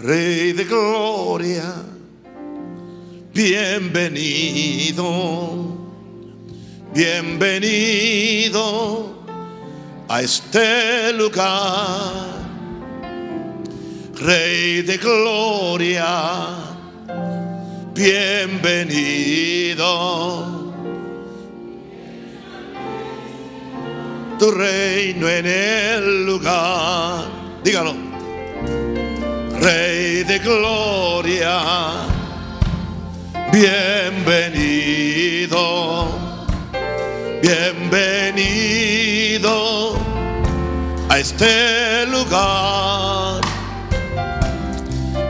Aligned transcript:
Rey 0.00 0.52
de 0.52 0.64
gloria, 0.64 1.74
bienvenido, 3.34 5.04
bienvenido 6.94 8.46
a 10.08 10.22
este 10.22 11.12
lugar. 11.14 12.28
Rey 14.20 14.82
de 14.82 14.98
gloria, 14.98 16.46
bienvenido. 17.92 19.26
Tu 24.38 24.50
reino 24.52 25.28
en 25.28 25.46
el 25.46 26.24
lugar. 26.24 27.24
Dígalo. 27.64 28.07
Rey 29.68 30.24
de 30.24 30.38
gloria, 30.38 31.60
bienvenido, 33.52 36.08
bienvenido 37.42 39.52
a 41.10 41.18
este 41.18 42.06
lugar. 42.06 43.42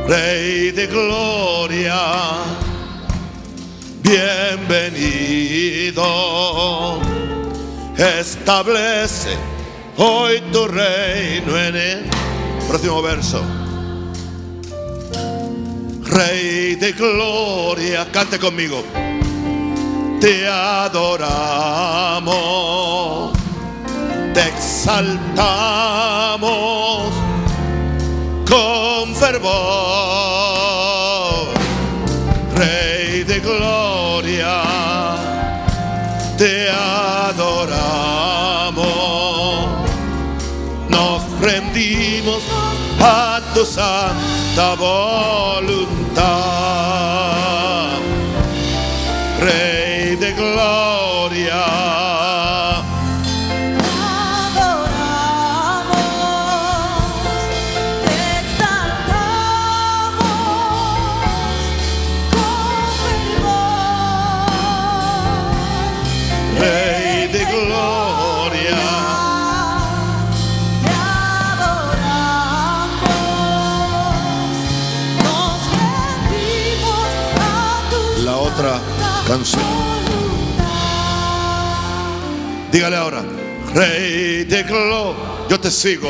Rey 0.07 0.71
de 0.71 0.87
gloria, 0.87 1.99
bienvenido. 4.03 6.05
Establece 7.97 9.37
hoy 9.97 10.41
tu 10.53 10.69
reino 10.69 11.59
en 11.59 11.75
el 11.75 12.09
próximo 12.69 13.03
verso. 13.03 13.43
Rey 16.19 16.75
de 16.75 16.91
gloria, 16.95 18.11
cante 18.11 18.41
conmigo. 18.41 18.83
Te 20.21 20.49
adoramos, 20.49 20.99
te 24.35 24.49
exaltamos 24.49 25.23
con 28.51 29.15
fervor. 29.15 29.47
Rey 32.57 33.23
de 33.23 33.39
gloria, 33.39 34.65
te 36.37 36.69
adoramos. 36.69 37.79
Nos 40.89 41.23
rendimos 41.41 42.43
a 43.01 43.41
tu 43.55 43.65
santa 43.65 44.75
voluntad. 44.75 45.98
Rey 49.41 50.17
de 50.17 50.33
gloria. 50.33 52.08
Dígale 82.73 82.97
ahora, 82.97 83.23
Rey 83.75 84.45
de 84.45 84.63
gloria. 84.65 85.17
Yo 85.49 85.59
te 85.61 85.71
sigo. 85.71 86.09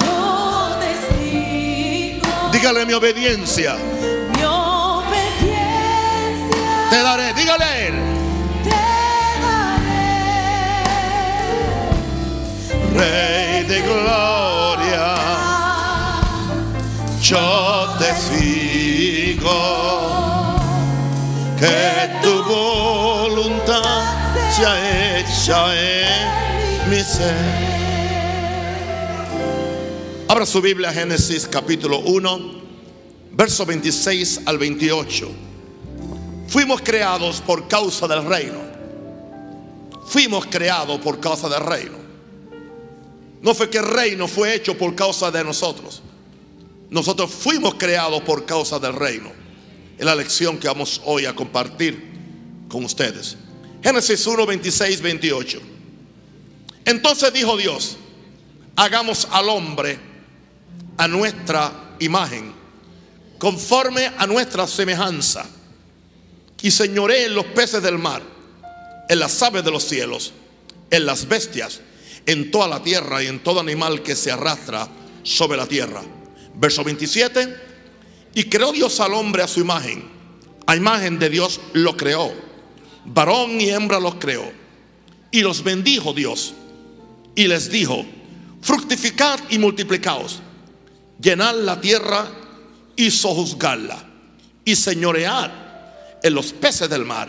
Yo 0.00 0.76
te 0.80 0.94
sigo, 1.14 2.50
Dígale 2.52 2.86
mi 2.86 2.92
obediencia. 2.94 3.74
mi 4.34 4.42
obediencia 4.44 5.18
Te 6.90 7.02
daré. 7.02 7.34
Dígale 7.34 7.64
a 7.64 7.78
él. 7.88 7.94
te 8.64 8.70
daré. 9.42 10.04
Rey 12.94 13.64
de 13.64 13.80
gloria. 13.82 15.14
Yo 17.20 17.88
te 17.98 18.14
sigo. 18.16 19.56
Que 21.58 22.08
tu 22.22 22.44
voluntad 22.44 24.14
sea 24.54 25.18
hecha 25.18 25.74
en 25.74 26.90
mi 26.90 27.00
ser. 27.00 27.34
Abra 30.28 30.46
su 30.46 30.60
Biblia, 30.60 30.92
Génesis 30.92 31.48
capítulo 31.48 31.98
1, 31.98 32.38
verso 33.32 33.66
26 33.66 34.42
al 34.46 34.56
28. 34.56 35.28
Fuimos 36.46 36.80
creados 36.80 37.40
por 37.40 37.66
causa 37.66 38.06
del 38.06 38.24
reino. 38.24 38.60
Fuimos 40.06 40.46
creados 40.46 41.00
por 41.00 41.18
causa 41.18 41.48
del 41.48 41.64
reino. 41.64 41.98
No 43.42 43.52
fue 43.52 43.68
que 43.68 43.78
el 43.78 43.86
reino 43.86 44.28
fue 44.28 44.54
hecho 44.54 44.78
por 44.78 44.94
causa 44.94 45.32
de 45.32 45.42
nosotros. 45.42 46.02
Nosotros 46.88 47.32
fuimos 47.32 47.74
creados 47.74 48.22
por 48.22 48.46
causa 48.46 48.78
del 48.78 48.94
reino. 48.94 49.47
Es 49.98 50.04
la 50.04 50.14
lección 50.14 50.58
que 50.58 50.68
vamos 50.68 51.02
hoy 51.04 51.26
a 51.26 51.34
compartir 51.34 52.00
con 52.68 52.84
ustedes. 52.84 53.36
Génesis 53.82 54.24
1, 54.24 54.46
26, 54.46 55.00
28. 55.00 55.60
Entonces 56.84 57.32
dijo 57.32 57.56
Dios, 57.56 57.96
hagamos 58.76 59.26
al 59.32 59.48
hombre 59.48 59.98
a 60.96 61.08
nuestra 61.08 61.96
imagen, 61.98 62.52
conforme 63.38 64.06
a 64.16 64.26
nuestra 64.26 64.68
semejanza, 64.68 65.44
y 66.62 66.70
señoré 66.70 67.24
en 67.24 67.34
los 67.34 67.46
peces 67.46 67.82
del 67.82 67.98
mar, 67.98 68.22
en 69.08 69.18
las 69.18 69.42
aves 69.42 69.64
de 69.64 69.70
los 69.70 69.84
cielos, 69.84 70.32
en 70.90 71.06
las 71.06 71.26
bestias, 71.26 71.80
en 72.24 72.50
toda 72.52 72.68
la 72.68 72.82
tierra 72.82 73.22
y 73.22 73.26
en 73.26 73.40
todo 73.40 73.60
animal 73.60 74.02
que 74.02 74.14
se 74.14 74.30
arrastra 74.30 74.88
sobre 75.24 75.56
la 75.56 75.66
tierra. 75.66 76.02
Verso 76.54 76.84
27. 76.84 77.67
Y 78.38 78.44
creó 78.44 78.70
Dios 78.70 79.00
al 79.00 79.14
hombre 79.14 79.42
a 79.42 79.48
su 79.48 79.58
imagen. 79.58 80.04
A 80.64 80.76
imagen 80.76 81.18
de 81.18 81.28
Dios 81.28 81.60
lo 81.72 81.96
creó. 81.96 82.32
Varón 83.04 83.60
y 83.60 83.68
hembra 83.68 83.98
los 83.98 84.14
creó. 84.14 84.52
Y 85.32 85.40
los 85.40 85.64
bendijo 85.64 86.12
Dios. 86.12 86.54
Y 87.34 87.48
les 87.48 87.68
dijo, 87.68 88.06
fructificad 88.62 89.40
y 89.50 89.58
multiplicaos. 89.58 90.38
Llenad 91.20 91.56
la 91.56 91.80
tierra 91.80 92.30
y 92.94 93.10
sojuzgadla. 93.10 94.08
Y 94.64 94.76
señoread 94.76 95.50
en 96.22 96.32
los 96.32 96.52
peces 96.52 96.88
del 96.88 97.04
mar, 97.04 97.28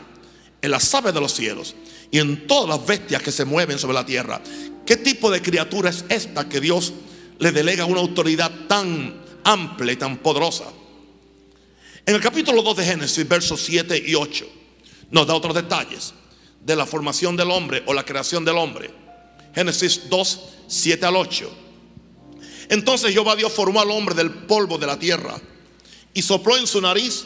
en 0.62 0.70
las 0.70 0.94
aves 0.94 1.16
de 1.16 1.22
los 1.22 1.34
cielos 1.34 1.76
y 2.12 2.20
en 2.20 2.46
todas 2.46 2.70
las 2.70 2.86
bestias 2.86 3.24
que 3.24 3.32
se 3.32 3.46
mueven 3.46 3.80
sobre 3.80 3.96
la 3.96 4.06
tierra. 4.06 4.44
¿Qué 4.86 4.96
tipo 4.96 5.32
de 5.32 5.42
criatura 5.42 5.90
es 5.90 6.06
esta 6.10 6.48
que 6.48 6.62
Dios 6.62 6.94
le 7.40 7.52
delega 7.52 7.86
una 7.86 8.00
autoridad 8.00 8.52
tan 8.68 9.24
amplia 9.44 9.94
y 9.94 9.96
tan 9.96 10.18
poderosa? 10.18 10.66
En 12.10 12.16
el 12.16 12.22
capítulo 12.22 12.64
2 12.64 12.78
de 12.78 12.86
Génesis, 12.86 13.28
versos 13.28 13.62
7 13.62 14.04
y 14.08 14.16
8, 14.16 14.48
nos 15.12 15.28
da 15.28 15.36
otros 15.36 15.54
detalles 15.54 16.16
de 16.66 16.76
la 16.76 16.88
formación 16.88 17.38
del 17.38 17.52
hombre 17.52 17.84
o 17.86 17.94
la 17.94 18.04
creación 18.04 18.44
del 18.44 18.58
hombre. 18.58 18.90
Génesis 19.54 20.10
2, 20.10 20.40
7 20.68 21.06
al 21.06 21.16
8. 21.16 21.52
Entonces 22.70 23.12
Jehová 23.14 23.36
Dios 23.36 23.54
formó 23.54 23.80
al 23.80 23.92
hombre 23.92 24.16
del 24.16 24.32
polvo 24.32 24.80
de 24.80 24.88
la 24.88 24.98
tierra 24.98 25.40
y 26.12 26.24
sopló 26.24 26.58
en 26.58 26.66
su 26.66 26.82
nariz 26.82 27.26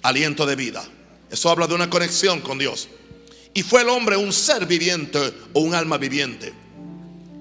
aliento 0.00 0.46
de 0.46 0.56
vida. 0.56 0.82
Eso 1.30 1.50
habla 1.50 1.66
de 1.66 1.74
una 1.74 1.90
conexión 1.90 2.40
con 2.40 2.56
Dios. 2.56 2.88
Y 3.52 3.62
fue 3.62 3.82
el 3.82 3.90
hombre 3.90 4.16
un 4.16 4.32
ser 4.32 4.64
viviente 4.64 5.34
o 5.52 5.60
un 5.60 5.74
alma 5.74 5.98
viviente. 5.98 6.54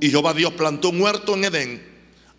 Y 0.02 0.10
Jehová 0.10 0.34
Dios 0.34 0.52
plantó 0.52 0.90
un 0.90 1.00
huerto 1.00 1.34
en 1.36 1.46
Edén, 1.46 1.88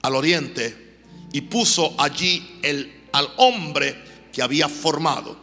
al 0.02 0.14
oriente, 0.14 0.98
y 1.32 1.40
puso 1.40 1.94
allí 1.98 2.58
el, 2.60 2.92
al 3.12 3.32
hombre 3.38 4.06
que 4.38 4.42
había 4.44 4.68
formado. 4.68 5.36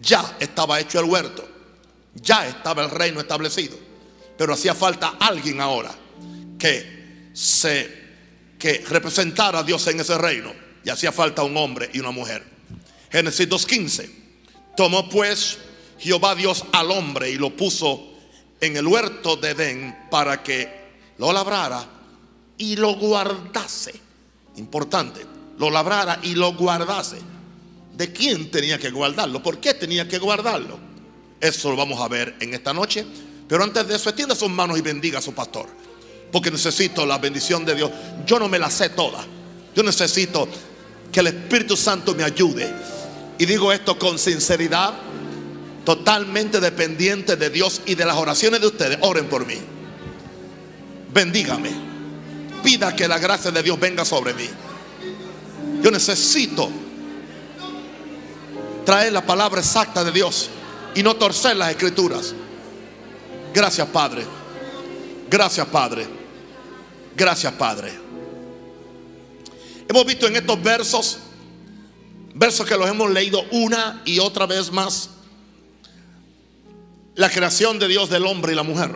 Ya 0.00 0.38
estaba 0.40 0.80
hecho 0.80 0.98
el 0.98 1.04
huerto, 1.04 1.46
ya 2.14 2.48
estaba 2.48 2.82
el 2.82 2.90
reino 2.90 3.20
establecido, 3.20 3.76
pero 4.38 4.54
hacía 4.54 4.74
falta 4.74 5.16
alguien 5.20 5.60
ahora 5.60 5.94
que 6.58 7.28
se 7.34 8.06
que 8.58 8.82
representara 8.88 9.58
a 9.58 9.62
Dios 9.62 9.86
en 9.88 10.00
ese 10.00 10.16
reino, 10.16 10.54
y 10.82 10.88
hacía 10.88 11.12
falta 11.12 11.42
un 11.42 11.54
hombre 11.58 11.90
y 11.92 12.00
una 12.00 12.12
mujer. 12.12 12.42
Génesis 13.12 13.46
2:15. 13.46 14.10
Tomó 14.74 15.10
pues 15.10 15.58
Jehová 15.98 16.34
Dios 16.34 16.64
al 16.72 16.90
hombre 16.90 17.28
y 17.28 17.36
lo 17.36 17.54
puso 17.54 18.14
en 18.58 18.78
el 18.78 18.86
huerto 18.86 19.36
de 19.36 19.50
Edén 19.50 20.08
para 20.10 20.42
que 20.42 20.92
lo 21.18 21.30
labrara 21.30 21.86
y 22.56 22.76
lo 22.76 22.94
guardase. 22.94 24.00
importante, 24.56 25.26
lo 25.58 25.68
labrara 25.68 26.20
y 26.22 26.34
lo 26.34 26.54
guardase. 26.54 27.35
¿De 27.96 28.12
quién 28.12 28.50
tenía 28.50 28.78
que 28.78 28.90
guardarlo? 28.90 29.42
¿Por 29.42 29.58
qué 29.58 29.72
tenía 29.72 30.06
que 30.06 30.18
guardarlo? 30.18 30.78
Eso 31.40 31.70
lo 31.70 31.76
vamos 31.76 32.00
a 32.00 32.08
ver 32.08 32.34
en 32.40 32.52
esta 32.52 32.74
noche. 32.74 33.06
Pero 33.48 33.64
antes 33.64 33.86
de 33.88 33.96
eso, 33.96 34.10
extienda 34.10 34.34
sus 34.34 34.50
manos 34.50 34.78
y 34.78 34.82
bendiga 34.82 35.18
a 35.18 35.22
su 35.22 35.32
pastor. 35.32 35.66
Porque 36.30 36.50
necesito 36.50 37.06
la 37.06 37.18
bendición 37.18 37.64
de 37.64 37.74
Dios. 37.74 37.90
Yo 38.26 38.38
no 38.38 38.48
me 38.48 38.58
la 38.58 38.70
sé 38.70 38.90
toda. 38.90 39.24
Yo 39.74 39.82
necesito 39.82 40.46
que 41.10 41.20
el 41.20 41.28
Espíritu 41.28 41.76
Santo 41.76 42.14
me 42.14 42.24
ayude. 42.24 42.70
Y 43.38 43.46
digo 43.46 43.72
esto 43.72 43.98
con 43.98 44.18
sinceridad, 44.18 44.94
totalmente 45.84 46.60
dependiente 46.60 47.36
de 47.36 47.48
Dios 47.48 47.80
y 47.86 47.94
de 47.94 48.04
las 48.04 48.16
oraciones 48.16 48.60
de 48.60 48.66
ustedes. 48.66 48.98
Oren 49.00 49.26
por 49.26 49.46
mí. 49.46 49.56
Bendígame. 51.14 51.70
Pida 52.62 52.94
que 52.94 53.08
la 53.08 53.18
gracia 53.18 53.50
de 53.50 53.62
Dios 53.62 53.80
venga 53.80 54.04
sobre 54.04 54.34
mí. 54.34 54.48
Yo 55.82 55.90
necesito 55.90 56.70
traer 58.86 59.12
la 59.12 59.26
palabra 59.26 59.60
exacta 59.60 60.02
de 60.02 60.12
Dios 60.12 60.48
y 60.94 61.02
no 61.02 61.14
torcer 61.16 61.56
las 61.56 61.70
escrituras. 61.70 62.34
Gracias, 63.52 63.86
Padre. 63.88 64.24
Gracias, 65.28 65.66
Padre. 65.66 66.06
Gracias, 67.14 67.52
Padre. 67.52 67.92
Hemos 69.88 70.06
visto 70.06 70.26
en 70.26 70.36
estos 70.36 70.62
versos, 70.62 71.18
versos 72.34 72.66
que 72.66 72.76
los 72.76 72.88
hemos 72.88 73.10
leído 73.10 73.42
una 73.50 74.02
y 74.04 74.18
otra 74.18 74.46
vez 74.46 74.72
más, 74.72 75.10
la 77.14 77.30
creación 77.30 77.78
de 77.78 77.88
Dios 77.88 78.08
del 78.08 78.26
hombre 78.26 78.52
y 78.52 78.56
la 78.56 78.62
mujer. 78.62 78.94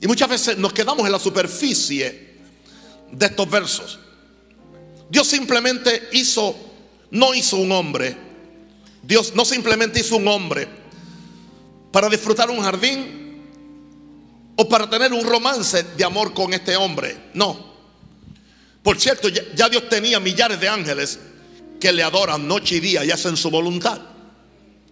Y 0.00 0.06
muchas 0.06 0.28
veces 0.28 0.58
nos 0.58 0.72
quedamos 0.72 1.06
en 1.06 1.12
la 1.12 1.18
superficie 1.18 2.38
de 3.10 3.26
estos 3.26 3.48
versos. 3.48 3.98
Dios 5.08 5.26
simplemente 5.26 6.08
hizo, 6.12 6.56
no 7.14 7.32
hizo 7.32 7.56
un 7.56 7.72
hombre. 7.72 8.16
Dios 9.02 9.34
no 9.34 9.44
simplemente 9.44 10.00
hizo 10.00 10.16
un 10.16 10.28
hombre 10.28 10.68
para 11.92 12.08
disfrutar 12.08 12.50
un 12.50 12.60
jardín 12.60 13.42
o 14.56 14.68
para 14.68 14.90
tener 14.90 15.12
un 15.12 15.24
romance 15.24 15.84
de 15.96 16.04
amor 16.04 16.34
con 16.34 16.52
este 16.52 16.76
hombre. 16.76 17.16
No. 17.34 17.72
Por 18.82 19.00
cierto, 19.00 19.28
ya, 19.28 19.68
Dios 19.68 19.88
tenía 19.88 20.18
millares 20.18 20.58
de 20.60 20.68
ángeles 20.68 21.20
que 21.80 21.92
le 21.92 22.02
adoran 22.02 22.46
noche 22.48 22.76
y 22.76 22.80
día 22.80 23.04
y 23.04 23.10
hacen 23.10 23.36
su 23.36 23.48
voluntad. 23.48 24.00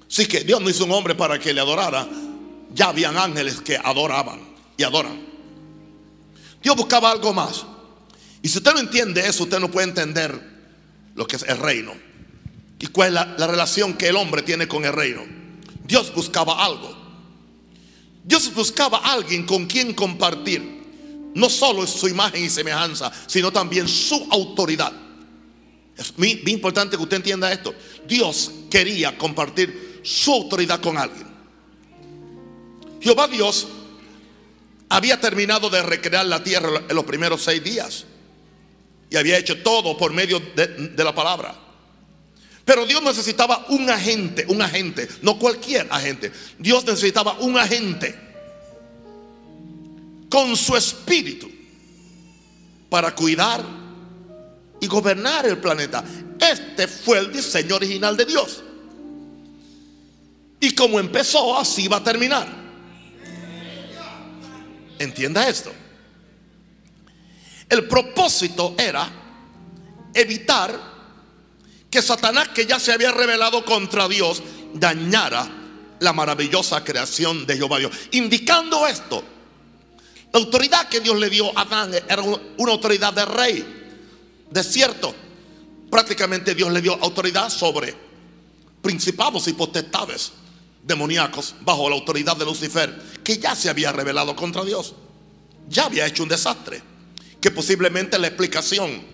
Así 0.08 0.26
que 0.26 0.40
Dios 0.44 0.60
no 0.60 0.70
hizo 0.70 0.84
un 0.84 0.92
hombre 0.92 1.14
para 1.14 1.38
que 1.38 1.52
le 1.52 1.60
adorara. 1.60 2.08
Ya 2.72 2.88
habían 2.88 3.18
ángeles 3.18 3.60
que 3.60 3.76
adoraban 3.76 4.40
y 4.76 4.84
adoran. 4.84 5.20
Dios 6.62 6.76
buscaba 6.76 7.10
algo 7.10 7.34
más. 7.34 7.66
Y 8.42 8.48
si 8.48 8.58
usted 8.58 8.72
no 8.72 8.80
entiende 8.80 9.26
eso, 9.26 9.42
usted 9.42 9.58
no 9.58 9.70
puede 9.70 9.88
entender 9.88 10.40
lo 11.16 11.26
que 11.26 11.36
es 11.36 11.42
el 11.42 11.58
reino. 11.58 12.11
Y 12.82 12.88
cuál 12.88 13.08
es 13.08 13.14
la, 13.14 13.34
la 13.38 13.46
relación 13.46 13.94
que 13.94 14.08
el 14.08 14.16
hombre 14.16 14.42
tiene 14.42 14.68
con 14.68 14.84
el 14.84 14.92
reino. 14.92 15.22
Dios 15.84 16.12
buscaba 16.12 16.64
algo. 16.64 16.94
Dios 18.24 18.52
buscaba 18.52 18.98
a 18.98 19.12
alguien 19.12 19.46
con 19.46 19.66
quien 19.66 19.94
compartir 19.94 20.82
no 21.34 21.48
solo 21.48 21.86
su 21.86 22.08
imagen 22.08 22.44
y 22.44 22.50
semejanza, 22.50 23.12
sino 23.28 23.52
también 23.52 23.86
su 23.86 24.26
autoridad. 24.30 24.92
Es 25.96 26.18
muy, 26.18 26.42
importante 26.46 26.96
que 26.96 27.02
usted 27.04 27.18
entienda 27.18 27.52
esto. 27.52 27.72
Dios 28.06 28.50
quería 28.68 29.16
compartir 29.16 30.00
su 30.02 30.32
autoridad 30.32 30.80
con 30.80 30.98
alguien. 30.98 31.26
Jehová 33.00 33.28
Dios 33.28 33.68
había 34.88 35.20
terminado 35.20 35.70
de 35.70 35.82
recrear 35.82 36.26
la 36.26 36.42
tierra 36.42 36.82
en 36.88 36.96
los 36.96 37.04
primeros 37.04 37.42
seis 37.42 37.62
días. 37.62 38.06
Y 39.08 39.16
había 39.16 39.38
hecho 39.38 39.62
todo 39.62 39.96
por 39.96 40.12
medio 40.12 40.40
de 40.40 41.04
la 41.04 41.14
palabra. 41.14 41.61
Pero 42.64 42.86
Dios 42.86 43.02
necesitaba 43.02 43.66
un 43.70 43.90
agente, 43.90 44.46
un 44.48 44.62
agente, 44.62 45.08
no 45.22 45.38
cualquier 45.38 45.88
agente. 45.90 46.32
Dios 46.58 46.84
necesitaba 46.84 47.34
un 47.40 47.58
agente 47.58 48.14
con 50.28 50.56
su 50.56 50.76
espíritu 50.76 51.50
para 52.88 53.14
cuidar 53.14 53.64
y 54.80 54.86
gobernar 54.86 55.46
el 55.46 55.58
planeta. 55.58 56.04
Este 56.38 56.86
fue 56.86 57.18
el 57.18 57.32
diseño 57.32 57.76
original 57.76 58.16
de 58.16 58.24
Dios. 58.24 58.62
Y 60.60 60.74
como 60.74 61.00
empezó, 61.00 61.58
así 61.58 61.88
va 61.88 61.96
a 61.96 62.04
terminar. 62.04 62.46
Entienda 64.98 65.48
esto. 65.48 65.72
El 67.68 67.88
propósito 67.88 68.76
era 68.78 69.10
evitar 70.14 70.91
que 71.92 72.00
Satanás, 72.00 72.48
que 72.48 72.64
ya 72.64 72.80
se 72.80 72.90
había 72.90 73.12
revelado 73.12 73.66
contra 73.66 74.08
Dios, 74.08 74.42
dañara 74.72 75.46
la 76.00 76.14
maravillosa 76.14 76.82
creación 76.82 77.46
de 77.46 77.58
Jehová 77.58 77.78
Dios. 77.78 77.92
Indicando 78.12 78.86
esto, 78.86 79.22
la 80.32 80.40
autoridad 80.40 80.88
que 80.88 81.00
Dios 81.00 81.20
le 81.20 81.28
dio 81.28 81.56
a 81.56 81.60
Adán 81.60 81.92
era 81.92 82.22
una 82.22 82.72
autoridad 82.72 83.12
de 83.12 83.26
rey. 83.26 83.90
De 84.50 84.64
cierto, 84.64 85.14
prácticamente 85.90 86.54
Dios 86.54 86.72
le 86.72 86.80
dio 86.80 86.94
autoridad 86.94 87.50
sobre 87.50 87.94
principados 88.80 89.46
y 89.48 89.52
potestades 89.52 90.32
demoníacos 90.82 91.54
bajo 91.60 91.90
la 91.90 91.96
autoridad 91.96 92.38
de 92.38 92.46
Lucifer, 92.46 93.20
que 93.22 93.36
ya 93.36 93.54
se 93.54 93.68
había 93.68 93.92
revelado 93.92 94.34
contra 94.34 94.64
Dios. 94.64 94.94
Ya 95.68 95.84
había 95.84 96.06
hecho 96.06 96.22
un 96.22 96.30
desastre. 96.30 96.82
Que 97.38 97.50
posiblemente 97.50 98.18
la 98.18 98.28
explicación 98.28 99.11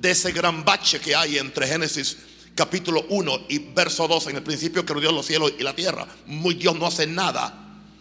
de 0.00 0.10
ese 0.10 0.32
gran 0.32 0.64
bache 0.64 1.00
que 1.00 1.14
hay 1.14 1.38
entre 1.38 1.66
Génesis 1.66 2.16
capítulo 2.54 3.04
1 3.08 3.46
y 3.48 3.58
verso 3.58 4.08
2, 4.08 4.28
en 4.28 4.36
el 4.36 4.42
principio 4.42 4.84
creó 4.84 5.00
Dios 5.00 5.12
los 5.12 5.26
cielos 5.26 5.52
y 5.58 5.62
la 5.62 5.74
tierra. 5.74 6.06
Muy 6.26 6.54
Dios 6.54 6.76
no 6.76 6.86
hace 6.86 7.06
nada 7.06 7.54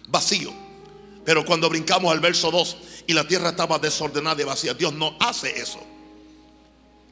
vacío. 0.08 0.52
Pero 1.26 1.46
cuando 1.46 1.70
brincamos 1.70 2.12
al 2.12 2.20
verso 2.20 2.50
2 2.50 2.78
y 3.08 3.14
la 3.14 3.28
tierra 3.28 3.50
estaba 3.50 3.78
desordenada 3.80 4.42
y 4.42 4.46
vacía, 4.46 4.74
Dios 4.74 4.94
no 4.94 5.16
hace 5.20 5.60
eso. 5.60 5.80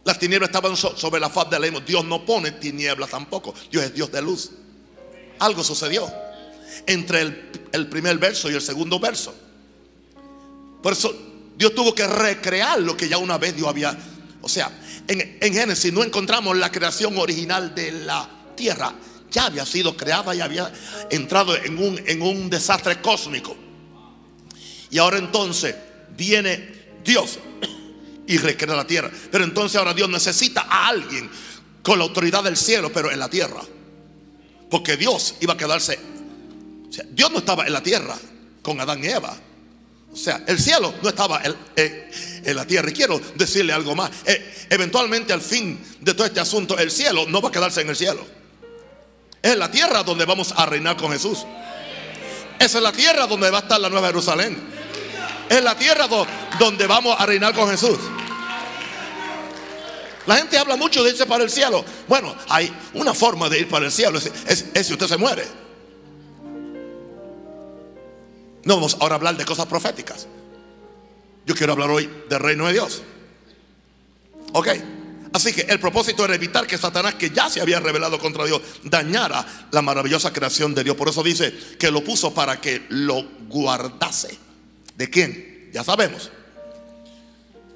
Las 0.05 0.19
tinieblas 0.19 0.49
estaban 0.49 0.75
so- 0.77 0.95
sobre 0.95 1.19
la 1.19 1.29
faz 1.29 1.49
de 1.49 1.59
la 1.59 1.67
Dios 1.81 2.05
no 2.05 2.25
pone 2.25 2.51
tinieblas 2.51 3.09
tampoco. 3.09 3.53
Dios 3.71 3.83
es 3.83 3.93
Dios 3.93 4.11
de 4.11 4.21
luz. 4.21 4.51
Algo 5.39 5.63
sucedió 5.63 6.11
entre 6.85 7.21
el, 7.21 7.51
el 7.71 7.87
primer 7.87 8.17
verso 8.17 8.49
y 8.49 8.53
el 8.53 8.61
segundo 8.61 8.99
verso. 8.99 9.33
Por 10.81 10.93
eso 10.93 11.13
Dios 11.57 11.73
tuvo 11.73 11.93
que 11.93 12.05
recrear 12.07 12.79
lo 12.79 12.95
que 12.95 13.09
ya 13.09 13.17
una 13.17 13.37
vez 13.37 13.55
Dios 13.55 13.67
había. 13.67 13.97
O 14.45 14.47
sea, 14.47 14.71
en, 15.07 15.39
en 15.41 15.53
Génesis 15.55 15.91
no 15.91 16.03
encontramos 16.03 16.55
la 16.55 16.71
creación 16.71 17.17
original 17.17 17.73
de 17.73 17.91
la 17.91 18.29
tierra. 18.55 18.93
Ya 19.31 19.47
había 19.47 19.65
sido 19.65 19.97
creada 19.97 20.35
y 20.35 20.39
había 20.39 20.71
entrado 21.09 21.55
en 21.57 21.79
un, 21.79 21.99
en 22.05 22.21
un 22.21 22.47
desastre 22.47 23.01
cósmico. 23.01 23.57
Y 24.91 24.99
ahora 24.99 25.17
entonces 25.17 25.75
viene 26.15 26.75
Dios 27.03 27.39
y 28.27 28.37
recrea 28.37 28.75
la 28.75 28.85
tierra. 28.85 29.09
Pero 29.31 29.45
entonces 29.45 29.77
ahora 29.79 29.95
Dios 29.95 30.09
necesita 30.09 30.67
a 30.69 30.89
alguien 30.89 31.27
con 31.81 31.97
la 31.97 32.05
autoridad 32.05 32.43
del 32.43 32.55
cielo, 32.55 32.91
pero 32.93 33.11
en 33.11 33.17
la 33.17 33.29
tierra. 33.31 33.63
Porque 34.69 34.95
Dios 34.95 35.37
iba 35.39 35.53
a 35.53 35.57
quedarse. 35.57 35.97
Dios 37.09 37.31
no 37.31 37.39
estaba 37.39 37.65
en 37.65 37.73
la 37.73 37.81
tierra 37.81 38.15
con 38.61 38.79
Adán 38.79 39.03
y 39.03 39.07
Eva. 39.07 39.35
O 40.15 40.17
sea, 40.17 40.41
el 40.47 40.57
cielo 40.57 40.93
no 41.03 41.09
estaba 41.09 41.41
en, 41.75 42.55
la 42.55 42.65
tierra. 42.65 42.89
Y 42.89 42.93
quiero 42.93 43.19
decirle 43.35 43.73
algo 43.73 43.95
más. 43.95 44.09
Eh, 44.25 44.65
eventualmente 44.69 45.33
al 45.33 45.41
fin 45.41 45.77
de 45.99 46.13
todo 46.13 46.25
este 46.25 46.39
asunto, 46.39 46.77
el 46.77 46.89
cielo 46.89 47.25
no 47.27 47.41
va 47.41 47.49
a 47.49 47.51
quedarse 47.51 47.81
en 47.81 47.89
el 47.89 47.97
cielo. 47.97 48.25
Es 49.41 49.57
la 49.57 49.69
tierra 49.69 50.03
donde 50.03 50.23
vamos 50.23 50.53
a 50.55 50.65
reinar 50.65 50.95
con 50.95 51.11
Jesús. 51.11 51.39
Es 52.57 52.73
en 52.75 52.83
la 52.83 52.93
tierra 52.93 53.27
donde 53.27 53.51
va 53.51 53.57
a 53.57 53.61
estar 53.63 53.77
la 53.77 53.89
nueva 53.89 54.07
Jerusalén. 54.07 54.57
Es 55.49 55.61
la 55.61 55.77
tierra 55.77 56.07
do- 56.07 56.25
donde 56.59 56.87
vamos 56.87 57.19
a 57.19 57.25
reinar 57.25 57.53
con 57.53 57.69
Jesús. 57.69 57.99
La 60.27 60.37
gente 60.37 60.57
habla 60.57 60.77
mucho 60.77 61.03
de 61.03 61.11
irse 61.11 61.25
para 61.25 61.43
el 61.43 61.51
cielo. 61.51 61.83
Bueno, 62.07 62.33
hay 62.47 62.73
una 62.93 63.13
forma 63.13 63.49
de 63.49 63.59
ir 63.59 63.69
para 63.69 63.85
el 63.85 63.91
cielo. 63.91 64.17
Es, 64.17 64.31
es- 64.47 64.65
es 64.73 64.87
si 64.87 64.93
usted 64.93 65.07
se 65.07 65.17
muere. 65.17 65.45
No 68.65 68.75
vamos 68.75 68.97
ahora 68.99 69.15
a 69.15 69.17
hablar 69.17 69.37
de 69.37 69.45
cosas 69.45 69.67
proféticas. 69.67 70.27
Yo 71.45 71.55
quiero 71.55 71.73
hablar 71.73 71.91
hoy 71.91 72.09
del 72.27 72.39
reino 72.39 72.65
de 72.65 72.73
Dios. 72.73 73.03
Ok. 74.53 74.69
Así 75.33 75.53
que 75.53 75.61
el 75.61 75.79
propósito 75.79 76.25
era 76.25 76.33
evitar 76.33 76.65
que 76.65 76.77
Satanás, 76.77 77.15
que 77.15 77.29
ya 77.29 77.49
se 77.49 77.61
había 77.61 77.79
revelado 77.79 78.17
contra 78.17 78.45
Dios, 78.45 78.61
dañara 78.83 79.45
la 79.69 79.81
maravillosa 79.81 80.33
creación 80.33 80.73
de 80.73 80.83
Dios. 80.83 80.95
Por 80.95 81.09
eso 81.09 81.21
dice 81.21 81.53
que 81.77 81.91
lo 81.91 82.03
puso 82.03 82.33
para 82.33 82.59
que 82.59 82.85
lo 82.89 83.23
guardase. 83.47 84.37
¿De 84.95 85.09
quién? 85.09 85.69
Ya 85.71 85.83
sabemos. 85.83 86.31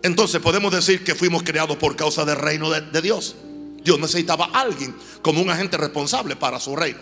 Entonces 0.02 0.42
podemos 0.42 0.74
decir 0.74 1.04
que 1.04 1.14
fuimos 1.14 1.44
creados 1.44 1.78
por 1.78 1.96
causa 1.96 2.26
del 2.26 2.38
reino 2.38 2.70
de, 2.70 2.82
de 2.82 3.02
Dios. 3.02 3.36
Dios 3.84 4.00
necesitaba 4.00 4.50
a 4.54 4.62
alguien 4.62 4.96
como 5.22 5.42
un 5.42 5.50
agente 5.50 5.78
responsable 5.78 6.36
para 6.36 6.60
su 6.60 6.76
reino. 6.76 7.00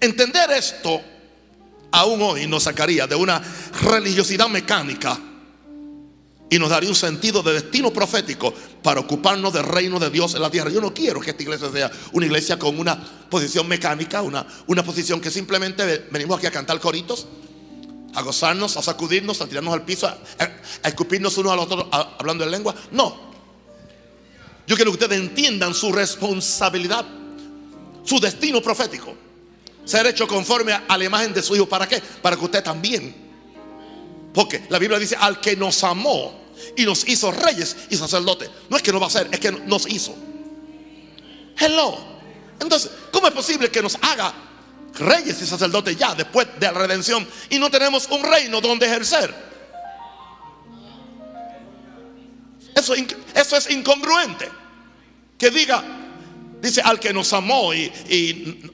Entender 0.00 0.50
esto 0.50 1.00
aún 1.92 2.20
hoy 2.22 2.46
nos 2.46 2.64
sacaría 2.64 3.06
de 3.06 3.14
una 3.14 3.40
religiosidad 3.82 4.48
mecánica 4.48 5.18
y 6.50 6.58
nos 6.58 6.68
daría 6.68 6.90
un 6.90 6.94
sentido 6.96 7.42
de 7.42 7.54
destino 7.54 7.90
profético 7.92 8.52
para 8.82 9.00
ocuparnos 9.00 9.52
del 9.54 9.64
reino 9.64 9.98
de 9.98 10.10
Dios 10.10 10.34
en 10.34 10.42
la 10.42 10.50
tierra. 10.50 10.70
Yo 10.70 10.80
no 10.82 10.92
quiero 10.92 11.20
que 11.20 11.30
esta 11.30 11.42
iglesia 11.42 11.70
sea 11.70 11.90
una 12.12 12.26
iglesia 12.26 12.58
con 12.58 12.78
una 12.78 12.96
posición 13.30 13.66
mecánica, 13.68 14.20
una, 14.20 14.46
una 14.66 14.82
posición 14.82 15.20
que 15.20 15.30
simplemente 15.30 15.84
ve- 15.86 16.06
venimos 16.10 16.36
aquí 16.38 16.46
a 16.46 16.50
cantar 16.50 16.78
coritos, 16.78 17.26
a 18.14 18.20
gozarnos, 18.20 18.76
a 18.76 18.82
sacudirnos, 18.82 19.40
a 19.40 19.46
tirarnos 19.46 19.72
al 19.72 19.82
piso, 19.86 20.06
a, 20.08 20.18
escupirnos 20.86 21.38
unos 21.38 21.52
a 21.52 21.56
los 21.56 21.64
otros 21.64 21.86
a- 21.90 22.16
hablando 22.18 22.44
en 22.44 22.50
lengua. 22.50 22.74
No. 22.90 23.32
Yo 24.66 24.76
quiero 24.76 24.90
que 24.92 25.02
ustedes 25.04 25.20
entiendan 25.20 25.72
su 25.72 25.90
responsabilidad, 25.90 27.06
su 28.04 28.20
destino 28.20 28.60
profético. 28.60 29.14
Ser 29.84 30.06
hecho 30.06 30.26
conforme 30.28 30.72
a, 30.72 30.96
la 30.96 31.04
imagen 31.04 31.32
de 31.32 31.42
su 31.42 31.54
Hijo. 31.56 31.68
¿Para 31.68 31.88
qué? 31.88 32.00
Para 32.00 32.36
que 32.36 32.44
usted 32.44 32.62
también. 32.62 33.14
Porque 34.32 34.64
la 34.68 34.78
Biblia 34.78 34.98
dice, 34.98 35.16
al 35.16 35.40
que 35.40 35.56
nos 35.56 35.82
amó 35.84 36.40
y 36.76 36.84
nos 36.84 37.06
hizo 37.08 37.30
reyes 37.30 37.76
y 37.90 37.96
sacerdotes. 37.96 38.50
No 38.68 38.76
es 38.76 38.82
que 38.82 38.92
nos 38.92 39.00
va 39.00 39.06
a 39.06 39.08
hacer, 39.08 39.28
es 39.30 39.40
que 39.40 39.50
nos 39.52 39.86
hizo. 39.90 40.14
Hello. 41.58 41.98
Entonces, 42.60 42.90
¿cómo 43.10 43.26
es 43.26 43.34
posible 43.34 43.70
que 43.70 43.82
nos 43.82 43.96
haga 44.00 44.32
reyes 44.94 45.40
y 45.42 45.46
sacerdotes 45.46 45.96
ya 45.96 46.14
después 46.14 46.46
de 46.58 46.66
la 46.66 46.72
redención 46.72 47.26
y 47.50 47.58
no 47.58 47.70
tenemos 47.70 48.08
un 48.10 48.22
reino 48.22 48.60
donde 48.60 48.86
ejercer? 48.86 49.34
Eso, 52.74 52.94
eso 53.34 53.56
es 53.56 53.70
incongruente. 53.70 54.48
Que 55.36 55.50
diga, 55.50 55.82
dice, 56.60 56.80
al 56.80 56.98
que 57.00 57.12
nos 57.12 57.32
amó 57.32 57.74
y, 57.74 57.92
y, 58.08 58.70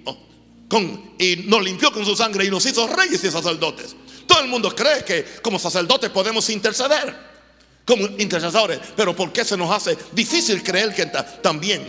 y 1.18 1.44
nos 1.46 1.62
limpió 1.62 1.90
con 1.92 2.04
su 2.04 2.14
sangre 2.14 2.44
y 2.44 2.50
nos 2.50 2.64
hizo 2.66 2.86
reyes 2.88 3.22
y 3.24 3.30
sacerdotes. 3.30 3.96
Todo 4.26 4.40
el 4.40 4.48
mundo 4.48 4.74
cree 4.74 5.04
que 5.04 5.24
como 5.42 5.58
sacerdotes 5.58 6.10
podemos 6.10 6.48
interceder 6.50 7.28
como 7.86 8.04
intercesores, 8.18 8.78
pero 8.94 9.16
¿por 9.16 9.32
qué 9.32 9.44
se 9.46 9.56
nos 9.56 9.70
hace 9.70 9.96
difícil 10.12 10.62
creer 10.62 10.94
que 10.94 11.06
ta- 11.06 11.24
también, 11.40 11.82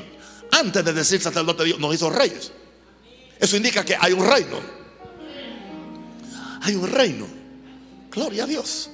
antes 0.51 0.85
de 0.85 0.93
decir 0.93 1.21
sacerdote 1.21 1.65
Dios, 1.65 1.77
nos 1.77 1.93
hizo 1.93 2.09
reyes? 2.09 2.53
Eso 3.37 3.57
indica 3.57 3.83
que 3.83 3.97
hay 3.99 4.13
un 4.13 4.25
reino. 4.25 4.59
Hay 6.61 6.75
un 6.75 6.89
reino. 6.89 7.27
Gloria 8.11 8.43
a 8.45 8.47
Dios. 8.47 8.89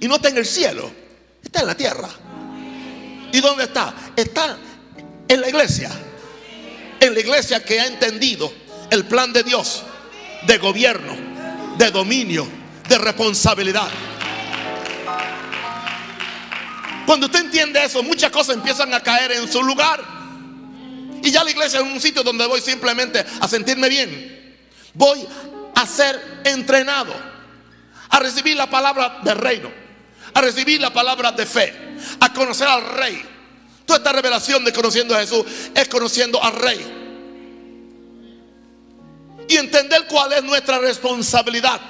Y 0.00 0.08
no 0.08 0.16
está 0.16 0.30
en 0.30 0.38
el 0.38 0.46
cielo, 0.46 0.90
está 1.42 1.60
en 1.60 1.66
la 1.66 1.76
tierra. 1.76 2.08
¿Y 3.32 3.40
dónde 3.40 3.64
está? 3.64 3.94
Está 4.16 4.56
en 5.28 5.40
la 5.40 5.48
iglesia. 5.48 5.90
En 6.98 7.14
la 7.14 7.20
iglesia 7.20 7.62
que 7.62 7.78
ha 7.80 7.86
entendido 7.86 8.50
el 8.90 9.04
plan 9.06 9.32
de 9.32 9.42
Dios 9.42 9.84
de 10.46 10.58
gobierno, 10.58 11.16
de 11.76 11.90
dominio, 11.90 12.46
de 12.88 12.98
responsabilidad. 12.98 13.88
Cuando 17.06 17.26
usted 17.26 17.40
entiende 17.40 17.84
eso, 17.84 18.02
muchas 18.02 18.30
cosas 18.30 18.56
empiezan 18.56 18.92
a 18.94 19.00
caer 19.00 19.32
en 19.32 19.50
su 19.50 19.62
lugar. 19.62 20.00
Y 21.22 21.30
ya 21.30 21.44
la 21.44 21.50
iglesia 21.50 21.80
es 21.80 21.86
un 21.86 22.00
sitio 22.00 22.22
donde 22.22 22.46
voy 22.46 22.60
simplemente 22.60 23.24
a 23.40 23.48
sentirme 23.48 23.88
bien. 23.88 24.58
Voy 24.94 25.26
a 25.74 25.86
ser 25.86 26.42
entrenado, 26.44 27.14
a 28.08 28.18
recibir 28.18 28.56
la 28.56 28.68
palabra 28.68 29.18
del 29.22 29.36
reino, 29.36 29.70
a 30.34 30.40
recibir 30.40 30.80
la 30.80 30.92
palabra 30.92 31.32
de 31.32 31.46
fe, 31.46 31.96
a 32.20 32.32
conocer 32.32 32.68
al 32.68 32.84
rey. 32.84 33.22
Toda 33.84 33.98
esta 33.98 34.12
revelación 34.12 34.64
de 34.64 34.72
conociendo 34.72 35.16
a 35.16 35.20
Jesús 35.20 35.44
es 35.74 35.88
conociendo 35.88 36.42
al 36.42 36.54
rey. 36.54 36.99
Y 39.50 39.56
entender 39.56 40.06
cuál 40.08 40.32
es 40.32 40.44
nuestra 40.44 40.78
responsabilidad 40.78 41.80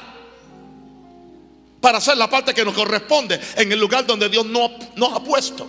para 1.81 1.99
hacer 1.99 2.17
la 2.17 2.29
parte 2.29 2.55
que 2.55 2.65
nos 2.65 2.75
corresponde 2.75 3.39
en 3.57 3.71
el 3.71 3.79
lugar 3.79 4.07
donde 4.07 4.29
Dios 4.31 4.47
no- 4.47 4.71
nos 4.97 5.13
ha 5.13 5.23
puesto. 5.23 5.67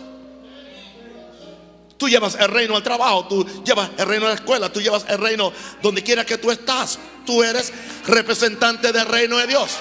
Tú 1.97 2.07
llevas 2.07 2.35
el 2.35 2.47
reino 2.47 2.75
al 2.77 2.81
trabajo, 2.81 3.27
tú 3.27 3.45
llevas 3.65 3.89
el 3.97 4.07
reino 4.07 4.25
a 4.25 4.29
la 4.29 4.35
escuela, 4.35 4.71
tú 4.71 4.81
llevas 4.81 5.05
el 5.09 5.17
reino 5.17 5.51
donde 5.81 6.01
quiera 6.01 6.25
que 6.25 6.37
tú 6.37 6.49
estás. 6.49 6.97
Tú 7.25 7.43
eres 7.43 7.71
representante 8.07 8.91
del 8.93 9.05
reino 9.05 9.37
de 9.37 9.47
Dios. 9.47 9.71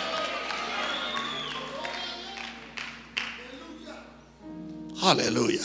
Aleluya. 5.02 5.62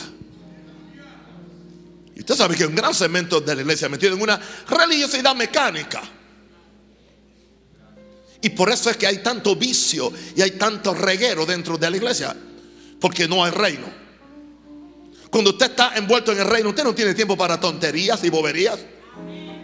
Y 2.16 2.20
usted 2.20 2.36
sabe 2.36 2.56
que 2.56 2.66
un 2.66 2.76
gran 2.76 2.94
segmento 2.94 3.42
de 3.42 3.56
la 3.56 3.62
iglesia 3.62 3.90
metido 3.90 4.16
en 4.16 4.22
una 4.22 4.40
religiosidad 4.70 5.36
mecánica. 5.36 6.02
Y 8.46 8.52
por 8.52 8.70
eso 8.70 8.92
es 8.92 8.98
que 8.98 9.08
hay 9.08 9.24
tanto 9.24 9.56
vicio 9.56 10.14
y 10.36 10.42
hay 10.44 10.52
tanto 10.52 10.94
reguero 10.94 11.48
dentro 11.48 11.80
de 11.80 11.90
la 11.90 11.98
iglesia. 11.98 12.38
Porque 13.00 13.28
no 13.28 13.44
hay 13.44 13.50
reino. 13.50 13.88
Cuando 15.32 15.50
usted 15.50 15.72
está 15.72 15.96
envuelto 15.96 16.32
en 16.32 16.38
el 16.38 16.46
reino, 16.46 16.70
usted 16.70 16.84
no 16.84 16.94
tiene 16.94 17.16
tiempo 17.16 17.36
para 17.36 17.60
tonterías 17.60 18.24
y 18.24 18.30
boberías. 18.30 18.78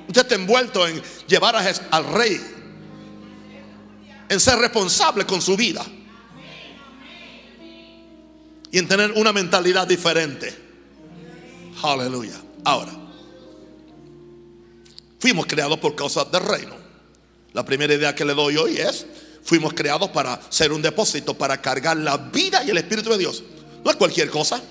Usted 0.08 0.22
está 0.24 0.34
envuelto 0.34 0.88
en 0.88 1.00
llevar 1.28 1.56
a 1.58 1.72
al 1.92 2.06
rey. 2.12 2.42
En 4.28 4.40
ser 4.40 4.58
responsable 4.58 5.28
con 5.28 5.44
su 5.44 5.56
vida. 5.56 5.86
Y 8.72 8.80
en 8.80 8.88
tener 8.88 9.12
una 9.12 9.32
mentalidad 9.32 9.86
diferente. 9.86 10.58
Aleluya. 11.84 12.42
Ahora, 12.64 12.94
fuimos 15.20 15.46
creados 15.46 15.78
por 15.78 15.94
causa 15.94 16.26
del 16.26 16.42
reino. 16.42 16.81
La 17.54 17.66
primera 17.66 17.94
idea 17.94 18.16
que 18.16 18.26
le 18.26 18.34
doy 18.34 18.58
hoy 18.58 18.78
es, 18.78 19.06
fuimos 19.44 19.74
creados 19.74 20.10
para 20.12 20.40
ser 20.50 20.72
un 20.72 20.82
depósito, 20.82 21.34
para 21.38 21.62
cargar 21.62 21.98
la 21.98 22.18
vida 22.18 22.64
y 22.64 22.70
el 22.70 22.78
Espíritu 22.78 23.10
de 23.10 23.18
Dios. 23.18 23.44
No 23.84 23.92
es 23.92 23.98
cualquier 23.98 24.30
cosa. 24.30 24.62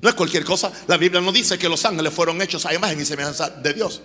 No 0.00 0.08
es 0.08 0.14
cualquier 0.14 0.44
cosa. 0.44 0.72
La 0.86 0.96
Biblia 0.96 1.20
no 1.20 1.32
dice 1.32 1.58
que 1.58 1.68
los 1.68 1.84
ángeles 1.84 2.12
fueron 2.12 2.40
hechos 2.40 2.64
a 2.66 2.74
imagen 2.74 3.00
y 3.00 3.04
semejanza 3.04 3.50
de 3.50 3.74
Dios. 3.74 4.02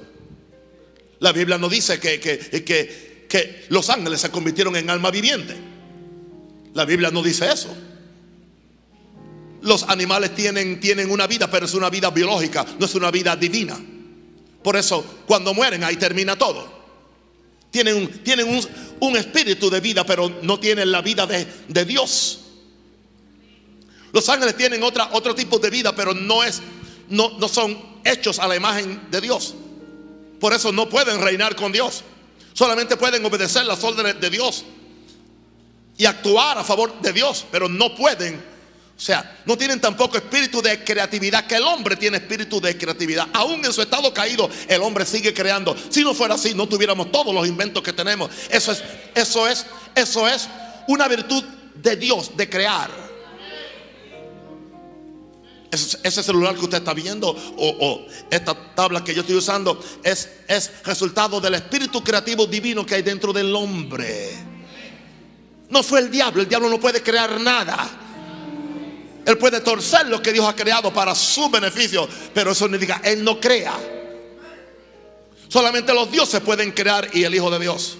La 1.20 1.32
Biblia 1.32 1.58
no 1.58 1.70
dice 1.70 2.00
que, 2.00 2.20
que, 2.20 2.40
que, 2.64 3.26
que 3.30 3.66
los 3.70 3.90
ángeles 3.90 4.22
se 4.22 4.32
convirtieron 4.32 4.76
en 4.76 4.90
alma 4.90 5.12
viviente. 5.12 5.56
La 6.74 6.86
Biblia 6.86 7.12
no 7.12 7.22
dice 7.22 7.52
eso. 7.52 7.70
Los 9.62 9.84
animales 9.84 10.34
tienen, 10.34 10.80
tienen 10.80 11.12
una 11.12 11.28
vida, 11.28 11.50
pero 11.50 11.68
es 11.68 11.74
una 11.76 11.90
vida 11.90 12.10
biológica, 12.10 12.66
no 12.80 12.86
es 12.86 12.96
una 12.96 13.12
vida 13.12 13.36
divina. 13.36 13.80
Por 14.64 14.76
eso, 14.76 15.06
cuando 15.28 15.54
mueren, 15.54 15.84
ahí 15.84 15.98
termina 15.98 16.36
todo. 16.36 16.81
Tienen 17.72 17.96
un, 17.96 18.08
tienen 18.24 18.48
un, 18.48 18.68
un 19.00 19.18
espíritu 19.18 19.70
de 19.70 19.80
vida, 19.80 20.06
pero 20.06 20.30
no 20.42 20.60
tienen 20.60 20.92
la 20.92 21.02
vida 21.02 21.26
de, 21.26 21.48
de 21.68 21.86
Dios. 21.86 22.40
Los 24.12 24.28
ángeles 24.30 24.58
tienen 24.58 24.84
otra, 24.84 25.10
otro 25.14 25.34
tipo 25.34 25.58
de 25.58 25.70
vida, 25.70 25.96
pero 25.96 26.14
no, 26.14 26.44
es, 26.44 26.62
no, 27.10 27.38
no 27.40 27.48
son 27.48 27.82
hechos 28.04 28.40
a 28.40 28.48
la 28.48 28.56
imagen 28.56 29.02
de 29.10 29.22
Dios. 29.22 29.56
Por 30.40 30.54
eso 30.54 30.72
no 30.72 30.90
pueden 30.90 31.22
reinar 31.22 31.56
con 31.56 31.72
Dios. 31.72 32.04
Solamente 32.54 32.98
pueden 32.98 33.24
obedecer 33.26 33.66
las 33.66 33.84
órdenes 33.84 34.20
de 34.20 34.30
Dios 34.30 34.66
y 35.98 36.06
actuar 36.06 36.58
a 36.58 36.64
favor 36.64 37.02
de 37.02 37.14
Dios, 37.14 37.46
pero 37.52 37.70
no 37.70 37.96
pueden. 37.96 38.44
O 39.02 39.04
sea, 39.04 39.42
no 39.48 39.58
tienen 39.58 39.82
tampoco 39.82 40.16
espíritu 40.16 40.62
de 40.62 40.84
creatividad, 40.84 41.48
que 41.48 41.56
el 41.56 41.64
hombre 41.64 41.96
tiene 41.96 42.18
espíritu 42.18 42.62
de 42.62 42.78
creatividad. 42.78 43.28
Aún 43.34 43.66
en 43.66 43.74
su 43.74 43.82
estado 43.82 44.14
caído, 44.14 44.48
el 44.68 44.80
hombre 44.84 45.08
sigue 45.08 45.34
creando. 45.34 45.76
Si 45.90 46.04
no 46.04 46.14
fuera 46.14 46.36
así, 46.36 46.54
no 46.54 46.68
tuviéramos 46.68 47.12
todos 47.12 47.34
los 47.34 47.48
inventos 47.48 47.82
que 47.82 47.94
tenemos. 47.94 48.30
Eso 48.52 48.72
es, 48.72 48.84
eso 49.16 49.48
es, 49.48 49.66
eso 49.96 50.28
es 50.28 50.48
una 50.88 51.08
virtud 51.08 51.44
de 51.74 51.96
Dios, 51.96 52.38
de 52.38 52.48
crear. 52.48 52.92
Ese, 55.72 56.22
celular 56.22 56.54
que 56.54 56.66
usted 56.66 56.78
está 56.78 56.94
viendo 56.94 57.30
o, 57.30 57.36
o 57.80 58.06
esta 58.30 58.54
tabla 58.76 59.04
que 59.04 59.16
yo 59.16 59.22
estoy 59.22 59.38
usando 59.38 59.84
es, 60.04 60.30
es 60.48 60.70
resultado 60.84 61.42
del 61.42 61.56
espíritu 61.56 62.04
creativo 62.04 62.46
divino 62.46 62.86
que 62.86 62.94
hay 62.94 63.02
dentro 63.02 63.34
del 63.34 63.56
hombre. 63.56 64.30
No 65.70 65.82
fue 65.82 66.02
el 66.02 66.12
diablo, 66.12 66.44
el 66.44 66.48
diablo 66.48 66.70
no 66.70 66.80
puede 66.80 67.02
crear 67.02 67.42
nada. 67.42 68.01
Él 69.26 69.38
puede 69.38 69.62
torcer 69.62 70.08
lo 70.08 70.22
que 70.22 70.34
Dios 70.34 70.46
ha 70.48 70.56
creado 70.56 70.92
para 70.94 71.14
su 71.14 71.50
beneficio, 71.50 72.08
pero 72.34 72.52
eso 72.52 72.68
no 72.68 72.78
diga, 72.78 73.02
Él 73.04 73.24
no 73.24 73.40
crea. 73.40 73.74
Solamente 75.48 75.94
los 75.94 76.12
dioses 76.12 76.40
pueden 76.42 76.72
crear 76.72 77.10
y 77.14 77.24
el 77.24 77.36
Hijo 77.36 77.52
de 77.52 77.60
Dios. 77.60 77.98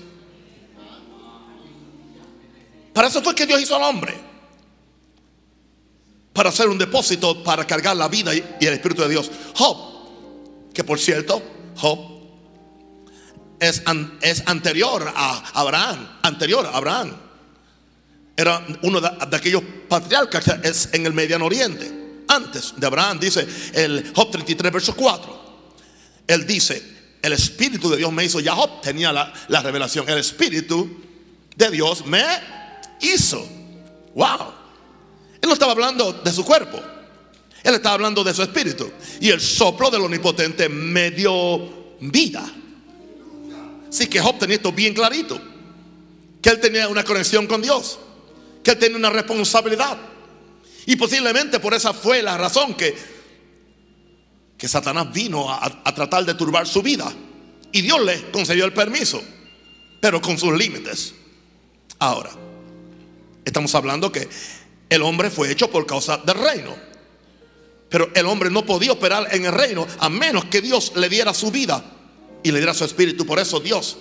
Para 2.94 3.08
eso 3.08 3.22
fue 3.22 3.36
que 3.36 3.46
Dios 3.46 3.62
hizo 3.62 3.76
al 3.76 3.84
hombre. 3.84 4.18
Para 6.34 6.50
hacer 6.50 6.70
un 6.70 6.78
depósito, 6.78 7.44
para 7.44 7.68
cargar 7.68 7.96
la 7.96 8.08
vida 8.08 8.34
y 8.34 8.66
el 8.66 8.74
Espíritu 8.74 9.02
de 9.02 9.10
Dios. 9.10 9.30
Job, 9.56 9.78
que 10.74 10.84
por 10.84 11.00
cierto, 11.00 11.42
Job 11.76 12.00
es, 13.60 13.84
es 14.22 14.44
anterior 14.48 15.12
a 15.16 15.44
Abraham, 15.54 16.20
anterior 16.24 16.66
a 16.66 16.78
Abraham. 16.78 17.16
Era 18.42 18.66
uno 18.82 19.00
de, 19.00 19.08
aquellos 19.36 19.62
patriarcas 19.88 20.44
es 20.64 20.90
en 20.94 21.06
el 21.06 21.14
Mediano 21.14 21.46
Oriente. 21.46 22.24
Antes 22.28 22.74
de 22.76 22.88
Abraham, 22.88 23.20
dice 23.20 23.48
el 23.72 24.12
Job 24.16 24.32
33, 24.32 24.74
verso 24.74 24.96
4. 24.96 25.42
Él 26.26 26.48
dice, 26.48 26.82
el 27.22 27.34
Espíritu 27.34 27.88
de 27.92 27.98
Dios 27.98 28.12
me 28.12 28.26
hizo. 28.26 28.40
Ya 28.40 28.56
Job 28.56 28.82
tenía 28.82 29.14
la, 29.14 29.32
la 29.48 29.62
revelación. 29.62 30.10
El 30.10 30.18
Espíritu 30.18 30.90
de 31.56 31.70
Dios 31.70 32.04
me 32.08 32.24
hizo. 33.02 33.48
Wow. 34.16 34.54
Él 35.40 35.48
no 35.48 35.54
estaba 35.54 35.74
hablando 35.74 36.12
de 36.12 36.34
su 36.34 36.44
cuerpo. 36.44 36.82
Él 37.62 37.76
estaba 37.76 37.94
hablando 37.94 38.24
de 38.24 38.34
su 38.34 38.42
espíritu. 38.42 38.92
Y 39.20 39.30
el 39.30 39.40
soplo 39.40 39.92
del 39.92 40.02
omnipotente 40.02 40.68
me 40.68 41.12
dio 41.12 41.96
vida. 42.00 42.44
Así 43.88 44.08
que 44.08 44.20
Job 44.20 44.40
tenía 44.40 44.56
esto 44.56 44.72
bien 44.72 44.96
clarito. 44.96 45.40
Que 46.42 46.50
él 46.50 46.60
tenía 46.60 46.88
una 46.88 47.04
conexión 47.04 47.46
con 47.46 47.62
Dios. 47.62 48.00
Que 48.64 48.72
él 48.72 48.80
tenía 48.80 48.98
una 48.98 49.10
responsabilidad. 49.10 49.98
Y 50.86 50.96
posiblemente 50.96 51.60
por 51.60 51.74
esa 51.74 51.94
fue 51.94 52.22
la 52.22 52.38
razón 52.38 52.74
que, 52.74 52.96
que 54.58 54.68
Satanás 54.68 55.12
vino 55.14 55.50
a, 55.50 55.82
a 55.84 55.96
tratar 55.96 56.26
de 56.26 56.34
turbar 56.34 56.68
su 56.68 56.82
vida. 56.82 57.12
Y 57.72 57.82
Dios 57.82 58.02
le 58.04 58.32
concedió 58.32 58.66
el 58.66 58.74
permiso. 58.74 59.22
Pero 60.00 60.22
con 60.22 60.38
sus 60.38 60.54
límites. 60.58 61.14
Ahora, 62.00 62.32
estamos 63.46 63.74
hablando 63.76 64.12
que 64.12 64.28
el 64.90 65.02
hombre 65.04 65.30
fue 65.30 65.52
hecho 65.52 65.70
por 65.70 65.86
causa 65.86 66.18
del 66.18 66.36
reino. 66.36 66.76
Pero 67.90 68.10
el 68.16 68.26
hombre 68.26 68.50
no 68.50 68.66
podía 68.66 68.94
operar 68.94 69.28
en 69.32 69.46
el 69.46 69.52
reino 69.52 69.86
a 70.00 70.10
menos 70.10 70.46
que 70.46 70.62
Dios 70.62 70.94
le 70.96 71.10
diera 71.10 71.34
su 71.34 71.52
vida 71.52 71.84
y 72.42 72.52
le 72.52 72.60
diera 72.60 72.74
su 72.74 72.86
espíritu. 72.86 73.26
Por 73.26 73.38
eso 73.38 73.60
Dios 73.60 73.98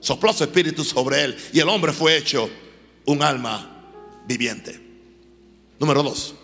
sopló 0.00 0.32
su 0.32 0.44
espíritu 0.44 0.84
sobre 0.84 1.24
él 1.24 1.36
y 1.52 1.60
el 1.60 1.68
hombre 1.68 1.92
fue 1.92 2.16
hecho 2.16 2.48
un 3.06 3.22
alma 3.22 3.73
viviente. 4.26 4.80
Número 5.78 6.02
dos. 6.02 6.34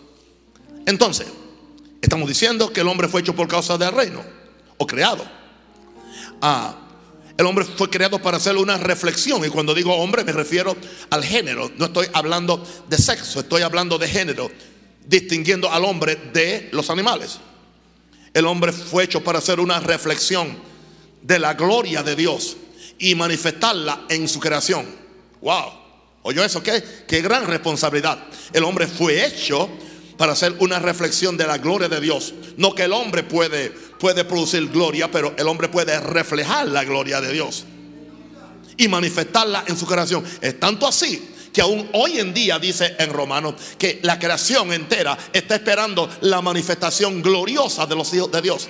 Entonces, 0.85 1.27
estamos 2.01 2.27
diciendo 2.27 2.71
que 2.71 2.81
el 2.81 2.87
hombre 2.87 3.07
fue 3.07 3.21
hecho 3.21 3.35
por 3.35 3.47
causa 3.47 3.77
del 3.77 3.91
reino 3.91 4.23
o 4.77 4.87
creado. 4.87 5.23
Ah, 6.41 6.75
el 7.37 7.45
hombre 7.45 7.65
fue 7.65 7.89
creado 7.89 8.21
para 8.21 8.37
hacer 8.37 8.55
una 8.57 8.77
reflexión. 8.77 9.43
Y 9.45 9.49
cuando 9.49 9.73
digo 9.73 9.95
hombre 9.95 10.23
me 10.23 10.31
refiero 10.31 10.75
al 11.09 11.23
género. 11.23 11.71
No 11.77 11.85
estoy 11.85 12.07
hablando 12.13 12.63
de 12.87 12.97
sexo, 12.97 13.39
estoy 13.39 13.61
hablando 13.61 13.97
de 13.97 14.07
género. 14.07 14.51
Distinguiendo 15.05 15.71
al 15.71 15.85
hombre 15.85 16.15
de 16.33 16.69
los 16.71 16.89
animales. 16.89 17.39
El 18.33 18.45
hombre 18.45 18.71
fue 18.71 19.03
hecho 19.03 19.23
para 19.23 19.39
hacer 19.39 19.59
una 19.59 19.79
reflexión 19.79 20.57
de 21.21 21.39
la 21.39 21.53
gloria 21.53 22.03
de 22.03 22.15
Dios 22.15 22.57
y 22.97 23.15
manifestarla 23.15 24.05
en 24.09 24.27
su 24.27 24.39
creación. 24.39 24.85
Wow. 25.41 25.80
¿Oyó 26.23 26.43
eso? 26.43 26.61
¿Qué? 26.61 26.83
Qué 27.07 27.21
gran 27.21 27.47
responsabilidad. 27.47 28.19
El 28.53 28.63
hombre 28.63 28.87
fue 28.87 29.25
hecho 29.25 29.69
para 30.17 30.33
hacer 30.33 30.55
una 30.59 30.77
reflexión 30.79 31.35
de 31.35 31.47
la 31.47 31.57
gloria 31.57 31.89
de 31.89 31.99
Dios. 31.99 32.33
No 32.57 32.75
que 32.75 32.83
el 32.83 32.93
hombre 32.93 33.23
puede, 33.23 33.71
puede 33.71 34.23
producir 34.23 34.67
gloria, 34.69 35.09
pero 35.09 35.33
el 35.37 35.47
hombre 35.47 35.67
puede 35.67 35.99
reflejar 35.99 36.67
la 36.67 36.83
gloria 36.83 37.21
de 37.21 37.33
Dios 37.33 37.65
y 38.77 38.87
manifestarla 38.87 39.63
en 39.67 39.77
su 39.77 39.85
creación. 39.85 40.23
Es 40.41 40.59
tanto 40.59 40.87
así 40.87 41.29
que 41.51 41.61
aún 41.61 41.89
hoy 41.93 42.19
en 42.19 42.33
día 42.33 42.59
dice 42.59 42.95
en 42.97 43.11
Romanos 43.11 43.55
que 43.77 43.99
la 44.03 44.17
creación 44.17 44.71
entera 44.73 45.17
está 45.33 45.55
esperando 45.55 46.09
la 46.21 46.41
manifestación 46.41 47.21
gloriosa 47.21 47.85
de 47.85 47.95
los 47.95 48.13
hijos 48.13 48.31
de 48.31 48.41
Dios. 48.41 48.69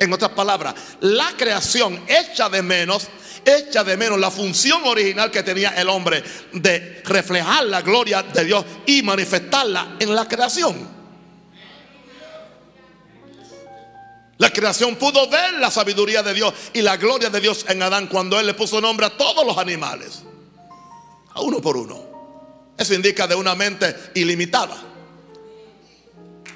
En 0.00 0.12
otras 0.12 0.30
palabras, 0.30 0.74
la 1.00 1.32
creación 1.36 2.00
echa 2.06 2.48
de 2.48 2.62
menos, 2.62 3.08
echa 3.44 3.84
de 3.84 3.96
menos 3.96 4.18
la 4.18 4.30
función 4.30 4.84
original 4.84 5.30
que 5.30 5.42
tenía 5.42 5.70
el 5.70 5.88
hombre 5.88 6.22
de 6.52 7.02
reflejar 7.04 7.64
la 7.64 7.82
gloria 7.82 8.22
de 8.22 8.44
Dios 8.44 8.64
y 8.86 9.02
manifestarla 9.02 9.96
en 9.98 10.14
la 10.14 10.26
creación. 10.26 10.98
La 14.38 14.50
creación 14.50 14.94
pudo 14.96 15.28
ver 15.28 15.54
la 15.54 15.70
sabiduría 15.70 16.22
de 16.22 16.32
Dios 16.32 16.54
y 16.72 16.80
la 16.80 16.96
gloria 16.96 17.28
de 17.28 17.40
Dios 17.40 17.66
en 17.68 17.82
Adán 17.82 18.06
cuando 18.06 18.38
él 18.38 18.46
le 18.46 18.54
puso 18.54 18.80
nombre 18.80 19.06
a 19.06 19.16
todos 19.16 19.44
los 19.44 19.58
animales, 19.58 20.22
a 21.34 21.40
uno 21.40 21.60
por 21.60 21.76
uno. 21.76 22.06
Eso 22.78 22.94
indica 22.94 23.26
de 23.26 23.34
una 23.34 23.56
mente 23.56 24.12
ilimitada. 24.14 24.76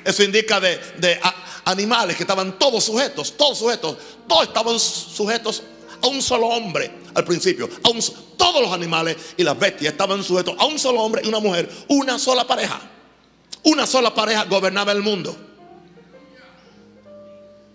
Eso 0.04 0.22
indica 0.22 0.60
de, 0.60 0.78
de 0.98 1.20
animales 1.64 2.16
que 2.16 2.22
estaban 2.22 2.56
todos 2.56 2.84
sujetos, 2.84 3.36
todos 3.36 3.58
sujetos, 3.58 3.96
todos 4.28 4.44
estaban 4.44 4.78
sujetos 4.78 5.62
a 6.02 6.06
un 6.08 6.20
solo 6.20 6.48
hombre 6.48 6.90
al 7.14 7.24
principio. 7.24 7.68
A 7.84 7.90
un 7.90 8.00
todos 8.36 8.60
los 8.60 8.72
animales 8.72 9.16
y 9.36 9.44
las 9.44 9.58
bestias 9.58 9.92
estaban 9.92 10.22
sujetos 10.22 10.56
a 10.58 10.66
un 10.66 10.78
solo 10.78 11.00
hombre 11.00 11.22
y 11.24 11.28
una 11.28 11.38
mujer, 11.38 11.70
una 11.88 12.18
sola 12.18 12.46
pareja. 12.46 12.80
Una 13.64 13.86
sola 13.86 14.12
pareja 14.12 14.44
gobernaba 14.44 14.92
el 14.92 15.02
mundo. 15.02 15.36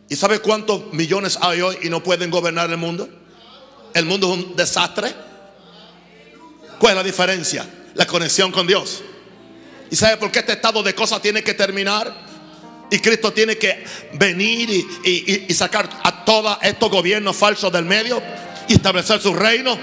¿Y 0.09 0.15
sabe 0.15 0.39
cuántos 0.39 0.93
millones 0.93 1.37
hay 1.41 1.61
hoy 1.61 1.77
y 1.83 1.89
no 1.89 2.03
pueden 2.03 2.29
gobernar 2.29 2.69
el 2.69 2.77
mundo? 2.77 3.09
El 3.93 4.05
mundo 4.05 4.33
es 4.33 4.39
un 4.39 4.55
desastre. 4.55 5.13
¿Cuál 6.79 6.91
es 6.91 6.97
la 6.97 7.03
diferencia? 7.03 7.67
La 7.93 8.05
conexión 8.05 8.51
con 8.51 8.67
Dios. 8.67 9.01
¿Y 9.89 9.95
sabe 9.95 10.17
por 10.17 10.31
qué 10.31 10.39
este 10.39 10.53
estado 10.53 10.83
de 10.83 10.93
cosas 10.93 11.21
tiene 11.21 11.43
que 11.43 11.53
terminar? 11.53 12.26
Y 12.89 12.99
Cristo 12.99 13.33
tiene 13.33 13.57
que 13.57 13.83
venir 14.13 14.69
y, 14.69 14.87
y- 15.03 15.45
y- 15.49 15.53
sacar 15.53 15.89
a 16.03 16.23
todos 16.23 16.57
estos 16.61 16.89
gobiernos 16.89 17.35
falsos 17.35 17.71
del 17.71 17.83
medio 17.85 18.21
y 18.67 18.73
establecer 18.75 19.19
su 19.21 19.33
reino. 19.33 19.77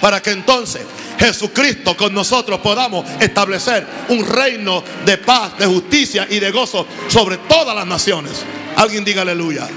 Para 0.00 0.20
que 0.20 0.30
entonces 0.32 0.82
Jesucristo 1.18 1.96
con 1.96 2.12
nosotros 2.12 2.58
podamos 2.60 3.08
establecer 3.20 3.86
un 4.08 4.26
reino 4.26 4.82
de 5.06 5.16
paz, 5.18 5.56
de 5.58 5.66
justicia 5.66 6.26
y 6.28 6.40
de 6.40 6.50
gozo 6.50 6.86
sobre 7.08 7.38
todas 7.38 7.74
las 7.74 7.86
naciones. 7.86 8.32
Alguien 8.76 9.04
diga 9.04 9.22
aleluya. 9.22 9.68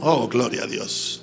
Oh, 0.00 0.28
gloria 0.28 0.62
a 0.62 0.66
Dios. 0.66 1.22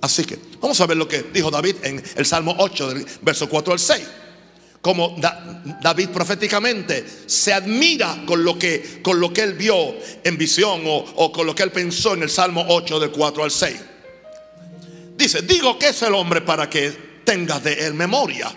Así 0.00 0.24
que 0.24 0.38
vamos 0.60 0.78
a 0.80 0.86
ver 0.86 0.98
lo 0.98 1.08
que 1.08 1.22
dijo 1.32 1.50
David 1.50 1.76
en 1.82 2.02
el 2.16 2.26
Salmo 2.26 2.54
8, 2.58 2.88
del 2.92 3.06
verso 3.22 3.48
4 3.48 3.72
al 3.72 3.78
6. 3.78 4.06
Como 4.84 5.14
Da- 5.16 5.62
David 5.80 6.10
proféticamente 6.10 7.06
se 7.24 7.54
admira 7.54 8.22
con 8.26 8.44
lo 8.44 8.58
que, 8.58 9.00
con 9.02 9.18
lo 9.18 9.32
que 9.32 9.40
él 9.40 9.54
vio 9.54 9.94
en 10.22 10.36
visión 10.36 10.82
o, 10.84 10.96
o 10.98 11.32
con 11.32 11.46
lo 11.46 11.54
que 11.54 11.62
él 11.62 11.72
pensó 11.72 12.12
en 12.12 12.22
el 12.22 12.28
Salmo 12.28 12.66
8, 12.68 13.00
del 13.00 13.10
4 13.10 13.44
al 13.44 13.50
6. 13.50 13.76
Dice, 15.16 15.40
digo 15.40 15.78
que 15.78 15.88
es 15.88 16.02
el 16.02 16.12
hombre 16.12 16.42
para 16.42 16.68
que 16.68 16.90
tengas 17.24 17.64
de 17.64 17.86
él 17.86 17.94
memoria. 17.94 18.52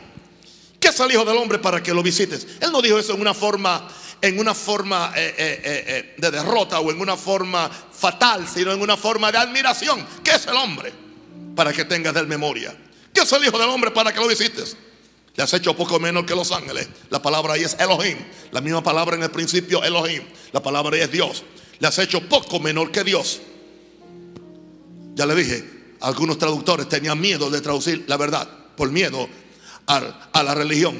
¿Qué 0.78 0.90
es 0.90 1.00
el 1.00 1.12
Hijo 1.14 1.24
del 1.24 1.38
Hombre 1.38 1.60
para 1.60 1.82
que 1.82 1.94
lo 1.94 2.04
visites? 2.04 2.46
Él 2.60 2.74
no 2.74 2.82
dijo 2.82 3.00
eso 3.00 3.14
en 3.14 3.22
una 3.22 3.34
forma, 3.34 3.88
en 4.22 4.38
una 4.38 4.54
forma 4.54 5.14
eh, 5.16 5.34
eh, 5.38 5.62
eh, 5.88 6.16
de 6.18 6.32
derrota 6.32 6.80
o 6.82 6.92
en 6.92 7.00
una 7.00 7.16
forma 7.16 7.70
fatal, 7.70 8.46
sino 8.54 8.74
en 8.74 8.82
una 8.82 8.98
forma 8.98 9.32
de 9.32 9.38
admiración. 9.38 10.06
¿Qué 10.24 10.32
es 10.32 10.46
el 10.46 10.56
hombre 10.56 10.92
para 11.56 11.72
que 11.72 11.86
tengas 11.86 12.14
de 12.14 12.20
él 12.20 12.28
memoria? 12.28 12.76
¿Qué 13.14 13.22
es 13.22 13.32
el 13.32 13.46
Hijo 13.46 13.58
del 13.58 13.70
Hombre 13.70 13.92
para 13.92 14.12
que 14.14 14.20
lo 14.20 14.28
visites? 14.28 14.76
Le 15.38 15.44
has 15.44 15.54
hecho 15.54 15.76
poco 15.76 16.00
menos 16.00 16.26
que 16.26 16.36
los 16.36 16.52
ángeles. 16.52 16.90
La 17.12 17.22
palabra 17.22 17.54
ahí 17.54 17.64
es 17.64 17.78
Elohim. 17.80 18.18
La 18.52 18.60
misma 18.60 18.82
palabra 18.82 19.16
en 19.16 19.22
el 19.22 19.30
principio 19.30 19.84
Elohim. 19.84 20.24
La 20.52 20.64
palabra 20.64 20.96
ahí 20.96 21.04
es 21.04 21.12
Dios. 21.12 21.44
Le 21.78 21.88
has 21.88 22.00
hecho 22.00 22.28
poco 22.28 22.60
menor 22.60 22.92
que 22.92 23.04
Dios. 23.04 23.40
Ya 25.14 25.28
le 25.28 25.36
dije, 25.36 25.64
algunos 26.02 26.40
traductores 26.40 26.90
tenían 26.90 27.22
miedo 27.22 27.52
de 27.52 27.62
traducir 27.62 28.06
la 28.08 28.18
verdad 28.18 28.50
por 28.76 28.90
miedo 28.92 29.30
a 29.86 30.44
la 30.44 30.56
religión 30.56 30.98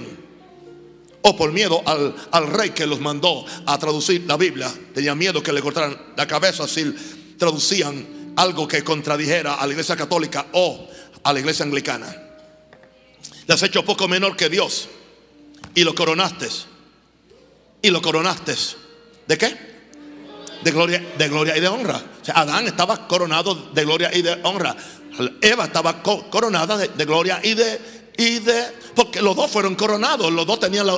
o 1.24 1.36
por 1.36 1.52
miedo 1.52 1.82
al 1.86 2.48
rey 2.48 2.70
que 2.70 2.86
los 2.86 3.00
mandó 3.00 3.44
a 3.66 3.78
traducir 3.80 4.26
la 4.28 4.38
Biblia. 4.38 4.72
Tenían 4.94 5.18
miedo 5.18 5.42
que 5.42 5.52
le 5.52 5.64
cortaran 5.64 6.00
la 6.16 6.28
cabeza 6.28 6.68
si 6.68 6.94
traducían 7.40 8.34
algo 8.36 8.68
que 8.68 8.84
contradijera 8.84 9.56
a 9.56 9.66
la 9.66 9.74
iglesia 9.74 9.96
católica 9.96 10.46
o 10.52 10.88
a 11.24 11.34
la 11.34 11.40
iglesia 11.40 11.66
anglicana. 11.66 12.27
Le 13.48 13.54
has 13.54 13.64
hecho 13.64 13.84
poco 13.86 14.08
menor 14.08 14.36
que 14.36 14.50
Dios 14.50 14.88
y 15.74 15.84
lo 15.84 15.96
coronaste. 15.96 16.48
Y 17.82 17.90
lo 17.90 18.02
coronaste. 18.02 18.56
¿De 19.28 19.38
qué? 19.38 19.68
de 20.64 20.72
gloria, 20.72 21.00
de 21.18 21.30
gloria 21.30 21.56
y 21.56 21.60
de 21.62 21.68
honra. 21.68 22.02
O 22.22 22.26
sea, 22.26 22.40
Adán 22.40 22.66
estaba 22.68 23.08
coronado 23.08 23.54
de 23.74 23.86
gloria 23.86 24.10
y 24.14 24.22
de 24.24 24.40
honra. 24.44 24.76
Eva 25.42 25.66
estaba 25.66 26.02
co- 26.02 26.30
coronada 26.30 26.78
de, 26.78 27.06
gloria 27.06 27.40
y 27.44 27.54
de, 27.54 27.80
y 28.18 28.40
de... 28.40 28.66
Porque 28.96 29.22
los 29.22 29.36
dos 29.36 29.50
fueron 29.52 29.76
coronados, 29.76 30.32
los 30.32 30.46
dos 30.46 30.60
tenían 30.60 30.88
la, 30.88 30.94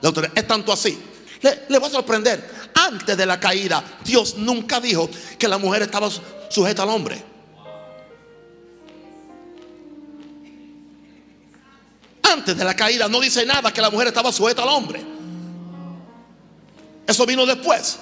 la 0.00 0.08
autoridad. 0.08 0.32
Es 0.36 0.46
tanto 0.46 0.72
así. 0.72 0.98
Le, 1.40 1.62
le 1.68 1.78
voy 1.78 1.88
a 1.88 1.92
sorprender. 1.92 2.70
Antes 2.74 3.16
de 3.16 3.24
la 3.24 3.38
caída, 3.38 3.82
Dios 4.04 4.36
nunca 4.36 4.80
dijo 4.80 5.08
que 5.38 5.46
la 5.48 5.58
mujer 5.58 5.82
estaba 5.82 6.10
su- 6.10 6.20
sujeta 6.50 6.82
al 6.82 6.90
hombre. 6.90 7.22
Antes 12.32 12.56
de 12.56 12.64
la 12.64 12.74
caída 12.74 13.08
no 13.08 13.20
dice 13.20 13.44
nada 13.44 13.72
que 13.72 13.80
la 13.80 13.90
mujer 13.90 14.08
estaba 14.08 14.32
sujeta 14.32 14.62
al 14.62 14.68
hombre. 14.68 15.04
Eso 17.06 17.26
vino 17.26 17.44
después. 17.44 17.98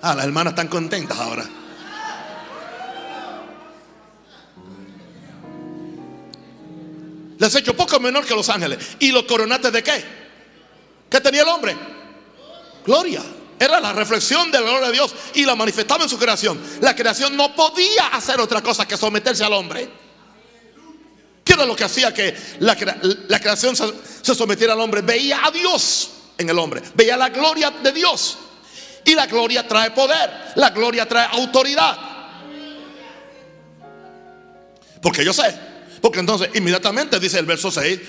Ah, 0.00 0.14
las 0.14 0.24
hermanas 0.26 0.52
están 0.52 0.68
contentas 0.68 1.18
ahora. 1.18 1.44
Les 7.38 7.54
he 7.54 7.58
hecho 7.58 7.74
poco 7.74 7.98
menor 7.98 8.24
que 8.24 8.34
los 8.34 8.48
ángeles. 8.48 8.96
¿Y 9.00 9.10
los 9.10 9.24
coronaste 9.24 9.70
de 9.70 9.82
qué? 9.82 10.04
¿Qué 11.10 11.20
tenía 11.20 11.42
el 11.42 11.48
hombre? 11.48 11.76
Gloria. 12.86 13.22
Era 13.58 13.80
la 13.80 13.92
reflexión 13.92 14.50
de 14.50 14.60
la 14.60 14.68
gloria 14.68 14.86
de 14.88 14.92
Dios 14.92 15.14
y 15.34 15.44
la 15.44 15.54
manifestaba 15.54 16.04
en 16.04 16.08
su 16.08 16.18
creación. 16.18 16.60
La 16.80 16.94
creación 16.94 17.36
no 17.36 17.54
podía 17.54 18.08
hacer 18.08 18.40
otra 18.40 18.62
cosa 18.62 18.86
que 18.86 18.96
someterse 18.96 19.44
al 19.44 19.52
hombre. 19.52 20.03
¿Qué 21.44 21.52
era 21.52 21.66
lo 21.66 21.76
que 21.76 21.84
hacía 21.84 22.12
que 22.12 22.34
la, 22.60 22.74
crea- 22.74 22.98
la 23.28 23.38
creación 23.38 23.76
se, 23.76 23.84
se 24.22 24.34
sometiera 24.34 24.72
al 24.72 24.80
hombre? 24.80 25.02
Veía 25.02 25.44
a 25.44 25.50
Dios 25.50 26.10
en 26.38 26.48
el 26.48 26.58
hombre, 26.58 26.82
veía 26.94 27.16
la 27.16 27.28
gloria 27.28 27.70
de 27.70 27.92
Dios. 27.92 28.38
Y 29.04 29.14
la 29.14 29.26
gloria 29.26 29.68
trae 29.68 29.90
poder, 29.90 30.30
la 30.56 30.70
gloria 30.70 31.06
trae 31.06 31.28
autoridad. 31.32 31.98
Porque 35.02 35.24
yo 35.24 35.32
sé, 35.34 35.54
porque 36.00 36.20
entonces 36.20 36.48
inmediatamente 36.54 37.20
dice 37.20 37.38
el 37.38 37.44
verso 37.46 37.70
6, 37.70 38.00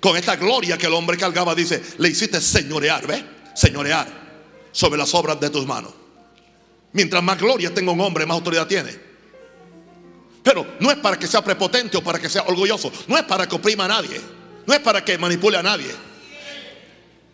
con 0.00 0.16
esta 0.16 0.36
gloria 0.36 0.76
que 0.76 0.86
el 0.86 0.92
hombre 0.94 1.16
cargaba, 1.16 1.54
dice, 1.54 1.82
le 1.98 2.08
hiciste 2.10 2.40
señorear, 2.40 3.06
¿ves? 3.06 3.24
Señorear 3.54 4.06
sobre 4.72 4.98
las 4.98 5.14
obras 5.14 5.40
de 5.40 5.48
tus 5.48 5.66
manos. 5.66 5.92
Mientras 6.92 7.22
más 7.22 7.38
gloria 7.38 7.72
tenga 7.72 7.92
un 7.92 8.00
hombre, 8.02 8.26
más 8.26 8.34
autoridad 8.34 8.66
tiene. 8.66 9.11
Pero 10.42 10.66
no 10.80 10.90
es 10.90 10.96
para 10.98 11.18
que 11.18 11.26
sea 11.26 11.42
prepotente 11.42 11.96
o 11.96 12.02
para 12.02 12.18
que 12.18 12.28
sea 12.28 12.42
orgulloso. 12.42 12.90
No 13.06 13.16
es 13.16 13.24
para 13.24 13.48
que 13.48 13.54
oprima 13.54 13.84
a 13.84 13.88
nadie. 13.88 14.20
No 14.66 14.74
es 14.74 14.80
para 14.80 15.04
que 15.04 15.16
manipule 15.18 15.58
a 15.58 15.62
nadie. 15.62 15.94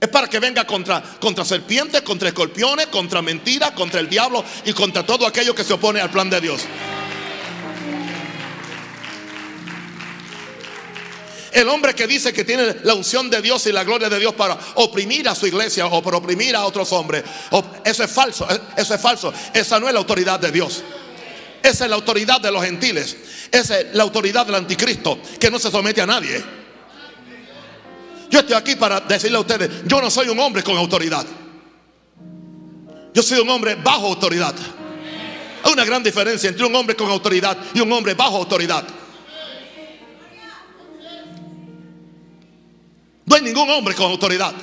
Es 0.01 0.09
para 0.09 0.29
que 0.29 0.39
venga 0.39 0.65
contra, 0.65 1.03
contra 1.19 1.45
serpientes, 1.45 2.03
contra 2.03 2.29
escorpiones, 2.29 2.87
contra 2.87 3.21
mentiras, 3.21 3.73
contra 3.73 3.99
el 4.01 4.09
diablo 4.09 4.45
y 4.65 4.73
contra 4.73 5.05
todo 5.05 5.27
aquello 5.27 5.55
que 5.55 5.65
se 5.65 5.73
opone 5.73 6.01
al 6.01 6.11
plan 6.11 6.31
de 6.31 6.41
Dios. 6.41 6.63
El 11.51 11.69
hombre 11.69 11.95
que 11.95 12.07
dice 12.07 12.33
que 12.33 12.45
tiene 12.45 12.77
la 12.85 12.95
unción 12.95 13.29
de 13.31 13.43
Dios 13.43 13.67
y 13.67 13.73
la 13.73 13.83
gloria 13.83 14.09
de 14.09 14.21
Dios 14.21 14.35
para 14.35 14.57
oprimir 14.77 15.29
a 15.29 15.35
su 15.35 15.47
iglesia 15.47 15.87
o 15.87 16.03
para 16.03 16.19
oprimir 16.19 16.55
a 16.55 16.65
otros 16.65 16.93
hombres, 16.93 17.25
eso 17.85 18.05
es 18.05 18.11
falso, 18.11 18.47
eso 18.77 18.95
es 18.95 19.01
falso. 19.01 19.33
Esa 19.53 19.81
no 19.81 19.89
es 19.89 19.95
la 19.95 19.99
autoridad 19.99 20.39
de 20.39 20.53
Dios. 20.53 20.85
Esa 21.63 21.85
es 21.85 21.91
la 21.91 21.97
autoridad 21.97 22.41
de 22.41 22.51
los 22.51 22.65
gentiles. 22.65 23.17
Esa 23.51 23.81
es 23.81 23.95
la 23.95 24.03
autoridad 24.03 24.47
del 24.47 24.55
anticristo 24.55 25.19
que 25.39 25.51
no 25.51 25.59
se 25.59 25.71
somete 25.71 26.01
a 26.01 26.07
nadie. 26.07 26.43
Yo 28.31 28.41
estoy 28.41 28.55
aquí 28.55 28.77
para 28.77 29.01
decirle 29.01 29.39
a 29.39 29.41
ustedes, 29.41 29.71
yo 29.87 30.01
no 30.01 30.11
soy 30.11 30.29
un 30.29 30.39
hombre 30.39 30.63
con 30.63 30.77
autoridad. 30.77 31.27
Yo 33.15 33.23
soy 33.23 33.41
un 33.41 33.49
hombre 33.49 33.75
bajo 33.75 34.07
autoridad. 34.07 34.55
Hay 35.65 35.73
una 35.73 35.85
gran 35.85 36.03
diferencia 36.03 36.49
entre 36.51 36.65
un 36.65 36.75
hombre 36.75 36.95
con 36.95 37.11
autoridad 37.11 37.57
y 37.75 37.81
un 37.81 37.91
hombre 37.93 38.15
bajo 38.15 38.37
autoridad. 38.37 38.85
No 43.25 43.35
hay 43.35 43.43
ningún 43.43 43.69
hombre 43.71 43.95
con 43.95 44.07
autoridad. 44.11 44.55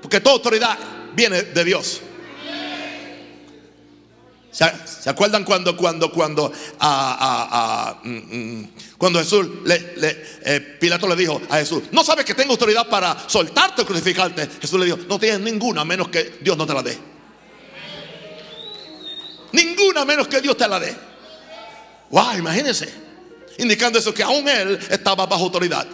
Porque 0.00 0.20
toda 0.20 0.36
autoridad 0.36 0.78
viene 1.14 1.42
de 1.42 1.64
Dios. 1.64 2.00
¿Se, 4.58 5.08
acuerdan 5.08 5.44
cuando, 5.44 5.76
cuando, 5.76 6.10
cuando, 6.10 6.50
mm, 6.50 8.08
mm, 8.10 8.70
cuando 8.98 9.20
Jesús, 9.20 9.46
le, 9.64 9.94
eh, 10.42 10.76
Pilato 10.80 11.06
le 11.06 11.14
dijo 11.14 11.40
a 11.48 11.58
Jesús, 11.58 11.84
no 11.92 12.02
sabes 12.02 12.24
que 12.24 12.34
tengo 12.34 12.54
autoridad 12.54 12.88
para 12.88 13.16
soltarte 13.28 13.82
o 13.82 13.86
crucificarte? 13.86 14.48
Jesús 14.60 14.80
le 14.80 14.86
dijo, 14.86 14.98
no 15.08 15.16
tienes 15.16 15.38
ninguna 15.38 15.84
menos 15.84 16.08
que 16.08 16.38
Dios 16.40 16.56
no 16.56 16.66
te 16.66 16.74
la 16.74 16.82
dé. 16.82 16.98
Ninguna 19.52 20.04
menos 20.04 20.26
que 20.26 20.40
Dios 20.40 20.56
te 20.56 20.66
la 20.66 20.80
dé. 20.80 20.92
Wow, 22.10 22.38
imagínense. 22.38 22.92
Indicando 23.58 24.00
eso 24.00 24.12
que 24.12 24.24
aún 24.24 24.48
él 24.48 24.76
estaba 24.90 25.24
bajo 25.26 25.44
autoridad. 25.44 25.86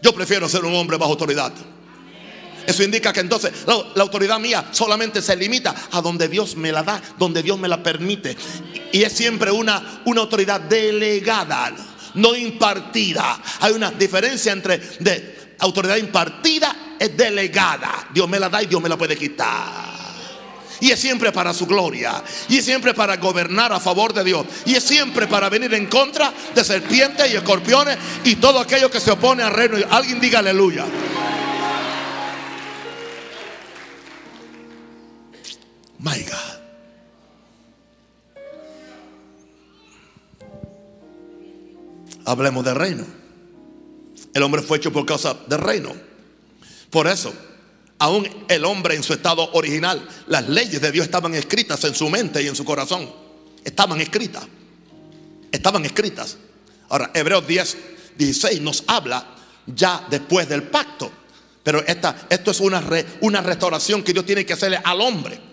Yo 0.00 0.14
prefiero 0.14 0.48
ser 0.48 0.64
un 0.64 0.76
hombre 0.76 0.96
bajo 0.96 1.10
autoridad. 1.10 1.52
Eso 2.68 2.82
indica 2.82 3.14
que 3.14 3.20
entonces 3.20 3.50
la, 3.66 4.02
autoridad 4.02 4.38
mía 4.38 4.68
solamente 4.72 5.22
se 5.22 5.34
limita 5.34 5.74
a 5.90 6.02
donde 6.02 6.28
Dios 6.28 6.54
me 6.54 6.70
la 6.70 6.82
da, 6.82 7.00
donde 7.18 7.42
Dios 7.42 7.58
me 7.58 7.66
la 7.66 7.82
permite. 7.82 8.36
Y 8.92 9.02
es 9.04 9.12
siempre 9.14 9.50
una, 9.50 10.02
una 10.04 10.20
autoridad 10.20 10.60
delegada, 10.60 11.72
no 12.12 12.36
impartida. 12.36 13.40
Hay 13.60 13.72
una 13.72 13.90
diferencia 13.92 14.52
entre 14.52 14.76
de 15.00 15.54
autoridad 15.60 15.96
impartida 15.96 16.96
es 16.98 17.16
delegada. 17.16 18.06
Dios 18.12 18.28
me 18.28 18.38
la 18.38 18.50
da 18.50 18.62
y 18.62 18.66
Dios 18.66 18.82
me 18.82 18.90
la 18.90 18.98
puede 18.98 19.16
quitar. 19.16 19.88
Y 20.80 20.90
es 20.90 21.00
siempre 21.00 21.32
para 21.32 21.54
su 21.54 21.66
gloria. 21.66 22.22
Y 22.50 22.58
es 22.58 22.66
siempre 22.66 22.92
para 22.92 23.16
gobernar 23.16 23.72
a 23.72 23.80
favor 23.80 24.12
de 24.12 24.24
Dios. 24.24 24.44
Y 24.66 24.74
es 24.74 24.84
siempre 24.84 25.26
para 25.26 25.48
venir 25.48 25.72
en 25.72 25.86
contra 25.86 26.34
de 26.54 26.62
serpientes 26.62 27.32
y 27.32 27.36
escorpiones 27.36 27.96
y 28.24 28.36
todo 28.36 28.60
aquello 28.60 28.90
que 28.90 29.00
se 29.00 29.10
opone 29.10 29.42
al 29.42 29.54
reino. 29.54 29.78
Alguien 29.88 30.20
diga 30.20 30.40
aleluya. 30.40 30.84
My 35.98 36.22
God. 36.22 36.58
Hablemos 42.24 42.64
del 42.64 42.74
reino. 42.74 43.04
El 44.34 44.42
hombre 44.42 44.62
fue 44.62 44.78
hecho 44.78 44.92
por 44.92 45.06
causa 45.06 45.34
del 45.46 45.58
reino. 45.60 45.92
Por 46.90 47.06
eso, 47.06 47.32
aún 47.98 48.28
el 48.48 48.64
hombre 48.64 48.94
en 48.94 49.02
su 49.02 49.12
estado 49.12 49.50
original, 49.52 50.06
las 50.26 50.48
leyes 50.48 50.80
de 50.80 50.92
Dios 50.92 51.06
estaban 51.06 51.34
escritas 51.34 51.82
en 51.84 51.94
su 51.94 52.08
mente 52.08 52.42
y 52.42 52.46
en 52.48 52.56
su 52.56 52.64
corazón. 52.64 53.10
Estaban 53.64 54.00
escritas. 54.00 54.44
Estaban 55.50 55.84
escritas. 55.84 56.36
Ahora, 56.90 57.10
Hebreos 57.14 57.46
10, 57.46 57.76
16 58.16 58.60
nos 58.60 58.84
habla 58.86 59.26
ya 59.66 60.06
después 60.10 60.48
del 60.48 60.64
pacto. 60.64 61.10
Pero 61.62 61.84
esta, 61.86 62.26
esto 62.30 62.50
es 62.50 62.60
una, 62.60 62.80
re- 62.80 63.06
una 63.22 63.40
restauración 63.40 64.02
que 64.02 64.12
Dios 64.12 64.24
tiene 64.24 64.44
que 64.46 64.52
hacerle 64.54 64.80
al 64.82 65.00
hombre. 65.00 65.47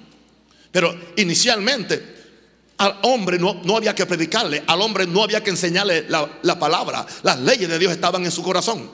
Pero 0.75 0.93
inicialmente 1.15 2.03
al 2.79 2.99
hombre 3.03 3.39
no, 3.39 3.61
no 3.63 3.77
había 3.77 3.95
que 3.95 4.05
predicarle, 4.05 4.61
al 4.67 4.81
hombre 4.81 5.07
no 5.07 5.23
había 5.23 5.41
que 5.41 5.49
enseñarle 5.51 6.03
la, 6.09 6.29
la 6.41 6.59
palabra. 6.59 7.07
Las 7.23 7.39
leyes 7.39 7.69
de 7.69 7.79
Dios 7.79 7.93
estaban 7.93 8.25
en 8.25 8.31
su 8.31 8.43
corazón. 8.43 8.91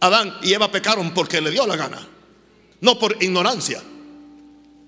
Adán 0.00 0.38
y 0.42 0.54
Eva 0.54 0.72
pecaron 0.72 1.12
porque 1.12 1.42
le 1.42 1.50
dio 1.50 1.66
la 1.66 1.76
gana, 1.76 2.08
no 2.80 2.98
por 2.98 3.22
ignorancia. 3.22 3.82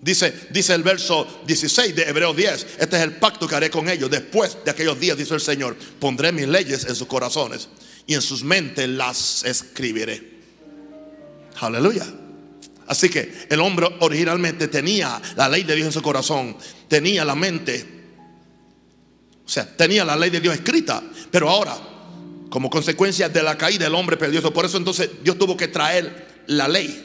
Dice, 0.01 0.49
dice 0.49 0.73
el 0.73 0.83
verso 0.83 1.42
16 1.47 1.94
de 1.94 2.05
Hebreos 2.05 2.35
10, 2.35 2.66
este 2.79 2.97
es 2.97 3.03
el 3.03 3.16
pacto 3.16 3.47
que 3.47 3.57
haré 3.57 3.68
con 3.68 3.87
ellos. 3.90 4.11
Después 4.11 4.57
de 4.64 4.71
aquellos 4.71 4.99
días, 4.99 5.18
dice 5.18 5.35
el 5.35 5.42
Señor, 5.42 5.77
pondré 6.01 6.33
mis 6.33 6.49
leyes 6.49 6.87
en 6.87 6.94
sus 6.94 7.07
corazones 7.07 7.68
y 8.07 8.14
en 8.14 8.23
sus 8.23 8.42
mentes 8.42 8.88
las 8.88 9.44
escribiré. 9.44 10.38
Aleluya. 11.61 12.07
Así 12.88 13.11
que 13.11 13.46
el 13.51 13.61
hombre 13.61 13.87
originalmente 14.01 14.66
tenía 14.66 15.20
la 15.37 15.48
ley 15.48 15.62
de 15.62 15.77
Dios 15.77 15.87
en 15.87 15.92
su 15.92 16.03
corazón, 16.03 16.57
tenía 16.88 17.24
la 17.24 17.35
mente, 17.35 17.87
o 19.44 19.48
sea, 19.48 19.66
tenía 19.77 20.05
la 20.05 20.16
ley 20.16 20.31
de 20.31 20.40
Dios 20.40 20.55
escrita, 20.55 21.03
pero 21.31 21.51
ahora, 21.51 21.77
como 22.48 22.70
consecuencia 22.70 23.29
de 23.29 23.42
la 23.42 23.59
caída, 23.59 23.87
el 23.87 23.94
hombre 23.94 24.16
perdió. 24.16 24.42
Por 24.53 24.64
eso 24.64 24.79
entonces 24.79 25.11
Dios 25.22 25.38
tuvo 25.38 25.57
que 25.57 25.68
traer 25.68 26.44
la 26.46 26.66
ley. 26.66 27.05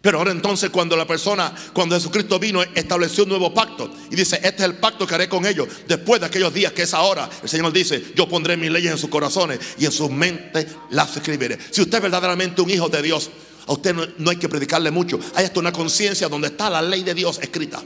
Pero 0.00 0.18
ahora 0.18 0.30
entonces 0.30 0.70
cuando 0.70 0.96
la 0.96 1.06
persona, 1.06 1.52
cuando 1.72 1.96
Jesucristo 1.96 2.38
vino, 2.38 2.62
estableció 2.62 3.24
un 3.24 3.30
nuevo 3.30 3.52
pacto. 3.52 3.92
Y 4.10 4.14
dice, 4.14 4.36
este 4.36 4.62
es 4.62 4.68
el 4.68 4.76
pacto 4.76 5.06
que 5.06 5.14
haré 5.14 5.28
con 5.28 5.44
ellos. 5.44 5.68
Después 5.88 6.20
de 6.20 6.26
aquellos 6.26 6.54
días 6.54 6.72
que 6.72 6.82
es 6.82 6.94
ahora, 6.94 7.28
el 7.42 7.48
Señor 7.48 7.72
dice, 7.72 8.02
yo 8.14 8.28
pondré 8.28 8.56
mis 8.56 8.70
leyes 8.70 8.92
en 8.92 8.98
sus 8.98 9.10
corazones 9.10 9.58
y 9.78 9.84
en 9.84 9.92
sus 9.92 10.10
mentes 10.10 10.68
las 10.90 11.16
escribiré. 11.16 11.58
Si 11.70 11.82
usted 11.82 11.98
es 11.98 12.02
verdaderamente 12.02 12.62
un 12.62 12.70
hijo 12.70 12.88
de 12.88 13.02
Dios, 13.02 13.30
a 13.66 13.72
usted 13.72 13.94
no, 13.94 14.06
no 14.18 14.30
hay 14.30 14.36
que 14.36 14.48
predicarle 14.48 14.90
mucho. 14.90 15.18
Hay 15.34 15.44
hasta 15.44 15.58
una 15.58 15.72
conciencia 15.72 16.28
donde 16.28 16.48
está 16.48 16.70
la 16.70 16.80
ley 16.80 17.02
de 17.02 17.14
Dios 17.14 17.38
escrita. 17.42 17.82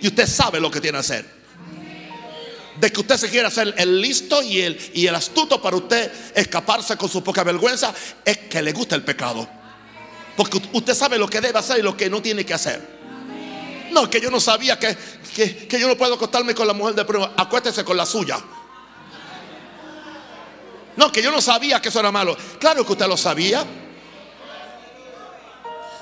Y 0.00 0.06
usted 0.08 0.26
sabe 0.26 0.60
lo 0.60 0.70
que 0.70 0.80
tiene 0.80 0.96
que 0.96 1.00
hacer. 1.00 1.42
De 2.78 2.90
que 2.90 3.00
usted 3.00 3.16
se 3.16 3.28
quiere 3.28 3.46
hacer 3.46 3.74
el 3.76 4.00
listo 4.00 4.42
y 4.42 4.60
el, 4.60 4.78
y 4.94 5.06
el 5.06 5.14
astuto 5.14 5.60
para 5.60 5.76
usted 5.76 6.10
escaparse 6.34 6.96
con 6.96 7.08
su 7.08 7.22
poca 7.22 7.44
vergüenza, 7.44 7.94
es 8.24 8.38
que 8.38 8.62
le 8.62 8.72
gusta 8.72 8.94
el 8.94 9.02
pecado. 9.02 9.48
Porque 10.36 10.60
usted 10.72 10.94
sabe 10.94 11.18
lo 11.18 11.28
que 11.28 11.40
debe 11.40 11.58
hacer 11.58 11.78
y 11.78 11.82
lo 11.82 11.96
que 11.96 12.08
no 12.08 12.22
tiene 12.22 12.44
que 12.44 12.54
hacer. 12.54 13.02
No, 13.90 14.08
que 14.08 14.20
yo 14.20 14.30
no 14.30 14.40
sabía 14.40 14.78
que, 14.78 14.96
que, 15.34 15.68
que 15.68 15.78
yo 15.78 15.86
no 15.86 15.96
puedo 15.96 16.14
acostarme 16.14 16.54
con 16.54 16.66
la 16.66 16.72
mujer 16.72 16.94
de 16.94 17.04
prueba. 17.04 17.34
Acuéstese 17.36 17.84
con 17.84 17.96
la 17.96 18.06
suya. 18.06 18.38
No, 20.96 21.12
que 21.12 21.22
yo 21.22 21.30
no 21.30 21.40
sabía 21.40 21.80
que 21.80 21.88
eso 21.88 22.00
era 22.00 22.10
malo. 22.10 22.36
Claro 22.58 22.86
que 22.86 22.92
usted 22.92 23.06
lo 23.06 23.16
sabía. 23.16 23.64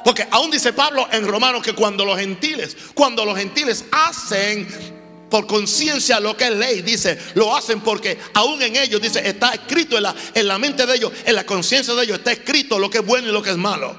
Porque 0.04 0.26
aún 0.30 0.50
dice 0.50 0.72
Pablo 0.72 1.06
en 1.12 1.26
Romanos 1.26 1.62
que 1.62 1.74
cuando 1.74 2.04
los 2.04 2.18
gentiles, 2.18 2.76
cuando 2.94 3.24
los 3.24 3.36
gentiles 3.36 3.84
hacen 3.92 4.66
por 5.30 5.46
conciencia 5.46 6.18
lo 6.18 6.36
que 6.36 6.44
es 6.44 6.50
ley, 6.52 6.82
dice, 6.82 7.18
lo 7.34 7.54
hacen 7.54 7.80
porque 7.80 8.18
aún 8.34 8.60
en 8.62 8.74
ellos, 8.76 9.00
dice, 9.00 9.20
está 9.28 9.50
escrito 9.52 9.96
en 9.96 10.02
la, 10.04 10.14
en 10.34 10.48
la 10.48 10.58
mente 10.58 10.86
de 10.86 10.96
ellos, 10.96 11.12
en 11.24 11.34
la 11.34 11.44
conciencia 11.44 11.94
de 11.94 12.02
ellos, 12.04 12.18
está 12.18 12.32
escrito 12.32 12.78
lo 12.78 12.90
que 12.90 12.98
es 12.98 13.06
bueno 13.06 13.28
y 13.28 13.32
lo 13.32 13.42
que 13.42 13.50
es 13.50 13.56
malo. 13.56 13.94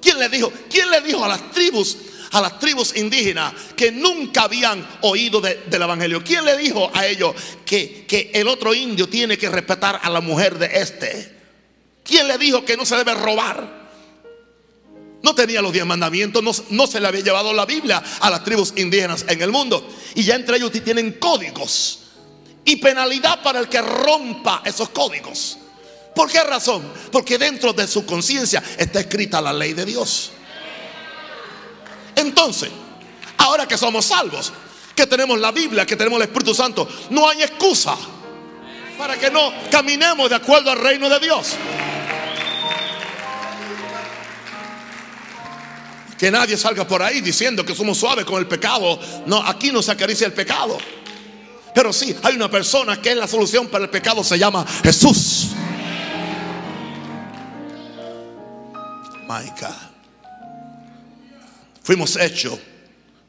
¿Quién 0.00 0.18
le 0.18 0.28
dijo? 0.28 0.52
¿Quién 0.70 0.90
le 0.90 1.00
dijo 1.00 1.24
a 1.24 1.28
las 1.28 1.50
tribus, 1.50 1.96
a 2.32 2.40
las 2.40 2.58
tribus 2.60 2.96
indígenas 2.96 3.52
que 3.76 3.90
nunca 3.90 4.42
habían 4.42 4.86
oído 5.00 5.40
de- 5.40 5.62
del 5.66 5.82
evangelio? 5.82 6.22
¿Quién 6.22 6.44
le 6.44 6.56
dijo 6.56 6.90
a 6.94 7.06
ellos 7.06 7.34
que, 7.66 8.04
que 8.06 8.30
el 8.34 8.46
otro 8.48 8.74
indio 8.74 9.08
tiene 9.08 9.36
que 9.36 9.48
respetar 9.48 9.98
a 10.02 10.08
la 10.10 10.20
mujer 10.20 10.58
de 10.58 10.66
este? 10.80 11.37
¿Quién 12.08 12.26
le 12.26 12.38
dijo 12.38 12.64
que 12.64 12.76
no 12.76 12.84
se 12.84 12.96
debe 12.96 13.14
robar? 13.14 13.78
no 15.22 15.34
tenía 15.34 15.60
los 15.60 15.72
diez 15.72 15.84
mandamientos, 15.84 16.64
no, 16.70 16.86
se 16.86 17.00
le 17.00 17.08
había 17.08 17.22
llevado 17.22 17.52
la 17.52 17.66
Biblia 17.66 18.02
a 18.20 18.30
las 18.30 18.44
tribus 18.44 18.72
indígenas 18.76 19.24
en 19.28 19.42
el 19.42 19.50
mundo. 19.50 19.86
Y 20.14 20.22
ya 20.22 20.34
entre 20.34 20.56
ellos 20.56 20.70
tienen 20.72 21.12
códigos 21.12 22.00
y 22.64 22.76
penalidad 22.76 23.42
para 23.42 23.58
el 23.58 23.68
que 23.68 23.82
rompa 23.82 24.62
esos 24.64 24.90
códigos. 24.90 25.58
¿Por 26.14 26.30
qué 26.30 26.42
razón? 26.42 26.82
Porque 27.10 27.38
dentro 27.38 27.72
de 27.72 27.86
su 27.86 28.06
conciencia 28.06 28.62
está 28.76 29.00
escrita 29.00 29.40
la 29.40 29.52
ley 29.52 29.72
de 29.72 29.84
Dios. 29.84 30.32
Entonces, 32.14 32.70
ahora 33.38 33.66
que 33.66 33.76
somos 33.76 34.06
salvos, 34.06 34.52
que 34.94 35.06
tenemos 35.06 35.38
la 35.38 35.52
Biblia, 35.52 35.86
que 35.86 35.96
tenemos 35.96 36.18
el 36.18 36.28
Espíritu 36.28 36.54
Santo, 36.54 36.88
no 37.10 37.28
hay 37.28 37.42
excusa 37.42 37.96
para 38.96 39.16
que 39.16 39.30
no 39.30 39.52
caminemos 39.70 40.28
de 40.28 40.36
acuerdo 40.36 40.70
al 40.72 40.78
reino 40.78 41.08
de 41.08 41.20
Dios. 41.20 41.54
Que 46.18 46.30
nadie 46.30 46.56
salga 46.56 46.86
por 46.86 47.02
ahí 47.02 47.20
diciendo 47.20 47.64
que 47.64 47.74
somos 47.74 47.96
suaves 47.96 48.24
con 48.24 48.38
el 48.40 48.48
pecado. 48.48 48.98
No, 49.26 49.38
aquí 49.46 49.70
no 49.70 49.82
se 49.82 49.92
acaricia 49.92 50.26
el 50.26 50.32
pecado. 50.32 50.76
Pero 51.74 51.92
sí, 51.92 52.16
hay 52.24 52.34
una 52.34 52.50
persona 52.50 53.00
que 53.00 53.10
es 53.10 53.16
la 53.16 53.28
solución 53.28 53.68
para 53.68 53.84
el 53.84 53.90
pecado, 53.90 54.24
se 54.24 54.36
llama 54.36 54.66
Jesús. 54.82 55.50
My. 59.28 59.52
Fuimos 61.82 62.16
hechos, 62.16 62.58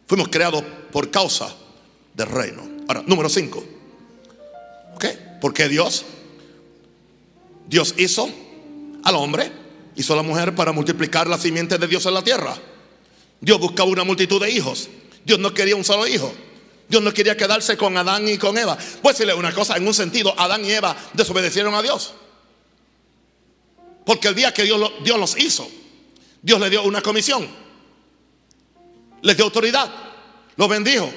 fuimos 0.07 0.29
creados 0.29 0.63
por 0.91 1.11
causa 1.11 1.53
del 2.13 2.27
reino. 2.27 2.63
Ahora, 2.87 3.03
número 3.05 3.29
5. 3.29 3.63
¿Ok? 4.95 5.05
Porque 5.39 5.69
Dios, 5.69 6.05
Dios 7.67 7.93
hizo 7.97 8.29
al 9.03 9.15
hombre, 9.15 9.51
hizo 9.95 10.13
a 10.13 10.15
la 10.15 10.23
mujer 10.23 10.55
para 10.55 10.71
multiplicar 10.71 11.27
la 11.27 11.37
simiente 11.37 11.77
de 11.77 11.87
Dios 11.87 12.05
en 12.05 12.13
la 12.13 12.23
tierra. 12.23 12.57
Dios 13.41 13.59
buscaba 13.59 13.89
una 13.89 14.03
multitud 14.03 14.41
de 14.41 14.51
hijos. 14.51 14.89
Dios 15.23 15.39
no 15.39 15.53
quería 15.53 15.75
un 15.75 15.83
solo 15.83 16.07
hijo. 16.07 16.33
Dios 16.87 17.03
no 17.03 17.13
quería 17.13 17.37
quedarse 17.37 17.77
con 17.77 17.95
Adán 17.97 18.27
y 18.27 18.37
con 18.37 18.57
Eva. 18.57 18.77
Pues 19.01 19.15
decirle 19.15 19.33
una 19.35 19.53
cosa, 19.53 19.77
en 19.77 19.87
un 19.87 19.93
sentido, 19.93 20.33
Adán 20.37 20.65
y 20.65 20.71
Eva 20.71 20.95
desobedecieron 21.13 21.73
a 21.75 21.81
Dios. 21.81 22.13
Porque 24.05 24.27
el 24.27 24.35
día 24.35 24.53
que 24.53 24.63
Dios, 24.63 24.91
Dios 25.03 25.19
los 25.19 25.37
hizo, 25.37 25.69
Dios 26.41 26.59
le 26.59 26.69
dio 26.69 26.83
una 26.83 27.01
comisión. 27.01 27.47
Les 29.21 29.35
dio 29.35 29.45
autoridad. 29.45 29.89
Los 30.55 30.67
bendijo. 30.67 31.11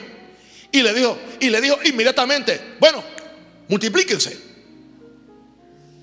Y 0.70 0.82
le 0.82 0.92
dijo, 0.92 1.18
y 1.40 1.50
le 1.50 1.60
dijo 1.60 1.78
inmediatamente, 1.84 2.76
bueno, 2.78 3.02
multiplíquense. 3.68 4.38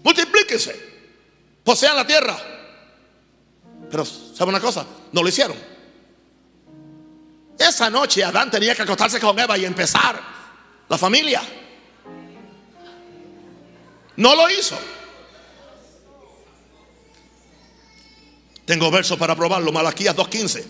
Multiplíquense. 0.03 0.75
Posean 1.63 1.95
la 1.95 2.08
tierra. 2.08 2.38
Pero, 3.89 4.05
¿sabe 4.05 4.49
una 4.49 4.60
cosa? 4.60 4.86
No 5.12 5.21
lo 5.21 5.29
hicieron. 5.29 5.78
Esa 7.59 7.89
noche 7.89 8.23
Adán 8.23 8.49
tenía 8.49 8.73
que 8.73 8.83
acostarse 8.83 9.19
con 9.19 9.37
Eva 9.37 9.57
y 9.57 9.65
empezar 9.65 10.19
la 10.87 10.97
familia. 10.97 11.41
No 14.15 14.33
lo 14.33 14.49
hizo. 14.49 14.79
Tengo 18.65 18.89
versos 18.89 19.17
para 19.17 19.35
probarlo. 19.35 19.73
Malaquías 19.73 20.15
2.15. 20.15 20.63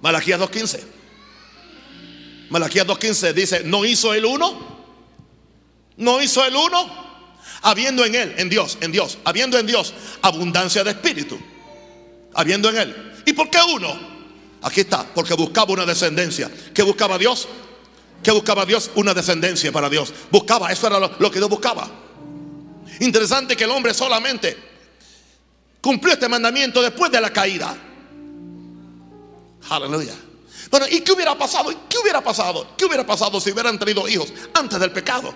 Malaquías 0.00 0.40
2.15. 0.40 0.80
Malaquías 2.48 2.86
2.15 2.86 3.32
dice, 3.34 3.62
¿no 3.64 3.84
hizo 3.84 4.14
el 4.14 4.24
uno? 4.24 4.76
¿No 5.96 6.22
hizo 6.22 6.44
el 6.44 6.56
uno? 6.56 7.06
Habiendo 7.62 8.04
en 8.04 8.14
él, 8.14 8.34
en 8.38 8.48
Dios, 8.48 8.78
en 8.80 8.92
Dios, 8.92 9.18
habiendo 9.24 9.58
en 9.58 9.66
Dios 9.66 9.92
abundancia 10.22 10.82
de 10.84 10.90
espíritu. 10.90 11.38
Habiendo 12.32 12.70
en 12.70 12.76
él. 12.78 13.12
¿Y 13.26 13.32
por 13.32 13.50
qué 13.50 13.58
uno? 13.74 14.15
Aquí 14.66 14.80
está, 14.80 15.06
porque 15.14 15.32
buscaba 15.34 15.72
una 15.72 15.86
descendencia. 15.86 16.50
¿Qué 16.74 16.82
buscaba 16.82 17.16
Dios? 17.18 17.46
¿Qué 18.20 18.32
buscaba 18.32 18.66
Dios? 18.66 18.90
Una 18.96 19.14
descendencia 19.14 19.70
para 19.70 19.88
Dios. 19.88 20.12
Buscaba, 20.32 20.72
eso 20.72 20.88
era 20.88 20.98
lo, 20.98 21.30
que 21.30 21.38
Dios 21.38 21.48
buscaba. 21.48 21.88
Interesante 22.98 23.56
que 23.56 23.62
el 23.62 23.70
hombre 23.70 23.94
solamente 23.94 24.56
cumplió 25.80 26.14
este 26.14 26.28
mandamiento 26.28 26.82
después 26.82 27.12
de 27.12 27.20
la 27.20 27.30
caída. 27.32 27.76
Aleluya. 29.70 30.14
Bueno, 30.68 30.86
¿y 30.90 31.00
qué 31.02 31.12
hubiera 31.12 31.38
pasado? 31.38 31.70
¿Y 31.70 31.76
¿Qué 31.88 31.98
hubiera 31.98 32.20
pasado? 32.20 32.66
¿Qué 32.76 32.86
hubiera 32.86 33.06
pasado 33.06 33.40
si 33.40 33.52
hubieran 33.52 33.78
tenido 33.78 34.08
hijos 34.08 34.32
antes 34.52 34.80
del 34.80 34.90
pecado? 34.90 35.32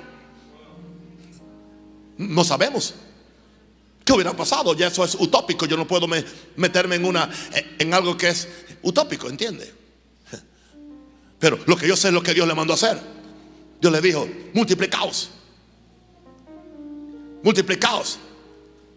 No 2.19 2.43
sabemos. 2.43 2.95
¿Qué 4.05 4.13
hubiera 4.13 4.33
pasado? 4.33 4.75
Ya 4.75 4.89
eso 4.89 5.05
es 5.05 5.15
utópico. 5.15 5.67
Yo 5.67 5.77
no 5.77 5.87
puedo 5.87 6.09
me- 6.09 6.25
meterme 6.57 6.97
en 6.97 7.05
una 7.05 7.31
en 7.79 7.95
algo 7.95 8.17
que 8.17 8.31
es 8.31 8.49
utópico, 8.83 9.29
¿entiende? 9.29 9.73
Pero 11.39 11.59
lo 11.67 11.77
que 11.77 11.89
yo 11.89 11.97
sé 11.97 12.09
es 12.09 12.15
lo 12.15 12.23
que 12.23 12.35
Dios 12.35 12.47
le 12.47 12.55
mandó 12.55 12.75
a 12.75 12.77
hacer. 12.77 12.99
Dios 13.81 13.93
le 13.93 14.01
dijo, 14.01 14.29
multiplicaos. 14.53 15.31
Multiplicaos. 17.43 18.19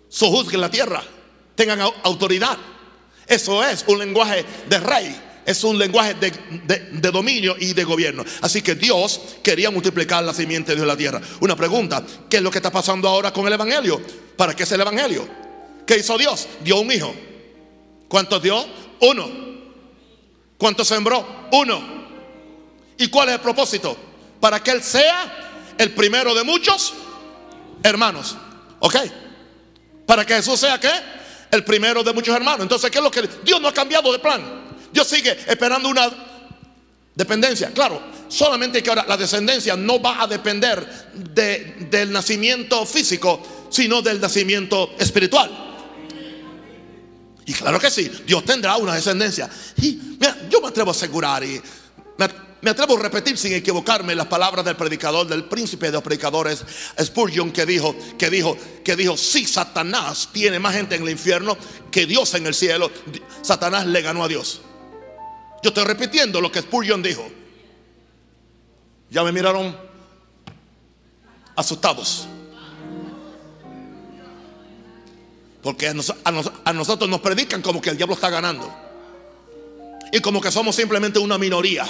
Sojuzguen 0.10 0.62
la 0.62 0.70
tierra. 0.70 1.02
Tengan 1.56 1.80
au- 1.80 1.94
autoridad. 2.04 2.58
Eso 3.28 3.64
es 3.64 3.86
un 3.88 4.00
lenguaje 4.00 4.44
de 4.70 4.80
rey. 4.80 5.16
Es 5.46 5.64
un 5.64 5.78
lenguaje 5.78 6.14
de, 6.16 6.32
de- 6.66 6.90
de 7.00 7.12
dominio 7.12 7.56
y 7.60 7.74
de 7.74 7.84
gobierno. 7.84 8.24
Así 8.42 8.62
que 8.62 8.76
Dios 8.76 9.20
quería 9.42 9.72
multiplicar 9.72 10.24
la 10.24 10.34
simiente 10.34 10.72
de 10.72 10.76
Dios 10.76 10.84
en 10.84 10.88
la 10.90 10.98
tierra. 10.98 11.22
Una 11.42 11.56
pregunta, 11.56 12.04
¿qué 12.30 12.38
es 12.38 12.44
lo 12.44 12.52
que 12.52 12.58
está 12.60 12.72
pasando 12.72 13.08
ahora 13.08 13.32
con 13.32 13.48
el 13.48 13.54
Evangelio? 13.54 14.02
¿Para 14.38 14.56
qué 14.56 14.64
es 14.64 14.72
el 14.72 14.82
Evangelio? 14.82 15.28
¿Qué 15.86 15.98
hizo 15.98 16.18
Dios? 16.18 16.48
Dio 16.64 16.80
un 16.80 16.92
hijo. 16.92 17.14
¿Cuántos 18.08 18.42
dio? 18.44 18.66
Uno. 19.02 19.54
¿Cuántos 20.64 20.88
sembró? 20.88 21.28
Uno. 21.52 21.84
¿Y 22.98 23.10
cuál 23.10 23.28
es 23.28 23.36
el 23.36 23.42
propósito? 23.42 23.98
Para 24.40 24.64
que 24.64 24.72
Él 24.72 24.82
sea 24.82 25.74
el 25.78 25.92
primero 25.92 26.34
de 26.34 26.42
muchos 26.46 26.94
hermanos. 27.84 28.38
¿Ok? 28.80 28.96
Para 30.06 30.26
que 30.26 30.36
Jesús 30.36 30.62
sea 30.62 30.80
qué? 30.80 30.90
El 31.52 31.66
primero 31.66 32.02
de 32.02 32.14
muchos 32.14 32.34
hermanos. 32.34 32.62
Entonces, 32.62 32.90
¿qué 32.90 33.00
es 33.00 33.04
lo 33.04 33.12
que 33.12 33.28
Dios 33.44 33.60
no 33.60 33.68
ha 33.68 33.74
cambiado 33.74 34.10
de 34.14 34.20
plan? 34.20 34.42
Dios 34.94 35.06
sigue 35.06 35.38
esperando 35.48 35.90
una 35.90 36.10
dependencia. 37.14 37.70
Claro, 37.74 38.02
solamente 38.30 38.82
que 38.82 38.90
ahora 38.90 39.04
la 39.06 39.18
descendencia 39.18 39.76
no 39.76 40.02
va 40.02 40.22
a 40.24 40.28
depender 40.28 41.12
de- 41.14 41.76
del 41.90 42.10
nacimiento 42.10 42.86
físico, 42.86 43.68
sino 43.70 44.02
del 44.02 44.22
nacimiento 44.22 44.92
espiritual. 44.98 45.73
Y 47.46 47.54
claro 47.54 47.80
que 47.80 47.90
sí, 47.90 48.10
Dios 48.26 48.46
tendrá 48.46 48.78
una 48.78 48.96
descendencia. 48.96 49.50
Y 49.78 50.18
mira, 50.20 50.38
yo 50.50 50.62
me 50.62 50.68
atrevo 50.68 50.92
a 50.92 50.94
asegurar 50.94 51.44
y 51.44 51.62
me, 52.62 52.70
atrevo 52.70 52.98
a 52.98 53.02
repetir 53.02 53.38
sin 53.38 53.54
equivocarme 53.54 54.16
las 54.16 54.28
palabras 54.28 54.64
del 54.64 54.78
predicador, 54.78 55.28
del 55.28 55.44
príncipe 55.46 55.88
de 55.88 55.92
los 55.94 56.04
predicadores, 56.04 56.64
Spurgeon, 57.02 57.52
que 57.52 57.66
dijo, 57.66 57.94
que 58.18 58.30
dijo, 58.30 58.58
que 58.84 58.96
dijo, 58.96 59.18
si 59.18 59.46
Satanás 59.46 60.30
tiene 60.32 60.60
más 60.60 60.74
gente 60.74 60.96
en 60.96 61.04
el 61.04 61.10
infierno 61.10 61.58
que 61.92 62.06
Dios 62.06 62.34
en 62.36 62.48
el 62.48 62.54
cielo, 62.54 62.90
Satanás 63.42 63.86
le 63.86 64.02
ganó 64.02 64.24
a 64.24 64.30
Dios. 64.30 64.62
Yo 65.62 65.70
estoy 65.70 65.84
repitiendo 65.84 66.40
lo 66.40 66.52
que 66.52 66.62
Spurgeon 66.62 67.04
dijo. 67.04 67.26
Ya 69.10 69.24
me 69.24 69.32
miraron 69.32 69.78
asustados. 71.56 72.28
Porque 75.64 75.88
a, 75.88 75.94
nos- 75.94 76.14
a 76.24 76.32
nos- 76.32 76.52
a 76.66 76.74
nosotros 76.74 77.10
nos 77.10 77.22
predican 77.22 77.62
como 77.62 77.82
que 77.82 77.90
el 77.90 77.98
diablo 77.98 78.16
está 78.16 78.30
ganando. 78.30 78.72
Y 80.12 80.20
como 80.20 80.40
que 80.42 80.52
somos 80.52 80.76
simplemente 80.76 81.18
una 81.20 81.38
minoría. 81.38 81.86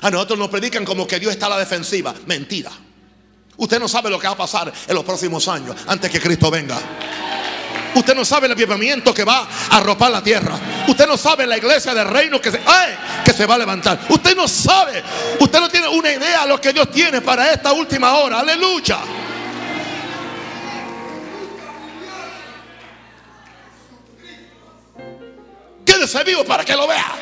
A 0.00 0.10
nosotros 0.10 0.38
nos 0.38 0.48
predican 0.48 0.84
como 0.84 1.06
que 1.06 1.20
Dios 1.20 1.32
está 1.32 1.46
a 1.46 1.50
la 1.50 1.58
defensiva. 1.58 2.14
Mentira. 2.26 2.72
Usted 3.58 3.78
no 3.78 3.86
sabe 3.88 4.10
lo 4.10 4.18
que 4.18 4.26
va 4.26 4.32
a 4.34 4.36
pasar 4.36 4.72
en 4.86 4.94
los 4.94 5.04
próximos 5.04 5.46
años 5.48 5.76
antes 5.86 6.10
que 6.10 6.20
Cristo 6.20 6.50
venga. 6.50 6.76
Usted 7.94 8.14
no 8.14 8.24
sabe 8.26 8.46
el 8.46 8.52
avivamiento 8.52 9.14
que 9.14 9.24
va 9.24 9.48
a 9.70 9.76
arropar 9.78 10.10
la 10.10 10.22
tierra. 10.22 10.58
Usted 10.88 11.06
no 11.06 11.16
sabe 11.16 11.46
la 11.46 11.56
iglesia 11.56 11.94
del 11.94 12.06
reino 12.06 12.38
que 12.40 12.50
se, 12.50 12.60
que 13.24 13.32
se 13.32 13.46
va 13.46 13.54
a 13.54 13.58
levantar. 13.58 14.00
Usted 14.10 14.36
no 14.36 14.46
sabe. 14.48 15.02
Usted 15.40 15.60
no 15.60 15.68
tiene 15.70 15.88
una 15.88 16.10
idea 16.12 16.42
de 16.42 16.48
lo 16.48 16.60
que 16.60 16.72
Dios 16.74 16.90
tiene 16.90 17.22
para 17.22 17.50
esta 17.52 17.72
última 17.72 18.16
hora. 18.16 18.40
Aleluya. 18.40 18.98
Quédese 26.06 26.22
vivo 26.22 26.44
para 26.44 26.64
que 26.64 26.76
lo 26.76 26.86
vea. 26.86 27.12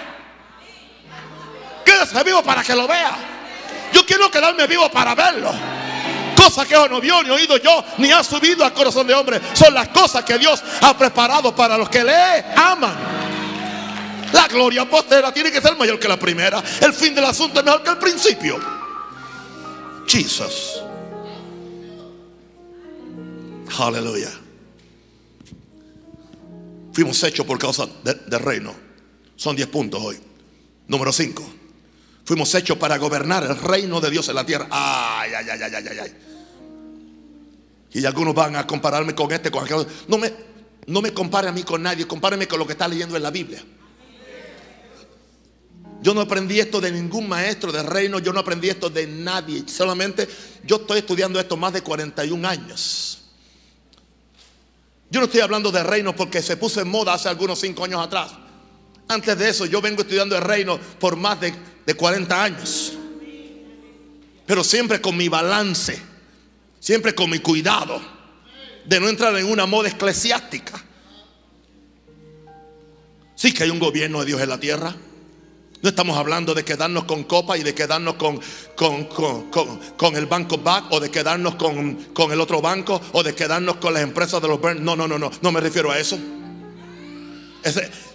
Quédese 1.87 2.23
vivo 2.23 2.43
para 2.43 2.63
que 2.63 2.75
lo 2.75 2.87
vea. 2.87 3.17
Yo 3.95 4.05
quiero 4.05 4.31
quedarme 4.31 4.67
vivo 4.67 4.91
para 4.91 5.15
verlo. 5.15 5.51
Cosas 6.37 6.67
que 6.67 6.75
no 6.75 7.01
vio 7.01 7.23
ni 7.23 7.31
oído 7.31 7.57
yo, 7.57 7.83
ni 7.97 8.13
ha 8.13 8.23
subido 8.23 8.63
al 8.63 8.75
corazón 8.75 9.07
de 9.07 9.15
hombre. 9.15 9.41
Son 9.55 9.73
las 9.73 9.89
cosas 9.89 10.23
que 10.23 10.37
Dios 10.37 10.63
ha 10.83 10.95
preparado 10.99 11.57
para 11.57 11.79
los 11.79 11.89
que 11.89 12.05
le 12.05 12.45
aman. 12.55 12.95
La 14.35 14.49
gloria 14.49 14.85
postera 14.85 15.33
tiene 15.33 15.51
que 15.51 15.63
ser 15.63 15.75
mayor 15.77 15.99
que 15.99 16.07
la 16.07 16.19
primera. 16.19 16.63
El 16.83 16.93
fin 16.93 17.15
del 17.15 17.25
asunto 17.25 17.61
es 17.61 17.65
mejor 17.65 17.83
que 17.83 17.91
el 17.91 17.97
principio. 17.99 18.61
Jesus. 20.07 20.83
Aleluya. 23.79 24.44
Fuimos 26.95 27.23
hechos 27.25 27.45
por 27.45 27.59
causa 27.59 27.87
de- 28.05 28.15
del 28.15 28.41
reino. 28.41 28.75
Son 29.37 29.55
10 29.57 29.69
puntos 29.69 30.01
hoy. 30.03 30.17
Número 30.89 31.13
5. 31.13 31.45
Fuimos 32.25 32.55
hechos 32.55 32.79
para 32.79 32.97
gobernar 32.97 33.43
el 33.45 33.57
reino 33.59 34.01
de 34.01 34.11
Dios 34.11 34.29
en 34.29 34.37
la 34.37 34.47
tierra. 34.47 34.67
Ay, 34.71 35.33
ay, 35.37 35.47
ay, 35.51 35.61
ay, 35.63 35.75
ay, 35.75 35.99
ay. 36.01 36.15
Y 37.93 38.05
algunos 38.07 38.35
van 38.35 38.57
a 38.57 38.67
compararme 38.67 39.15
con 39.15 39.31
este, 39.33 39.51
con 39.51 39.65
aquel. 39.65 39.87
No 40.09 40.19
me, 40.19 40.33
no 40.87 41.03
me 41.03 41.13
compare 41.13 41.49
a 41.49 41.53
mí 41.53 41.63
con 41.65 41.83
nadie, 41.83 42.07
compáreme 42.07 42.47
con 42.49 42.59
lo 42.59 42.67
que 42.67 42.73
está 42.73 42.89
leyendo 42.89 43.17
en 43.17 43.23
la 43.23 43.31
Biblia. 43.31 43.63
Yo 46.01 46.13
no 46.13 46.21
aprendí 46.21 46.61
esto 46.61 46.81
de 46.81 46.93
ningún 46.93 47.29
maestro 47.29 47.73
de 47.73 47.83
reino, 47.83 48.19
yo 48.19 48.33
no 48.33 48.41
aprendí 48.41 48.69
esto 48.69 48.91
de 48.91 49.07
nadie. 49.07 49.65
Solamente 49.67 50.29
yo 50.65 50.77
estoy 50.77 50.99
estudiando 50.99 51.41
esto 51.41 51.57
más 51.57 51.73
de 51.73 51.83
41 51.83 52.45
años. 52.47 53.24
Yo 55.15 55.21
no 55.21 55.27
estoy 55.27 55.43
hablando 55.43 55.71
de 55.71 55.81
reino 55.85 56.17
porque 56.17 56.43
se 56.43 56.57
puso 56.57 56.81
en 56.81 56.89
moda 56.89 57.15
hace 57.15 57.29
algunos 57.29 57.61
5 57.61 57.85
años 57.85 58.05
atrás. 58.05 58.33
Antes 59.07 59.39
de 59.39 59.49
eso, 59.49 59.65
yo 59.65 59.81
vengo 59.81 60.03
estudiando 60.03 60.37
el 60.37 60.43
reino 60.43 60.77
por 60.77 61.15
más 61.15 61.41
de, 61.41 61.55
de 61.87 61.95
40 61.95 62.43
años. 62.43 62.95
Pero 64.45 64.65
siempre 64.65 65.01
con 65.01 65.17
mi 65.17 65.29
balance, 65.29 66.03
siempre 66.81 67.15
con 67.15 67.31
mi 67.31 67.39
cuidado 67.39 68.03
de 68.85 68.99
no 68.99 69.09
entrar 69.09 69.37
en 69.37 69.47
una 69.47 69.67
moda 69.67 69.89
eclesiástica. 69.89 70.85
Sí 73.37 73.55
que 73.55 73.63
hay 73.63 73.71
un 73.71 73.79
gobierno 73.79 74.19
de 74.19 74.27
Dios 74.27 74.41
en 74.41 74.49
la 74.49 74.59
tierra. 74.59 74.97
No 75.85 75.91
estamos 75.91 76.17
hablando 76.17 76.55
de 76.55 76.65
quedarnos 76.65 77.05
con 77.05 77.25
copa 77.25 77.59
y 77.59 77.63
de 77.63 77.75
quedarnos 77.75 78.15
con, 78.15 78.41
con, 78.75 79.05
con- 79.05 79.51
con- 79.99 80.17
el 80.17 80.25
banco 80.25 80.57
back 80.57 80.87
o 80.91 80.99
de 80.99 81.11
quedarnos 81.11 81.57
con, 81.57 82.33
el 82.33 82.41
otro 82.41 82.63
banco 82.63 82.99
o 83.13 83.23
de 83.23 83.35
quedarnos 83.35 83.77
con 83.77 83.93
las 83.93 84.03
empresas 84.03 84.41
de 84.41 84.49
los 84.49 84.59
burn. 84.59 84.83
No, 84.83 84.97
no, 84.97 85.07
no, 85.07 85.19
no, 85.19 85.31
no 85.43 85.53
me 85.53 85.61
refiero 85.61 85.91
a 85.93 85.99
eso. 85.99 86.19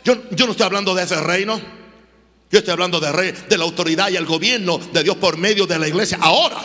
Yo, 0.04 0.16
yo 0.32 0.46
no 0.48 0.54
estoy 0.54 0.66
hablando 0.66 0.96
de 0.96 1.04
ese 1.04 1.22
reino. 1.22 1.62
Yo 2.50 2.58
estoy 2.58 2.72
hablando 2.72 3.00
de, 3.00 3.12
rey, 3.12 3.34
de 3.48 3.58
la 3.60 3.66
autoridad 3.66 4.10
y 4.10 4.16
el 4.16 4.26
gobierno 4.26 4.80
de 4.92 5.04
Dios 5.04 5.18
por 5.18 5.38
medio 5.38 5.68
de 5.68 5.78
la 5.78 5.88
iglesia. 5.88 6.18
Ahora. 6.20 6.58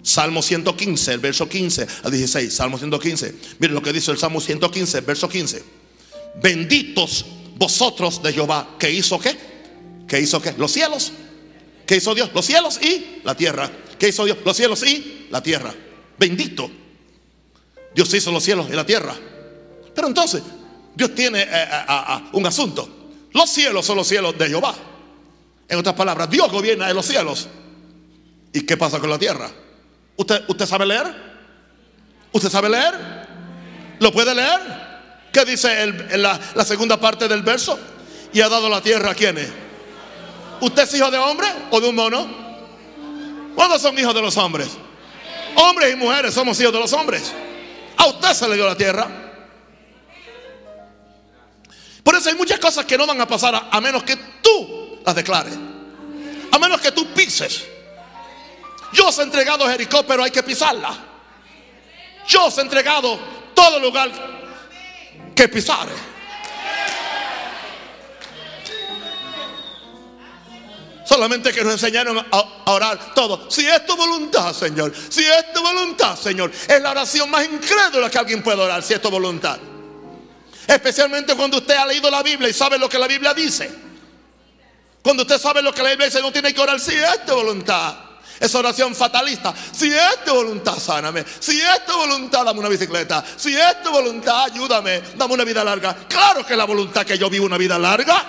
Salmo 0.00 0.42
115, 0.42 1.14
el 1.14 1.18
verso 1.18 1.48
15 1.48 1.88
a 2.04 2.08
16. 2.08 2.54
Salmo 2.54 2.78
115. 2.78 3.34
Miren 3.58 3.74
lo 3.74 3.82
que 3.82 3.92
dice 3.92 4.12
el 4.12 4.18
Salmo 4.18 4.40
115, 4.40 4.98
el 4.98 5.04
verso 5.04 5.28
15. 5.28 5.64
Benditos 6.40 7.26
vosotros 7.58 8.22
de 8.22 8.32
Jehová. 8.32 8.76
¿Qué 8.78 8.90
hizo 8.90 9.18
qué? 9.18 9.36
¿Qué 10.06 10.20
hizo 10.20 10.40
qué? 10.40 10.52
Los 10.56 10.72
cielos. 10.72 11.12
¿Qué 11.84 11.96
hizo 11.96 12.14
Dios? 12.14 12.30
Los 12.32 12.46
cielos 12.46 12.80
y 12.82 13.20
la 13.24 13.34
tierra. 13.34 13.70
¿Qué 13.98 14.08
hizo 14.08 14.24
Dios? 14.24 14.38
Los 14.44 14.56
cielos 14.56 14.82
y 14.86 15.26
la 15.30 15.42
tierra. 15.42 15.74
Bendito. 16.18 16.70
Dios 17.94 18.12
hizo 18.14 18.30
los 18.30 18.42
cielos 18.42 18.68
y 18.70 18.74
la 18.74 18.86
tierra. 18.86 19.14
Pero 19.94 20.08
entonces, 20.08 20.42
Dios 20.94 21.14
tiene 21.14 21.42
eh, 21.42 21.48
eh, 21.50 22.20
un 22.32 22.46
asunto. 22.46 22.88
Los 23.32 23.50
cielos 23.50 23.84
son 23.84 23.96
los 23.96 24.06
cielos 24.06 24.38
de 24.38 24.48
Jehová. 24.48 24.74
En 25.68 25.78
otras 25.78 25.94
palabras, 25.94 26.30
Dios 26.30 26.50
gobierna 26.50 26.88
en 26.88 26.96
los 26.96 27.06
cielos. 27.06 27.48
¿Y 28.52 28.62
qué 28.62 28.76
pasa 28.76 28.98
con 28.98 29.10
la 29.10 29.18
tierra? 29.18 29.50
¿Usted, 30.16 30.44
usted 30.48 30.66
sabe 30.66 30.86
leer? 30.86 31.06
¿Usted 32.32 32.48
sabe 32.48 32.68
leer? 32.68 32.94
¿Lo 33.98 34.12
puede 34.12 34.34
leer? 34.34 34.87
¿Qué 35.32 35.44
dice 35.44 35.86
la, 36.16 36.64
segunda 36.64 36.98
parte 36.98 37.28
del 37.28 37.42
verso? 37.42 37.78
Y 38.32 38.40
ha 38.40 38.48
dado 38.48 38.68
la 38.68 38.80
tierra 38.80 39.10
a 39.10 39.14
quienes. 39.14 39.48
¿Usted 40.60 40.82
es 40.82 40.94
hijo 40.94 41.10
de 41.10 41.18
hombre 41.18 41.48
o 41.70 41.80
de 41.80 41.88
un 41.88 41.94
mono? 41.94 42.26
¿Cuántos 43.54 43.82
son 43.82 43.98
hijos 43.98 44.14
de 44.14 44.22
los 44.22 44.36
hombres? 44.36 44.68
Hombres 45.56 45.92
y 45.92 45.96
mujeres 45.96 46.34
somos 46.34 46.58
hijos 46.60 46.72
de 46.72 46.78
los 46.78 46.92
hombres. 46.92 47.32
A 47.96 48.06
usted 48.06 48.32
se 48.32 48.48
le 48.48 48.54
dio 48.54 48.66
la 48.66 48.76
tierra. 48.76 49.06
Por 52.02 52.14
eso 52.14 52.30
hay 52.30 52.36
muchas 52.36 52.58
cosas 52.58 52.86
que 52.86 52.96
no 52.96 53.06
van 53.06 53.20
a 53.20 53.26
pasar 53.26 53.68
a, 53.70 53.80
menos 53.80 54.02
que 54.02 54.16
tú 54.42 55.00
las 55.04 55.14
declares. 55.14 55.54
A 56.50 56.58
menos 56.58 56.80
que 56.80 56.92
tú 56.92 57.06
pises. 57.12 57.66
Yo 58.92 59.08
os 59.08 59.18
he 59.18 59.22
entregado 59.22 59.68
Jericó, 59.68 60.04
pero 60.04 60.22
hay 60.22 60.30
que 60.30 60.42
pisarla. 60.42 60.96
Yo 62.26 62.46
os 62.46 62.56
he 62.56 62.62
entregado 62.62 63.18
todo 63.54 63.78
lugar 63.78 64.37
que 65.38 65.48
pisare. 65.48 65.92
Solamente 71.06 71.52
que 71.52 71.62
nos 71.62 71.74
enseñaron 71.74 72.18
a, 72.18 72.72
orar 72.72 73.14
todo. 73.14 73.48
Si 73.48 73.64
es 73.64 73.86
tu 73.86 73.96
voluntad, 73.96 74.52
Señor. 74.52 74.92
Si 75.08 75.24
es 75.24 75.52
tu 75.52 75.62
voluntad, 75.62 76.18
Señor. 76.18 76.50
Es 76.50 76.82
la 76.82 76.90
oración 76.90 77.30
más 77.30 77.44
incrédula 77.44 78.10
que 78.10 78.18
alguien 78.18 78.42
puede 78.42 78.60
orar. 78.60 78.82
Si 78.82 78.94
es 78.94 79.00
tu 79.00 79.10
voluntad. 79.10 79.58
Especialmente 80.66 81.36
cuando 81.36 81.58
usted 81.58 81.76
ha 81.76 81.86
leído 81.86 82.10
la 82.10 82.24
Biblia 82.24 82.48
y 82.48 82.52
sabe 82.52 82.76
lo 82.76 82.88
que 82.88 82.98
la 82.98 83.06
Biblia 83.06 83.32
dice. 83.32 83.70
Cuando 85.02 85.22
usted 85.22 85.38
sabe 85.38 85.62
lo 85.62 85.72
que 85.72 85.84
la 85.84 85.90
Biblia 85.90 86.06
dice, 86.08 86.20
no 86.20 86.32
tiene 86.32 86.52
que 86.52 86.60
orar 86.60 86.80
si 86.80 86.94
es 86.94 87.24
tu 87.24 87.32
voluntad. 87.32 88.07
Esa 88.40 88.58
oración 88.58 88.94
fatalista. 88.94 89.52
Si 89.72 89.92
es 89.92 90.24
tu 90.24 90.32
voluntad, 90.34 90.78
sáname. 90.78 91.24
Si 91.40 91.60
es 91.60 91.84
tu 91.86 91.92
voluntad, 91.96 92.44
dame 92.44 92.60
una 92.60 92.68
bicicleta. 92.68 93.24
Si 93.36 93.54
es 93.56 93.82
tu 93.82 93.90
voluntad, 93.90 94.44
ayúdame. 94.44 95.02
Dame 95.16 95.34
una 95.34 95.44
vida 95.44 95.64
larga. 95.64 95.96
Claro 96.08 96.46
que 96.46 96.52
es 96.52 96.58
la 96.58 96.64
voluntad 96.64 97.04
que 97.04 97.18
yo 97.18 97.28
vivo 97.28 97.46
una 97.46 97.58
vida 97.58 97.78
larga. 97.78 98.24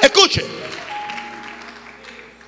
Escuche. 0.00 0.44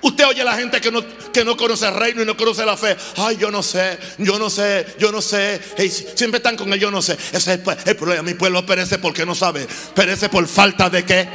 Usted 0.02 0.24
oye 0.26 0.42
a 0.42 0.44
la 0.44 0.54
gente 0.56 0.80
que 0.80 0.92
no, 0.92 1.02
que 1.32 1.44
no 1.44 1.56
conoce 1.56 1.88
el 1.88 1.94
reino 1.94 2.22
y 2.22 2.26
no 2.26 2.36
conoce 2.36 2.64
la 2.64 2.76
fe. 2.76 2.96
Ay, 3.16 3.38
yo 3.38 3.50
no 3.50 3.62
sé, 3.62 3.98
yo 4.18 4.38
no 4.38 4.48
sé, 4.48 4.86
yo 5.00 5.10
no 5.10 5.20
sé. 5.20 5.60
Ey, 5.76 5.90
siempre 5.90 6.36
están 6.36 6.56
con 6.56 6.72
el 6.72 6.78
yo 6.78 6.90
no 6.92 7.02
sé. 7.02 7.14
Ese 7.14 7.36
es 7.36 7.46
el, 7.48 7.64
pu- 7.64 7.76
el 7.84 7.96
problema. 7.96 8.22
Mi 8.22 8.34
pueblo 8.34 8.64
perece 8.64 8.98
porque 8.98 9.26
no 9.26 9.34
sabe. 9.34 9.66
Perece 9.94 10.28
por 10.28 10.46
falta 10.46 10.88
de 10.88 11.04
qué. 11.04 11.28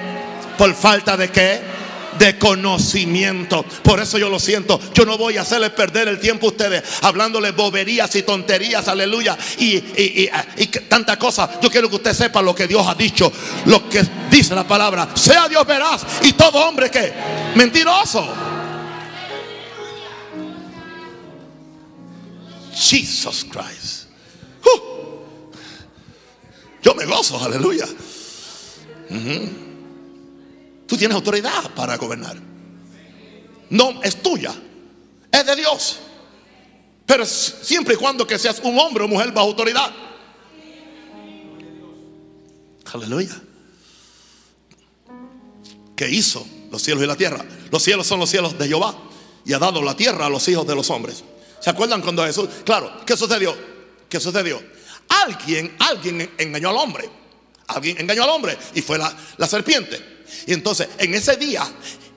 Por 0.58 0.74
falta 0.74 1.18
de 1.18 1.30
qué. 1.30 1.81
De 2.18 2.38
conocimiento. 2.38 3.64
Por 3.84 4.00
eso 4.00 4.18
yo 4.18 4.30
lo 4.30 4.40
siento. 4.40 4.80
Yo 4.94 5.06
no 5.06 5.18
voy 5.18 5.38
a 5.38 5.42
hacerles 5.42 5.72
perder 5.72 6.08
el 6.08 6.20
tiempo 6.20 6.48
a 6.48 6.50
ustedes 6.50 6.84
hablándoles 7.02 7.56
boberías 7.56 8.16
y 8.16 8.24
tonterías. 8.24 8.88
Aleluya. 8.88 9.38
Y, 9.58 9.76
y, 9.76 9.84
y, 9.98 10.30
y 10.58 10.68
tanta 10.68 11.18
cosa. 11.18 11.60
Yo 11.62 11.70
quiero 11.70 11.90
que 11.90 11.96
usted 11.96 12.14
sepa 12.14 12.42
lo 12.42 12.54
que 12.54 12.68
Dios 12.68 12.86
ha 12.88 12.96
dicho. 12.96 13.32
Lo 13.66 13.90
que 13.90 14.04
dice 14.30 14.56
la 14.56 14.68
palabra. 14.68 15.10
Sea 15.16 15.48
Dios 15.48 15.66
veraz. 15.66 16.06
Y 16.24 16.34
todo 16.34 16.60
hombre 16.68 16.90
que 16.92 17.14
mentiroso. 17.56 18.28
Jesus 22.74 23.46
Christ. 23.46 24.08
Uh. 24.64 24.80
Yo 26.82 26.96
me 26.96 27.06
gozo, 27.06 27.44
aleluya. 27.44 27.88
Tú 30.92 30.98
tienes 30.98 31.16
autoridad 31.16 31.74
para 31.74 31.96
gobernar. 31.96 32.36
No 33.70 34.04
es 34.04 34.22
tuya, 34.22 34.54
es 35.32 35.46
de 35.46 35.56
Dios. 35.56 36.00
Pero 37.06 37.26
siempre 37.26 37.94
y 37.94 37.98
cuando 37.98 38.28
que 38.28 38.38
seas 38.38 38.60
un 38.62 38.78
hombre 38.78 39.06
o 39.06 39.08
mujer 39.08 39.32
bajo 39.32 39.48
autoridad. 39.48 39.90
Aleluya. 42.92 43.42
¿Qué 45.96 46.10
hizo 46.10 46.46
los 46.70 46.82
cielos 46.82 47.06
y 47.06 47.08
la 47.08 47.16
tierra? 47.16 47.46
Los 47.72 47.82
cielos 47.82 48.06
son 48.06 48.20
los 48.20 48.30
cielos 48.30 48.58
de 48.60 48.68
Jehová 48.68 48.94
y 49.46 49.54
ha 49.54 49.60
dado 49.60 49.82
la 49.82 49.96
tierra 49.96 50.26
a 50.26 50.30
los 50.30 50.46
hijos 50.50 50.68
de 50.68 50.76
los 50.76 50.90
hombres. 50.90 51.24
¿Se 51.62 51.70
acuerdan 51.70 52.02
cuando 52.02 52.26
Jesús? 52.26 52.50
Claro, 52.66 52.92
¿qué 53.06 53.16
sucedió? 53.16 53.56
¿Qué 54.10 54.20
sucedió? 54.20 54.62
Alguien, 55.08 55.74
alguien 55.80 56.30
engañó 56.38 56.68
al 56.72 56.76
hombre. 56.76 57.10
Alguien 57.68 57.98
engañó 57.98 58.26
al 58.26 58.32
hombre 58.32 58.58
y 58.74 58.82
fue 58.82 58.98
la, 58.98 59.16
la 59.38 59.48
serpiente. 59.48 60.20
Y 60.46 60.54
entonces, 60.54 60.90
en 60.98 61.14
ese 61.14 61.36
día, 61.38 61.64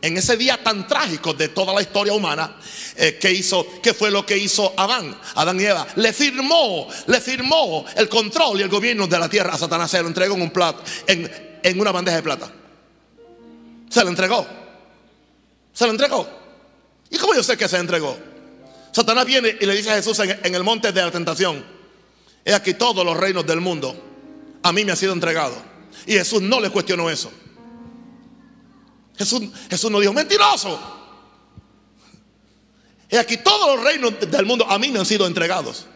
en 0.01 0.17
ese 0.17 0.37
día 0.37 0.63
tan 0.63 0.87
trágico 0.87 1.33
de 1.33 1.49
toda 1.49 1.73
la 1.73 1.81
historia 1.81 2.13
humana, 2.13 2.57
eh, 2.97 3.19
¿qué 3.21 3.33
hizo? 3.33 3.67
¿Qué 3.83 3.95
fue 3.95 4.11
lo 4.11 4.27
que 4.27 4.37
hizo 4.37 4.75
Adán? 4.77 5.19
Adán 5.35 5.59
y 5.61 5.65
Eva. 5.65 5.87
Le 5.97 6.13
firmó, 6.13 6.89
le 7.07 7.21
firmó 7.21 7.87
el 7.97 8.09
control 8.09 8.61
y 8.61 8.63
el 8.63 8.69
gobierno 8.69 9.07
de 9.07 9.19
la 9.19 9.29
tierra 9.29 9.55
a 9.55 9.59
Satanás. 9.59 9.91
Se 9.91 10.03
lo 10.03 10.09
entregó 10.09 10.35
en 10.35 10.43
un 10.43 10.51
plato, 10.51 10.83
en, 11.07 11.59
en 11.63 11.81
una 11.81 11.91
bandeja 11.91 12.17
de 12.17 12.23
plata. 12.23 12.53
Se 13.89 14.03
lo 14.03 14.11
entregó. 14.11 14.47
Se 15.73 15.87
lo 15.87 15.93
entregó. 15.93 16.29
¿Y 17.11 17.17
cómo 17.17 17.35
yo 17.35 17.43
sé 17.43 17.57
que 17.57 17.69
se 17.69 17.79
entregó? 17.79 18.17
Satanás 18.93 19.25
viene 19.25 19.57
y 19.61 19.67
le 19.67 19.75
dice 19.75 19.91
a 19.91 19.95
Jesús 19.95 20.19
en, 20.21 20.39
en 20.43 20.55
el 20.55 20.63
monte 20.63 20.93
de 20.93 21.01
la 21.01 21.11
tentación, 21.11 21.65
he 22.45 22.53
aquí 22.53 22.75
todos 22.75 23.05
los 23.05 23.17
reinos 23.17 23.47
del 23.47 23.61
mundo, 23.61 23.97
a 24.63 24.73
mí 24.73 24.85
me 24.85 24.93
ha 24.93 24.97
sido 24.97 25.13
entregado. 25.13 25.57
Y 26.07 26.13
Jesús 26.13 26.43
no 26.43 26.61
le 26.61 26.71
cuestionó 26.71 27.09
eso. 27.09 27.33
Jesús, 29.17 29.43
Jesús 29.71 29.91
no 29.91 30.01
dijo, 30.01 30.13
mentiroso. 30.13 30.79
He 33.09 33.19
aquí 33.19 33.37
todos 33.39 33.77
los 33.77 33.85
reinos 33.85 34.15
del 34.21 34.47
mundo 34.47 34.67
a 34.69 34.79
mí 34.79 34.91
me 34.91 34.99
han 34.99 35.07
sido 35.07 35.27
entregados. 35.27 35.87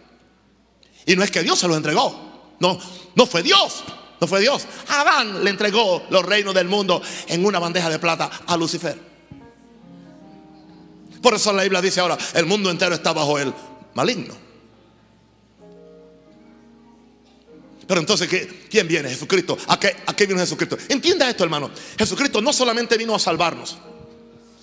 Y 1.06 1.16
no 1.16 1.24
es 1.24 1.30
que 1.30 1.42
Dios 1.42 1.58
se 1.58 1.66
los 1.66 1.76
entregó. 1.76 2.56
No, 2.60 2.78
no 3.14 3.26
fue 3.26 3.42
Dios. 3.42 3.84
No 4.20 4.26
fue 4.26 4.40
Dios. 4.40 4.66
Adán 4.88 5.44
le 5.44 5.50
entregó 5.50 6.04
los 6.10 6.24
reinos 6.24 6.54
del 6.54 6.68
mundo 6.68 7.00
en 7.26 7.44
una 7.44 7.58
bandeja 7.58 7.88
de 7.88 7.98
plata 7.98 8.30
a 8.46 8.56
Lucifer. 8.56 8.98
Por 11.22 11.34
eso 11.34 11.52
la 11.52 11.62
Biblia 11.62 11.80
dice 11.80 12.00
ahora, 12.00 12.16
el 12.34 12.46
mundo 12.46 12.70
entero 12.70 12.94
está 12.94 13.12
bajo 13.12 13.38
el 13.38 13.52
maligno. 13.94 14.47
Pero 17.88 18.00
entonces, 18.00 18.28
¿qué- 18.28 18.66
¿quién 18.70 18.86
viene? 18.86 19.08
Jesucristo. 19.08 19.58
¿A 19.66 19.80
qué, 19.80 19.96
¿A 20.06 20.14
qué 20.14 20.26
vino 20.26 20.38
Jesucristo? 20.38 20.76
Entienda 20.88 21.28
esto, 21.28 21.42
hermano. 21.42 21.70
Jesucristo 21.98 22.40
no 22.40 22.52
solamente 22.52 22.96
vino 22.96 23.14
a 23.14 23.18
salvarnos. 23.18 23.78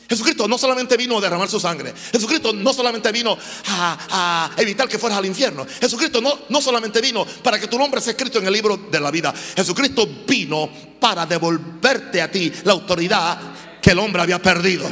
Jesucristo 0.07 0.47
no 0.47 0.59
solamente 0.59 0.95
vino 0.95 1.17
a 1.17 1.21
derramar 1.21 1.49
su 1.49 1.59
sangre. 1.59 1.91
Jesucristo 2.11 2.53
no 2.53 2.71
solamente 2.73 3.11
vino 3.11 3.35
a, 3.69 4.51
a 4.55 4.61
evitar 4.61 4.87
que 4.87 4.99
fueras 4.99 5.17
al 5.17 5.25
infierno. 5.25 5.65
Jesucristo 5.81 6.21
no, 6.21 6.41
no 6.49 6.61
solamente 6.61 7.01
vino 7.01 7.25
para 7.43 7.59
que 7.59 7.67
tu 7.67 7.79
nombre 7.79 7.99
sea 7.99 8.11
escrito 8.11 8.37
en 8.37 8.45
el 8.45 8.53
libro 8.53 8.77
de 8.91 8.99
la 8.99 9.09
vida. 9.09 9.33
Jesucristo 9.55 10.07
vino 10.27 10.69
para 10.99 11.25
devolverte 11.25 12.21
a 12.21 12.29
ti 12.31 12.53
la 12.65 12.73
autoridad 12.73 13.39
que 13.81 13.89
el 13.91 13.97
hombre 13.99 14.21
había 14.21 14.39
perdido. 14.39 14.87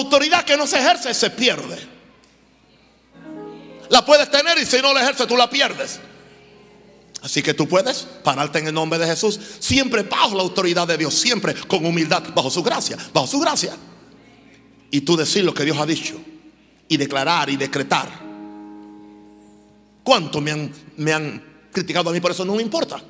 Autoridad 0.00 0.44
que 0.44 0.56
no 0.56 0.66
se 0.66 0.78
ejerce 0.78 1.12
se 1.12 1.30
pierde. 1.30 1.78
La 3.90 4.04
puedes 4.04 4.30
tener 4.30 4.56
y 4.58 4.64
si 4.64 4.80
no 4.80 4.94
la 4.94 5.02
ejerces 5.02 5.26
tú 5.26 5.36
la 5.36 5.50
pierdes. 5.50 6.00
Así 7.22 7.42
que 7.42 7.52
tú 7.52 7.68
puedes 7.68 8.06
pararte 8.24 8.60
en 8.60 8.68
el 8.68 8.74
nombre 8.74 8.98
de 8.98 9.06
Jesús, 9.06 9.38
siempre 9.58 10.02
bajo 10.04 10.34
la 10.34 10.42
autoridad 10.42 10.88
de 10.88 10.96
Dios, 10.96 11.14
siempre 11.14 11.54
con 11.54 11.84
humildad, 11.84 12.22
bajo 12.34 12.50
su 12.50 12.62
gracia, 12.62 12.96
bajo 13.12 13.26
su 13.26 13.38
gracia. 13.40 13.76
Y 14.90 15.02
tú 15.02 15.16
decir 15.16 15.44
lo 15.44 15.52
que 15.52 15.64
Dios 15.64 15.76
ha 15.76 15.84
dicho 15.84 16.18
y 16.88 16.96
declarar 16.96 17.50
y 17.50 17.56
decretar. 17.56 18.08
¿Cuánto 20.02 20.40
me 20.40 20.52
han, 20.52 20.72
me 20.96 21.12
han 21.12 21.44
criticado 21.70 22.08
a 22.08 22.12
mí 22.12 22.20
por 22.20 22.30
eso? 22.30 22.44
No 22.44 22.54
me 22.54 22.62
importa. 22.62 23.02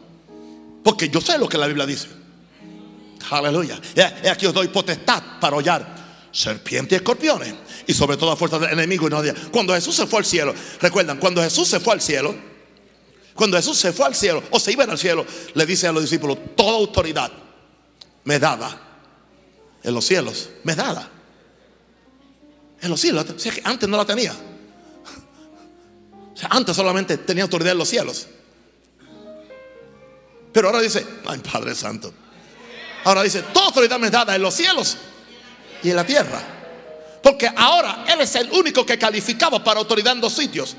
Porque 0.83 1.09
yo 1.09 1.21
sé 1.21 1.39
lo 1.39 1.49
que 1.49 1.57
la 1.57 1.69
Biblia 1.69 1.87
dice. 1.87 2.09
Aleluya. 3.31 3.81
He 3.95 4.29
aquí 4.29 4.47
os 4.47 4.53
doy 4.53 4.69
potestad 4.69 5.23
para 5.41 5.55
hollar 5.55 6.00
serpientes 6.33 6.93
y 6.93 6.97
escorpiones. 6.97 7.55
Y 7.87 7.95
sobre 7.95 8.17
todo 8.17 8.31
a 8.33 8.37
fuerza 8.37 8.59
del 8.59 8.71
enemigo 8.71 9.07
y 9.07 9.11
no 9.11 9.23
de- 9.23 9.35
Cuando 9.51 9.75
Jesús 9.75 9.97
se 9.97 10.07
fue 10.07 10.21
al 10.21 10.25
cielo, 10.25 10.55
recuerdan, 10.81 11.19
cuando 11.19 11.43
Jesús 11.43 11.69
se 11.69 11.81
fue 11.81 11.95
al 11.95 12.01
cielo, 12.01 12.35
cuando 13.35 13.57
Jesús 13.57 13.79
se 13.79 13.93
fue 13.93 14.07
al 14.07 14.15
cielo 14.15 14.43
o 14.51 14.61
se 14.61 14.73
iba 14.73 14.85
al 14.85 14.99
cielo, 14.99 15.25
le 15.55 15.67
dice 15.67 15.87
a 15.87 15.93
los 15.93 16.03
discípulos, 16.03 16.39
toda 16.57 16.77
autoridad 16.77 17.33
me 18.25 18.39
dada 18.39 18.81
en 19.83 19.95
los 19.95 20.05
cielos, 20.05 20.51
me 20.65 20.75
dada. 20.75 21.09
En 22.83 22.91
los 22.91 23.01
cielos, 23.01 23.25
que 23.25 23.61
antes 23.65 23.89
no 23.89 23.97
la 23.97 24.05
tenía. 24.05 24.35
Antes 26.49 26.75
solamente 26.75 27.19
tenía 27.19 27.43
autoridad 27.45 27.73
en 27.73 27.79
los 27.79 27.89
cielos. 27.89 28.27
Pero 30.53 30.69
ahora 30.69 30.81
dice, 30.81 31.07
ay 31.27 31.39
Padre 31.39 31.75
Santo. 31.75 32.13
Ahora 33.05 33.23
dice, 33.23 33.43
toda 33.55 33.67
autoridad 33.67 33.99
me 33.99 34.11
dada 34.11 34.35
en 34.35 34.43
los 34.43 34.55
cielos 34.55 34.97
y 35.83 35.91
en 35.91 35.97
la 35.97 36.05
tierra. 36.05 36.41
Porque 37.23 37.51
ahora 37.55 38.05
Él 38.09 38.21
es 38.21 38.35
el 38.35 38.51
único 38.53 38.85
que 38.85 38.99
calificaba 38.99 39.63
para 39.63 39.81
autoridad 39.81 40.15
en 40.15 40.21
dos 40.21 40.35
sitios. 40.35 40.77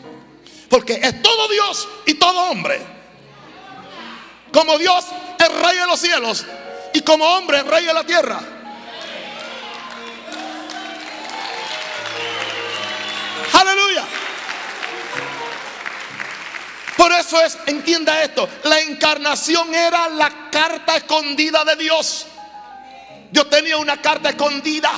Porque 0.70 1.00
es 1.02 1.22
todo 1.22 1.48
Dios 1.48 1.88
y 2.06 2.14
todo 2.16 2.50
hombre. 2.50 2.80
Como 4.52 4.78
Dios 4.78 5.06
es 5.38 5.48
rey 5.48 5.78
de 5.78 5.86
los 5.86 6.00
cielos 6.00 6.46
y 6.94 7.02
como 7.02 7.26
hombre 7.26 7.60
es 7.60 7.68
rey 7.68 7.86
de 7.86 7.94
la 7.94 8.04
tierra. 8.04 8.40
Aleluya. 13.54 14.06
Por 16.98 17.12
eso 17.14 17.42
es, 17.42 17.58
entienda 17.66 18.22
esto, 18.24 18.48
la 18.64 18.80
encarnación 18.82 19.74
era 19.74 20.10
la 20.10 20.50
carta 20.52 20.98
escondida 20.98 21.64
de 21.66 21.76
Dios. 21.76 22.28
Yo 23.32 23.48
tenía 23.48 23.78
una 23.78 24.02
carta 24.02 24.30
escondida, 24.30 24.92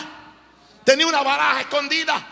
tenía 0.83 1.07
una 1.07 1.21
baraja 1.21 1.61
escondida. 1.61 2.27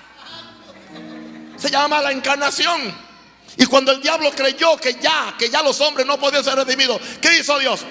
Se 1.58 1.70
llama 1.70 2.02
la 2.02 2.12
encarnación. 2.12 3.12
Y 3.58 3.66
cuando 3.66 3.92
el 3.92 4.02
diablo 4.02 4.32
creyó 4.32 4.78
que 4.78 4.96
ya, 4.96 5.36
que 5.38 5.50
ya 5.50 5.62
los 5.62 5.80
hombres 5.82 6.08
no 6.08 6.20
podían 6.20 6.44
ser 6.44 6.56
redimidos, 6.56 7.00
¿qué 7.22 7.40
hizo 7.40 7.60
Dios? 7.60 7.82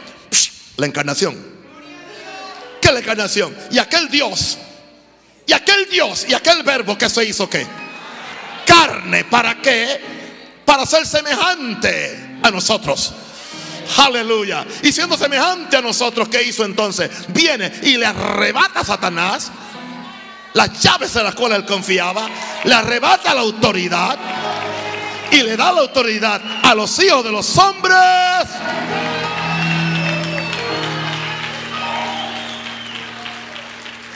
La 0.76 0.86
encarnación. 0.86 1.36
¿Qué 2.80 2.88
es 2.88 2.94
la 2.94 3.00
encarnación? 3.00 3.56
Y 3.70 3.78
aquel 3.78 4.08
Dios, 4.08 4.58
y 5.46 5.52
aquel 5.52 5.88
Dios, 5.88 6.26
y 6.28 6.34
aquel 6.34 6.62
verbo 6.62 6.96
que 6.96 7.08
se 7.08 7.24
hizo 7.24 7.48
qué? 7.48 7.66
Carne, 8.66 9.24
¿para 9.24 9.60
qué? 9.60 10.00
Para 10.64 10.86
ser 10.86 11.06
semejante 11.06 12.38
a 12.42 12.50
nosotros. 12.50 13.12
Aleluya. 13.98 14.66
Y 14.82 14.92
siendo 14.92 15.16
semejante 15.16 15.76
a 15.76 15.80
nosotros, 15.80 16.28
¿qué 16.28 16.42
hizo 16.42 16.64
entonces? 16.64 17.10
Viene 17.28 17.72
y 17.82 17.96
le 17.96 18.06
arrebata 18.06 18.80
a 18.80 18.84
Satanás 18.84 19.50
las 20.52 20.80
llaves 20.80 21.14
en 21.16 21.24
las 21.24 21.34
cuales 21.34 21.58
él 21.58 21.64
confiaba, 21.64 22.28
le 22.64 22.74
arrebata 22.74 23.34
la 23.34 23.40
autoridad 23.40 24.18
y 25.30 25.42
le 25.42 25.56
da 25.56 25.72
la 25.72 25.80
autoridad 25.82 26.40
a 26.62 26.74
los 26.74 26.98
hijos 27.02 27.24
de 27.24 27.30
los 27.30 27.56
hombres. 27.58 27.96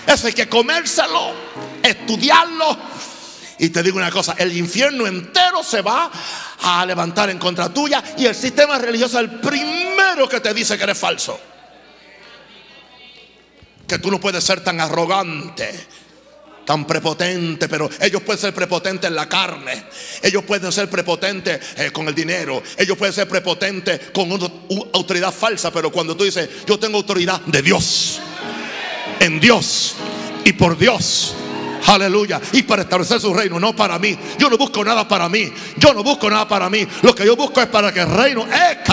Eso 0.07 0.27
hay 0.27 0.33
que 0.33 0.49
comérselo, 0.49 1.35
estudiarlo. 1.83 2.93
Y 3.59 3.68
te 3.70 3.82
digo 3.82 3.98
una 3.98 4.11
cosa, 4.11 4.34
el 4.38 4.57
infierno 4.57 5.07
entero 5.07 5.62
se 5.62 5.80
va 5.80 6.11
a 6.62 6.84
levantar 6.84 7.30
en 7.30 7.38
contra 7.38 7.68
tuya 7.72 8.02
y 8.18 8.26
el 8.26 8.34
sistema 8.34 8.78
religioso 8.78 9.18
es 9.18 9.24
el 9.30 9.38
primero 9.40 10.28
que 10.28 10.40
te 10.40 10.52
dice 10.52 10.76
que 10.76 10.82
eres 10.84 10.98
falso. 10.98 11.38
Que 13.86 13.98
tú 13.98 14.11
no 14.11 14.18
puedes 14.18 14.42
ser 14.42 14.62
tan 14.64 14.80
arrogante, 14.80 15.86
tan 16.64 16.86
prepotente, 16.86 17.68
pero 17.68 17.88
ellos 18.00 18.22
pueden 18.22 18.40
ser 18.40 18.55
prepotentes 18.55 19.09
en 19.09 19.14
la 19.14 19.28
carne, 19.28 19.84
ellos 20.22 20.42
pueden 20.44 20.72
ser 20.72 20.88
prepotentes 20.88 21.61
eh, 21.76 21.90
con 21.92 22.09
el 22.09 22.14
dinero, 22.14 22.62
ellos 22.78 22.96
pueden 22.96 23.12
ser 23.12 23.28
prepotentes 23.28 24.00
con 24.14 24.32
una 24.32 24.46
u- 24.46 24.88
autoridad 24.94 25.32
falsa, 25.32 25.70
pero 25.70 25.92
cuando 25.92 26.16
tú 26.16 26.24
dices, 26.24 26.48
yo 26.66 26.78
tengo 26.78 26.96
autoridad 26.96 27.40
de 27.42 27.61
Dios, 27.61 28.18
en 29.20 29.38
Dios 29.38 29.94
y 30.44 30.55
por 30.55 30.78
Dios. 30.78 31.36
Aleluya. 31.87 32.41
Y 32.53 32.62
para 32.62 32.82
establecer 32.82 33.20
su 33.20 33.32
reino, 33.35 33.61
no 33.61 33.74
para 33.76 33.99
mí. 33.99 34.16
Yo 34.39 34.49
no 34.49 34.57
busco 34.57 34.85
nada 34.85 35.07
para 35.07 35.28
mí. 35.28 35.53
Yo 35.76 35.93
no 35.93 36.03
busco 36.03 36.30
nada 36.30 36.49
para 36.49 36.70
mí. 36.70 36.87
Lo 37.03 37.14
que 37.14 37.26
yo 37.26 37.37
busco 37.37 37.61
es 37.61 37.66
para 37.66 37.93
que 37.93 38.01
el 38.01 38.11
reino 38.11 38.47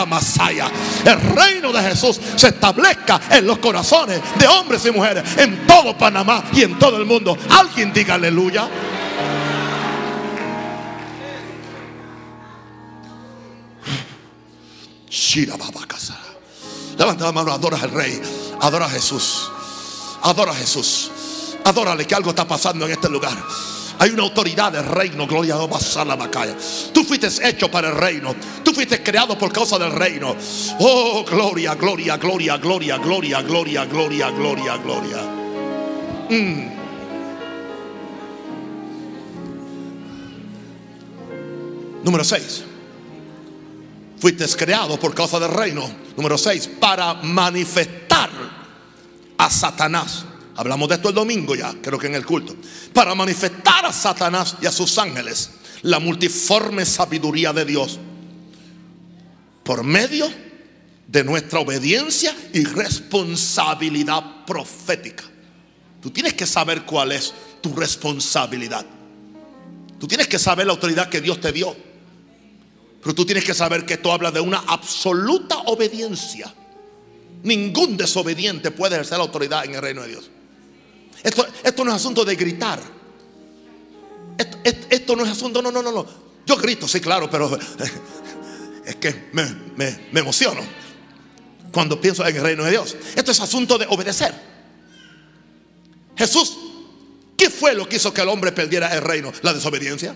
Masaya. 0.05 0.69
El 1.05 1.21
reino 1.35 1.71
de 1.71 1.81
Jesús 1.81 2.19
se 2.35 2.49
establezca 2.49 3.21
en 3.29 3.45
los 3.47 3.59
corazones 3.59 4.21
de 4.37 4.47
hombres 4.47 4.85
y 4.85 4.91
mujeres 4.91 5.23
en 5.37 5.65
todo 5.65 5.97
Panamá 5.97 6.43
y 6.53 6.63
en 6.63 6.77
todo 6.77 6.97
el 6.97 7.05
mundo. 7.05 7.37
Alguien 7.49 7.93
diga 7.93 8.15
aleluya. 8.15 8.69
Shira. 15.09 15.55
Levanta 16.97 17.25
la 17.25 17.31
mano, 17.31 17.51
adora 17.51 17.77
al 17.81 17.91
rey. 17.91 18.21
Adora 18.59 18.85
a 18.85 18.89
Jesús. 18.89 19.49
Adora 20.21 20.51
a 20.51 20.55
Jesús. 20.55 21.11
Adórale 21.63 22.05
que 22.05 22.15
algo 22.15 22.31
está 22.31 22.47
pasando 22.47 22.85
en 22.85 22.91
este 22.91 23.09
lugar. 23.09 23.37
Hay 23.99 24.09
una 24.09 24.23
autoridad 24.23 24.71
del 24.71 24.85
reino, 24.85 25.27
gloria 25.27 25.53
a 25.53 25.67
Dios, 25.67 25.95
la 26.07 26.15
Macaya. 26.15 26.55
Tú 26.91 27.03
fuiste 27.03 27.27
hecho 27.47 27.69
para 27.69 27.89
el 27.89 27.95
reino. 27.95 28.35
Tú 28.63 28.73
fuiste 28.73 29.03
creado 29.03 29.37
por 29.37 29.53
causa 29.53 29.77
del 29.77 29.91
reino. 29.91 30.35
Oh, 30.79 31.23
gloria, 31.23 31.75
gloria, 31.75 32.17
gloria, 32.17 32.57
gloria, 32.57 32.97
gloria, 32.97 33.41
gloria, 33.43 33.85
gloria, 33.85 34.31
gloria, 34.31 34.77
gloria. 34.77 35.17
Mm. 36.31 36.71
Número 42.03 42.23
6. 42.23 42.63
Fuiste 44.19 44.47
creado 44.57 44.99
por 44.99 45.13
causa 45.13 45.39
del 45.39 45.51
reino. 45.51 45.87
Número 46.17 46.39
6. 46.39 46.71
Para 46.79 47.13
manifestar 47.13 48.31
a 49.37 49.49
Satanás. 49.51 50.25
Hablamos 50.55 50.89
de 50.89 50.95
esto 50.95 51.09
el 51.09 51.15
domingo 51.15 51.55
ya, 51.55 51.73
creo 51.81 51.97
que 51.97 52.07
en 52.07 52.15
el 52.15 52.25
culto. 52.25 52.55
Para 52.93 53.15
manifestar 53.15 53.85
a 53.85 53.93
Satanás 53.93 54.57
y 54.61 54.65
a 54.65 54.71
sus 54.71 54.97
ángeles 54.97 55.51
la 55.83 55.99
multiforme 55.99 56.85
sabiduría 56.85 57.53
de 57.53 57.65
Dios. 57.65 57.99
Por 59.63 59.83
medio 59.83 60.29
de 61.07 61.23
nuestra 61.23 61.59
obediencia 61.59 62.35
y 62.53 62.63
responsabilidad 62.63 64.45
profética. 64.45 65.23
Tú 66.01 66.09
tienes 66.09 66.33
que 66.33 66.47
saber 66.47 66.83
cuál 66.83 67.11
es 67.11 67.33
tu 67.61 67.73
responsabilidad. 67.75 68.85
Tú 69.99 70.07
tienes 70.07 70.27
que 70.27 70.39
saber 70.39 70.65
la 70.65 70.73
autoridad 70.73 71.09
que 71.09 71.21
Dios 71.21 71.39
te 71.39 71.51
dio. 71.51 71.75
Pero 73.01 73.15
tú 73.15 73.25
tienes 73.25 73.43
que 73.43 73.53
saber 73.53 73.85
que 73.85 73.95
esto 73.95 74.11
habla 74.11 74.31
de 74.31 74.39
una 74.39 74.59
absoluta 74.59 75.57
obediencia. 75.65 76.53
Ningún 77.43 77.97
desobediente 77.97 78.71
puede 78.71 78.95
ejercer 78.95 79.17
la 79.17 79.25
autoridad 79.25 79.65
en 79.65 79.75
el 79.75 79.81
reino 79.81 80.03
de 80.03 80.09
Dios. 80.09 80.29
Esto, 81.23 81.45
esto 81.63 81.85
no 81.85 81.91
es 81.91 81.95
asunto 81.97 82.25
de 82.25 82.35
gritar. 82.35 82.79
Esto, 84.63 85.15
no 85.15 85.23
es 85.23 85.29
asunto, 85.31 85.61
no, 85.61 85.71
no, 85.71 85.81
no, 85.81 85.91
no. 85.91 86.05
Yo 86.45 86.57
grito, 86.57 86.87
sí, 86.87 86.99
claro, 86.99 87.29
pero 87.29 87.57
es 88.85 88.95
que 88.95 89.29
me, 89.33 89.45
me- 89.75 90.19
emociono 90.19 90.61
cuando 91.71 91.99
pienso 92.01 92.25
en 92.25 92.35
el 92.35 92.41
reino 92.41 92.63
de 92.63 92.71
Dios. 92.71 92.95
Esto 93.15 93.31
es 93.31 93.39
asunto 93.39 93.77
de 93.77 93.85
obedecer. 93.87 94.33
Jesús 96.17 96.57
fue 97.49 97.73
lo 97.73 97.87
que 97.87 97.97
hizo 97.97 98.13
que 98.13 98.21
el 98.21 98.29
hombre 98.29 98.51
perdiera 98.51 98.93
el 98.93 99.01
reino? 99.01 99.31
La 99.41 99.53
desobediencia. 99.53 100.15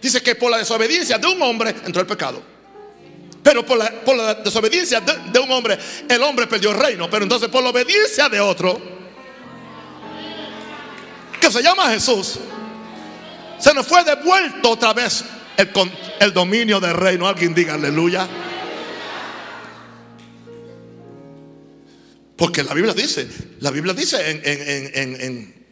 Dice 0.00 0.22
que 0.22 0.34
por 0.34 0.50
la 0.50 0.58
desobediencia 0.58 1.18
de 1.18 1.26
un 1.26 1.40
hombre 1.42 1.74
entró 1.86 2.02
el 2.02 2.06
pecado. 2.06 2.42
Pero 3.42 3.64
por 3.64 3.78
la, 3.78 3.90
por 4.02 4.16
la 4.16 4.34
desobediencia 4.34 5.00
de, 5.00 5.30
de 5.32 5.38
un 5.38 5.50
hombre, 5.50 5.78
el 6.08 6.22
hombre 6.22 6.46
perdió 6.46 6.70
el 6.72 6.78
reino. 6.78 7.08
Pero 7.08 7.22
entonces 7.22 7.48
por 7.48 7.62
la 7.62 7.70
obediencia 7.70 8.28
de 8.28 8.40
otro, 8.40 8.93
que 11.46 11.52
se 11.52 11.62
llama 11.62 11.90
Jesús, 11.90 12.38
se 13.58 13.74
nos 13.74 13.86
fue 13.86 14.02
devuelto 14.04 14.70
otra 14.70 14.92
vez 14.92 15.24
el, 15.56 15.70
el 16.20 16.32
dominio 16.32 16.80
del 16.80 16.94
reino. 16.94 17.28
Alguien 17.28 17.54
diga 17.54 17.74
aleluya. 17.74 18.26
Porque 22.36 22.62
la 22.62 22.74
Biblia 22.74 22.94
dice, 22.94 23.28
la 23.60 23.70
Biblia 23.70 23.94
dice 23.94 24.30
en, 24.30 24.40
en, 24.44 25.20
en- 25.20 25.64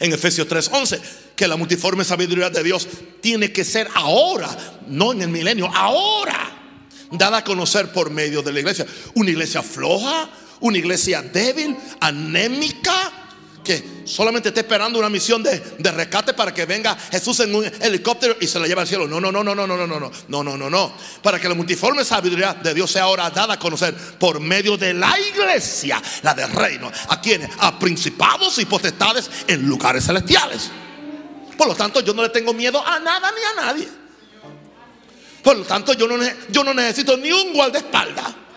en 0.00 0.12
Efesios 0.12 0.48
3:11 0.48 1.00
que 1.36 1.46
la 1.48 1.56
multiforme 1.56 2.04
sabiduría 2.04 2.50
de 2.50 2.62
Dios 2.62 2.86
tiene 3.20 3.52
que 3.52 3.64
ser 3.64 3.88
ahora, 3.94 4.48
no 4.86 5.12
en 5.12 5.22
el 5.22 5.28
milenio, 5.28 5.66
ahora, 5.74 6.50
dada 7.12 7.38
a 7.38 7.44
conocer 7.44 7.92
por 7.92 8.10
medio 8.10 8.42
de 8.42 8.52
la 8.52 8.60
iglesia. 8.60 8.86
Una 9.14 9.30
iglesia 9.30 9.62
floja, 9.62 10.30
una 10.60 10.78
iglesia 10.78 11.22
débil, 11.22 11.76
anémica, 12.00 13.12
que 13.68 13.84
solamente 14.04 14.48
está 14.48 14.60
esperando 14.60 14.98
una 14.98 15.10
misión 15.10 15.42
de, 15.42 15.60
de 15.78 15.90
rescate 15.90 16.32
para 16.32 16.54
que 16.54 16.64
venga 16.64 16.96
Jesús 17.10 17.38
en 17.40 17.54
un 17.54 17.70
helicóptero 17.82 18.34
y 18.40 18.46
se 18.46 18.58
la 18.58 18.66
lleve 18.66 18.80
al 18.80 18.88
cielo. 18.88 19.06
No, 19.06 19.20
no, 19.20 19.30
no, 19.30 19.44
no, 19.44 19.54
no, 19.54 19.66
no, 19.66 19.76
no, 19.76 19.86
no, 19.86 20.10
no, 20.26 20.42
no, 20.42 20.56
no, 20.56 20.70
no. 20.70 20.92
Para 21.22 21.38
que 21.38 21.46
la 21.50 21.54
multiforme 21.54 22.02
sabiduría 22.02 22.54
de 22.54 22.72
Dios 22.72 22.90
sea 22.90 23.02
ahora 23.02 23.28
dada 23.28 23.54
a 23.54 23.58
conocer 23.58 23.94
por 24.18 24.40
medio 24.40 24.78
de 24.78 24.94
la 24.94 25.14
iglesia, 25.20 26.02
la 26.22 26.32
del 26.32 26.50
reino. 26.50 26.90
¿A 27.08 27.20
quienes? 27.20 27.50
A 27.58 27.78
principados 27.78 28.58
y 28.58 28.64
potestades 28.64 29.30
en 29.46 29.68
lugares 29.68 30.06
celestiales. 30.06 30.70
Por 31.58 31.68
lo 31.68 31.74
tanto, 31.74 32.00
yo 32.00 32.14
no 32.14 32.22
le 32.22 32.30
tengo 32.30 32.54
miedo 32.54 32.82
a 32.86 32.98
nada 32.98 33.30
ni 33.30 33.60
a 33.60 33.66
nadie. 33.66 33.88
Por 35.42 35.58
lo 35.58 35.64
tanto, 35.64 35.92
yo 35.92 36.08
no, 36.08 36.16
yo 36.48 36.64
no 36.64 36.72
necesito 36.72 37.18
ni 37.18 37.30
un 37.32 37.52
guardaespaldas. 37.52 38.47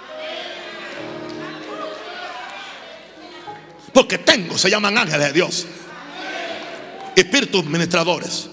Porque 3.93 4.19
tengo, 4.19 4.57
se 4.57 4.69
llaman 4.69 4.97
ángeles 4.97 5.27
de 5.27 5.33
Dios. 5.33 5.65
Espíritus 7.15 7.65
ministradores. 7.65 8.47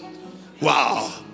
Wow. 0.60 1.28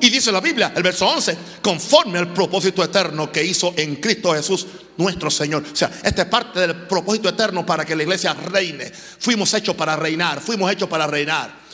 Y 0.00 0.10
dice 0.10 0.30
la 0.30 0.40
Biblia, 0.40 0.72
el 0.74 0.82
verso 0.82 1.06
11, 1.06 1.36
conforme 1.62 2.18
al 2.18 2.32
propósito 2.32 2.82
eterno 2.82 3.30
que 3.32 3.42
hizo 3.44 3.74
en 3.76 3.96
Cristo 3.96 4.34
Jesús 4.34 4.66
nuestro 4.96 5.30
Señor. 5.30 5.64
O 5.70 5.76
sea, 5.76 5.90
esta 6.02 6.22
es 6.22 6.28
parte 6.28 6.60
del 6.60 6.74
propósito 6.86 7.28
eterno 7.28 7.64
para 7.64 7.84
que 7.84 7.96
la 7.96 8.02
iglesia 8.02 8.34
reine. 8.34 8.90
Fuimos 8.90 9.52
hechos 9.54 9.74
para 9.74 9.96
reinar, 9.96 10.40
fuimos 10.40 10.70
hechos 10.70 10.88
para 10.88 11.06
reinar. 11.06 11.66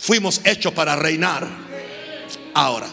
Fuimos 0.00 0.40
hechos 0.44 0.72
para 0.72 0.96
reinar. 0.96 1.46
Ahora, 2.54 2.88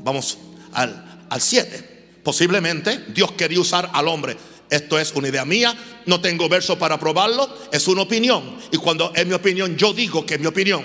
vamos 0.00 0.36
al 0.72 1.40
7. 1.40 2.20
Posiblemente 2.22 3.06
Dios 3.08 3.32
quería 3.32 3.58
usar 3.58 3.88
al 3.94 4.06
hombre. 4.06 4.36
Esto 4.70 4.98
es 4.98 5.12
una 5.14 5.28
idea 5.28 5.44
mía, 5.44 5.76
no 6.06 6.20
tengo 6.20 6.48
verso 6.48 6.78
para 6.78 6.98
probarlo, 6.98 7.48
es 7.72 7.88
una 7.88 8.02
opinión. 8.02 8.58
Y 8.70 8.76
cuando 8.76 9.12
es 9.14 9.26
mi 9.26 9.32
opinión, 9.32 9.76
yo 9.76 9.92
digo 9.92 10.26
que 10.26 10.34
es 10.34 10.40
mi 10.40 10.46
opinión. 10.46 10.84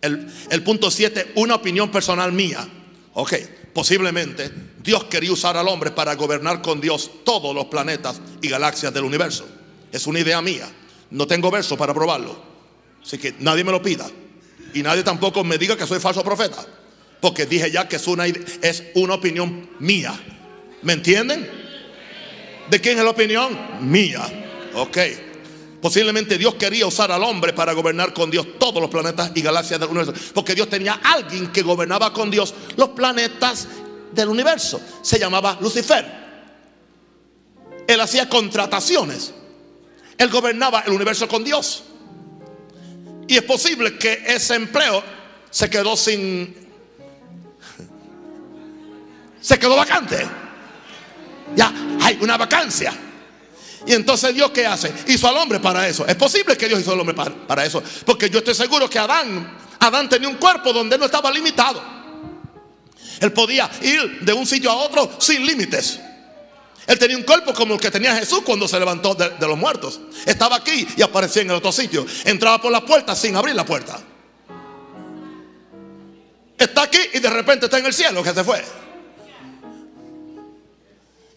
El, 0.00 0.62
punto 0.62 0.90
7, 0.90 1.32
una 1.36 1.56
opinión 1.56 1.90
personal 1.90 2.32
mía. 2.32 2.66
Ok, 3.14 3.34
posiblemente 3.72 4.50
Dios 4.82 5.04
quería 5.04 5.32
usar 5.32 5.56
al 5.56 5.68
hombre 5.68 5.90
para 5.90 6.14
gobernar 6.14 6.62
con 6.62 6.80
Dios 6.80 7.10
todos 7.24 7.54
los 7.54 7.66
planetas 7.66 8.20
y 8.40 8.48
galaxias 8.48 8.94
del 8.94 9.04
universo. 9.04 9.46
Es 9.92 10.06
una 10.06 10.20
idea 10.20 10.40
mía. 10.40 10.68
No 11.10 11.26
tengo 11.26 11.50
verso 11.50 11.76
para 11.76 11.92
probarlo. 11.92 12.40
Así 13.02 13.18
que 13.18 13.34
nadie 13.40 13.64
me 13.64 13.72
lo 13.72 13.82
pida. 13.82 14.08
Y 14.72 14.82
nadie 14.82 15.02
tampoco 15.02 15.42
me 15.44 15.58
diga 15.58 15.76
que 15.76 15.86
soy 15.86 15.98
falso 15.98 16.22
profeta. 16.22 16.64
Porque 17.20 17.46
dije 17.46 17.70
ya 17.70 17.88
que 17.88 17.96
es 17.96 18.06
una, 18.06 18.26
es 18.26 18.84
una 18.94 19.14
opinión 19.14 19.68
mía. 19.80 20.18
¿Me 20.82 20.92
entienden? 20.92 21.67
¿De 22.70 22.80
quién 22.80 22.98
es 22.98 23.04
la 23.04 23.10
opinión? 23.10 23.58
Mía. 23.80 24.22
Ok. 24.74 24.98
Posiblemente 25.80 26.36
Dios 26.36 26.54
quería 26.54 26.86
usar 26.86 27.12
al 27.12 27.22
hombre 27.22 27.52
para 27.52 27.72
gobernar 27.72 28.12
con 28.12 28.30
Dios 28.30 28.58
todos 28.58 28.80
los 28.80 28.90
planetas 28.90 29.30
y 29.34 29.42
galaxias 29.42 29.78
del 29.78 29.90
universo. 29.90 30.12
Porque 30.34 30.54
Dios 30.54 30.68
tenía 30.68 31.00
alguien 31.02 31.52
que 31.52 31.62
gobernaba 31.62 32.12
con 32.12 32.30
Dios 32.30 32.54
los 32.76 32.90
planetas 32.90 33.68
del 34.12 34.28
universo. 34.28 34.80
Se 35.02 35.18
llamaba 35.18 35.56
Lucifer. 35.60 36.04
Él 37.86 38.00
hacía 38.00 38.28
contrataciones. 38.28 39.32
Él 40.18 40.28
gobernaba 40.30 40.80
el 40.80 40.92
universo 40.92 41.28
con 41.28 41.44
Dios. 41.44 41.84
Y 43.28 43.36
es 43.36 43.42
posible 43.42 43.96
que 43.98 44.24
ese 44.26 44.56
empleo 44.56 45.02
se 45.50 45.70
quedó 45.70 45.96
sin... 45.96 46.56
Se 49.40 49.58
quedó 49.58 49.76
vacante. 49.76 50.26
Ya 51.54 51.72
hay 52.02 52.18
una 52.20 52.36
vacancia. 52.36 52.92
Y 53.86 53.92
entonces 53.94 54.34
Dios 54.34 54.50
qué 54.50 54.66
hace? 54.66 54.92
Hizo 55.06 55.28
al 55.28 55.36
hombre 55.36 55.60
para 55.60 55.88
eso. 55.88 56.06
Es 56.06 56.16
posible 56.16 56.56
que 56.56 56.68
Dios 56.68 56.80
hizo 56.80 56.92
al 56.92 57.00
hombre 57.00 57.14
para, 57.14 57.34
para 57.34 57.64
eso. 57.64 57.82
Porque 58.04 58.28
yo 58.28 58.38
estoy 58.38 58.54
seguro 58.54 58.88
que 58.88 58.98
Adán, 58.98 59.56
Adán 59.80 60.08
tenía 60.08 60.28
un 60.28 60.36
cuerpo 60.36 60.72
donde 60.72 60.98
no 60.98 61.06
estaba 61.06 61.30
limitado. 61.30 61.82
Él 63.20 63.32
podía 63.32 63.70
ir 63.82 64.20
de 64.20 64.32
un 64.32 64.46
sitio 64.46 64.70
a 64.70 64.76
otro 64.76 65.10
sin 65.18 65.44
límites. 65.46 66.00
Él 66.86 66.98
tenía 66.98 67.16
un 67.16 67.22
cuerpo 67.22 67.52
como 67.52 67.74
el 67.74 67.80
que 67.80 67.90
tenía 67.90 68.14
Jesús 68.16 68.40
cuando 68.44 68.66
se 68.66 68.78
levantó 68.78 69.14
de, 69.14 69.30
de 69.30 69.46
los 69.46 69.58
muertos. 69.58 70.00
Estaba 70.24 70.56
aquí 70.56 70.86
y 70.96 71.02
aparecía 71.02 71.42
en 71.42 71.50
el 71.50 71.56
otro 71.56 71.72
sitio. 71.72 72.06
Entraba 72.24 72.60
por 72.60 72.72
la 72.72 72.84
puerta 72.84 73.14
sin 73.14 73.36
abrir 73.36 73.54
la 73.54 73.64
puerta. 73.64 74.00
Está 76.56 76.82
aquí 76.82 76.98
y 77.14 77.20
de 77.20 77.30
repente 77.30 77.66
está 77.66 77.78
en 77.78 77.86
el 77.86 77.94
cielo 77.94 78.22
que 78.22 78.32
se 78.32 78.42
fue. 78.42 78.64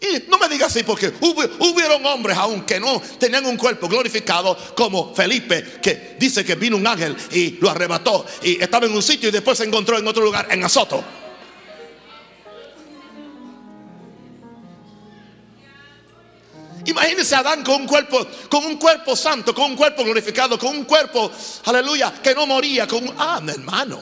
Y 0.04 0.24
no 0.30 0.40
me 0.40 0.50
digas 0.50 0.72
así 0.76 0.84
porque 0.84 1.10
hubo- 1.22 1.48
hubieron 1.70 2.04
hombres 2.08 2.36
aún 2.36 2.64
que 2.66 2.80
no 2.80 3.00
tenían 3.20 3.46
un 3.46 3.56
cuerpo 3.56 3.88
glorificado 3.88 4.58
como 4.76 5.14
Felipe, 5.14 5.80
que 5.80 6.16
dice 6.20 6.44
que 6.44 6.56
vino 6.56 6.76
un 6.76 6.88
ángel 6.88 7.16
y 7.32 7.52
lo 7.62 7.70
arrebató 7.70 8.26
y 8.42 8.60
estaba 8.62 8.88
en 8.88 8.94
un 8.94 9.04
sitio 9.04 9.30
y 9.30 9.32
después 9.32 9.60
se 9.60 9.66
encontró 9.66 10.00
en 10.00 10.08
otro 10.08 10.24
lugar, 10.24 10.48
en 10.50 10.64
Azoto. 10.64 11.04
Imagínese 16.86 17.36
a 17.36 17.40
Adán 17.40 17.64
con 17.64 17.82
un 17.82 17.88
cuerpo, 17.88 18.26
con 18.50 18.66
un 18.66 18.78
cuerpo 18.78 19.16
santo, 19.16 19.54
con 19.54 19.72
un 19.72 19.78
cuerpo 19.78 20.04
glorificado, 20.04 20.58
con 20.58 20.76
un 20.76 20.86
cuerpo, 20.86 21.32
aleluya, 21.66 22.12
que 22.24 22.34
no 22.34 22.48
moría, 22.48 22.88
con 22.88 23.08
ah, 23.20 23.40
mi 23.42 23.52
hermano. 23.52 24.02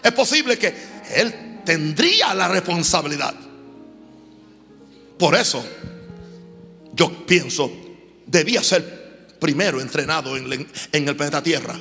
Es 0.00 0.12
posible 0.12 0.56
que 0.56 0.72
él 1.16 1.60
tendría 1.64 2.32
la 2.34 2.46
responsabilidad. 2.46 3.34
Por 5.20 5.34
eso, 5.34 5.62
yo 6.94 7.26
pienso, 7.26 7.70
debía 8.24 8.62
ser 8.62 9.28
primero 9.38 9.78
entrenado 9.78 10.34
en, 10.34 10.66
el 10.92 11.14
planeta 11.14 11.42
Tierra. 11.42 11.78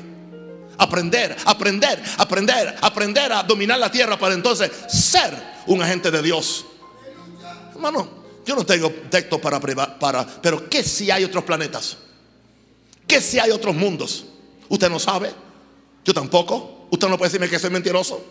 Aprender, 0.78 1.38
aprender, 1.46 2.04
aprender, 2.18 2.76
aprender 2.82 3.32
a 3.32 3.44
dominar 3.44 3.80
la 3.80 3.90
tierra 3.90 4.20
para 4.20 4.34
entonces 4.34 4.70
ser 4.90 5.34
un 5.68 5.82
agente 5.82 6.12
de 6.12 6.22
Dios. 6.22 6.66
Hermano, 7.72 8.10
yo 8.46 8.56
no 8.56 8.66
tengo 8.66 8.92
texto 9.10 9.40
para, 9.40 9.60
para, 9.98 10.28
pero 10.42 10.70
¿qué 10.70 10.84
si 10.84 11.10
hay 11.10 11.24
otros 11.24 11.46
planetas? 11.46 11.98
¿Qué 13.08 13.22
si 13.22 13.40
hay 13.40 13.52
otros 13.52 13.74
mundos? 13.74 14.26
¿Usted 14.68 14.90
no 14.90 15.00
sabe? 15.00 15.32
Yo 16.04 16.14
tampoco. 16.14 16.88
Usted 16.92 17.08
no 17.08 17.18
puede 17.18 17.30
decirme 17.30 17.50
que 17.50 17.58
soy 17.60 17.70
mentiroso. 17.70 18.22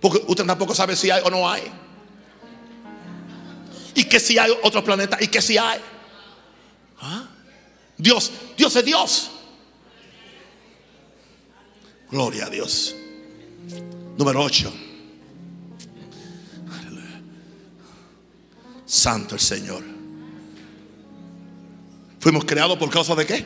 Porque 0.00 0.22
usted 0.26 0.44
tampoco 0.46 0.74
sabe 0.74 0.96
si 0.96 1.10
hay 1.10 1.22
o 1.22 1.30
no 1.30 1.48
hay. 1.48 1.83
Y 3.94 4.04
que 4.04 4.18
si 4.18 4.38
hay 4.38 4.52
otros 4.62 4.82
planetas 4.82 5.22
y 5.22 5.28
que 5.28 5.40
si 5.40 5.56
hay. 5.56 5.80
¿Ah? 7.00 7.28
Dios, 7.96 8.32
Dios 8.56 8.74
es 8.76 8.84
Dios. 8.84 9.30
Gloria 12.10 12.46
a 12.46 12.50
Dios. 12.50 12.94
Número 14.16 14.42
8. 14.42 14.72
Santo 18.86 19.34
el 19.34 19.40
Señor. 19.40 19.82
Fuimos 22.20 22.44
creados 22.44 22.78
por 22.78 22.90
causa 22.90 23.14
de 23.14 23.26
qué? 23.26 23.44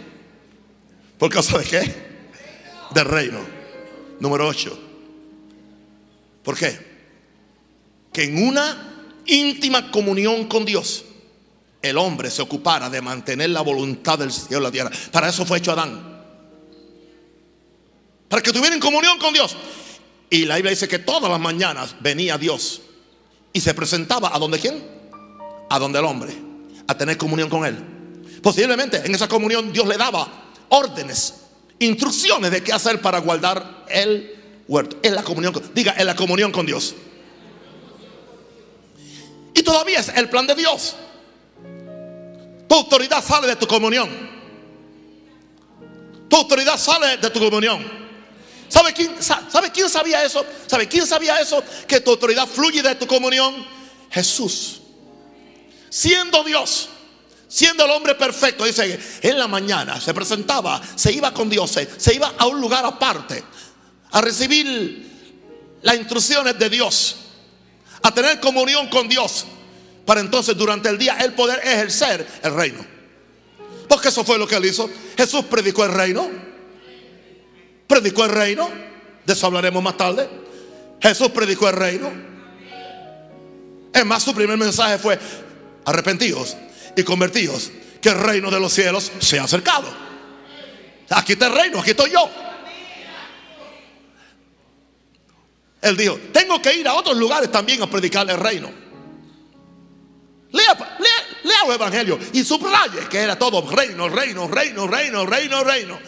¿Por 1.19 1.31
causa 1.31 1.59
de 1.59 1.65
qué? 1.65 2.09
Del 2.95 3.05
reino. 3.05 3.41
Número 4.21 4.47
8. 4.47 4.79
¿Por 6.43 6.57
qué? 6.57 6.79
Que 8.13 8.25
en 8.25 8.47
una 8.47 8.98
íntima 9.29 9.91
comunión 9.91 10.47
con 10.47 10.65
Dios, 10.65 11.05
el 11.81 11.97
hombre 11.97 12.31
se 12.31 12.43
ocupara 12.43 12.91
de 12.91 13.01
mantener 13.01 13.51
la 13.51 13.61
voluntad 13.61 14.19
del 14.19 14.33
cielo 14.33 14.59
en 14.59 14.63
la 14.65 14.71
tierra. 14.71 14.91
Para 15.13 15.29
eso 15.29 15.47
fue 15.47 15.59
hecho 15.59 15.73
Adán. 15.73 16.19
Para 18.29 18.43
que 18.43 18.53
tuviera 18.53 18.75
en 18.75 18.81
comunión 18.81 19.19
con 19.19 19.33
Dios. 19.33 19.57
Y 20.31 20.45
la 20.45 20.57
Biblia 20.57 20.71
dice 20.71 20.89
que 20.89 20.99
todas 20.99 21.31
las 21.31 21.41
mañanas 21.41 21.95
venía 22.01 22.37
Dios 22.37 22.83
y 23.53 23.61
se 23.61 23.73
presentaba 23.73 24.35
a 24.35 24.39
donde 24.39 24.59
quién? 24.59 24.85
A 25.71 25.79
donde 25.79 25.99
el 25.99 26.05
hombre, 26.05 26.35
a 26.87 26.99
tener 26.99 27.17
comunión 27.17 27.49
con 27.49 27.65
él. 27.65 27.77
Posiblemente 28.43 28.99
en 29.05 29.15
esa 29.15 29.29
comunión 29.29 29.73
Dios 29.73 29.87
le 29.87 29.97
daba 29.97 30.51
órdenes 30.69 31.35
instrucciones 31.79 32.51
de 32.51 32.63
qué 32.63 32.73
hacer 32.73 33.01
para 33.01 33.19
guardar 33.19 33.85
el 33.89 34.63
huerto. 34.67 34.99
En 35.03 35.15
la 35.15 35.23
comunión, 35.23 35.55
diga, 35.75 35.95
en 35.97 36.07
la 36.07 36.15
comunión 36.15 36.53
con 36.53 36.67
Dios. 36.67 36.95
Todavía 39.69 40.01
es 40.01 40.09
el 40.09 40.31
plan 40.31 40.47
de 40.47 40.55
Dios. 40.55 40.97
Tu 42.67 42.75
autoridad 42.75 43.23
sale 43.23 43.47
de 43.49 43.57
tu 43.57 43.67
comunión. 43.67 44.09
Tu 46.27 46.37
autoridad 46.37 46.79
sale 46.79 47.19
de 47.19 47.29
tu 47.29 47.39
comunión. 47.39 47.87
¿Sabe 48.71 48.95
quién, 48.95 49.23
sa- 49.23 49.43
¿Sabe 49.51 49.71
quién 49.71 49.91
sabía 49.91 50.25
eso? 50.25 50.43
¿Sabe 50.67 50.89
quién 50.89 51.07
sabía 51.07 51.39
eso? 51.39 51.63
Que 51.87 52.01
tu 52.01 52.13
autoridad 52.13 52.47
fluye 52.49 52.83
de 52.83 52.95
tu 52.95 53.07
comunión. 53.07 53.63
Jesús. 54.11 54.81
Siendo 55.91 56.43
Dios. 56.45 56.89
Siendo 57.47 57.85
el 57.85 57.91
hombre 57.91 58.15
perfecto. 58.15 58.65
Dice 58.65 58.99
en 59.21 59.39
la 59.39 59.49
mañana 59.49 60.01
se 60.01 60.15
presentaba. 60.15 60.81
Se 60.95 61.13
iba 61.13 61.35
con 61.35 61.51
Dios. 61.51 61.79
Se 61.99 62.15
iba 62.15 62.33
a 62.39 62.47
un 62.47 62.59
lugar 62.59 62.87
aparte. 62.87 63.45
A 64.13 64.23
recibir 64.23 65.77
las 65.83 65.95
instrucciones 65.97 66.59
de 66.59 66.71
Dios. 66.71 67.17
A 68.03 68.15
tener 68.15 68.41
comunión 68.41 68.89
con 68.89 69.07
Dios. 69.11 69.45
Para 70.09 70.23
entonces 70.23 70.57
durante 70.57 70.89
el 70.89 70.97
día 70.97 71.19
él 71.21 71.35
poder 71.35 71.61
ejercer 71.63 72.27
el 72.43 72.55
reino. 72.55 72.79
Porque 73.87 74.09
eso 74.09 74.25
fue 74.25 74.39
lo 74.39 74.49
que 74.49 74.55
él 74.55 74.65
hizo. 74.65 74.89
Jesús 75.15 75.45
predicó 75.45 75.85
el 75.85 75.93
reino. 75.93 76.31
Predicó 77.87 78.25
el 78.25 78.31
reino. 78.31 78.71
De 79.27 79.35
eso 79.35 79.47
hablaremos 79.47 79.83
más 79.83 79.99
tarde. 79.99 80.27
Jesús 81.03 81.29
predicó 81.29 81.69
el 81.69 81.77
reino. 81.77 82.11
Es 83.93 84.07
más, 84.07 84.23
su 84.23 84.35
primer 84.35 84.57
mensaje 84.57 84.97
fue 84.97 85.19
arrepentidos 85.85 86.57
y 86.97 87.03
convertidos, 87.03 87.71
que 88.01 88.09
el 88.09 88.19
reino 88.19 88.51
de 88.51 88.61
los 88.61 88.73
cielos 88.73 89.13
se 89.19 89.39
ha 89.39 89.45
acercado. 89.45 89.89
Aquí 91.11 91.35
está 91.35 91.49
el 91.49 91.53
reino, 91.53 91.81
aquí 91.81 91.91
estoy 91.91 92.13
yo. 92.13 92.31
Él 95.83 95.99
dijo, 95.99 96.19
tengo 96.33 96.63
que 96.63 96.73
ir 96.73 96.89
a 96.89 96.95
otros 96.95 97.15
lugares 97.19 97.53
también 97.53 97.83
a 97.83 97.91
predicar 97.91 98.27
el 98.31 98.39
reino. 98.39 98.88
Lea, 100.51 100.75
lea, 100.99 101.41
lea 101.45 101.57
los 101.67 101.75
evangelios 101.75 102.19
y 102.33 102.43
subraye 102.43 103.07
que 103.11 103.19
era 103.19 103.39
todo 103.39 103.61
reino, 103.71 104.09
reino, 104.09 104.49
reino, 104.49 104.87
reino, 104.87 105.27
reino, 105.27 105.65
reino. 105.65 105.99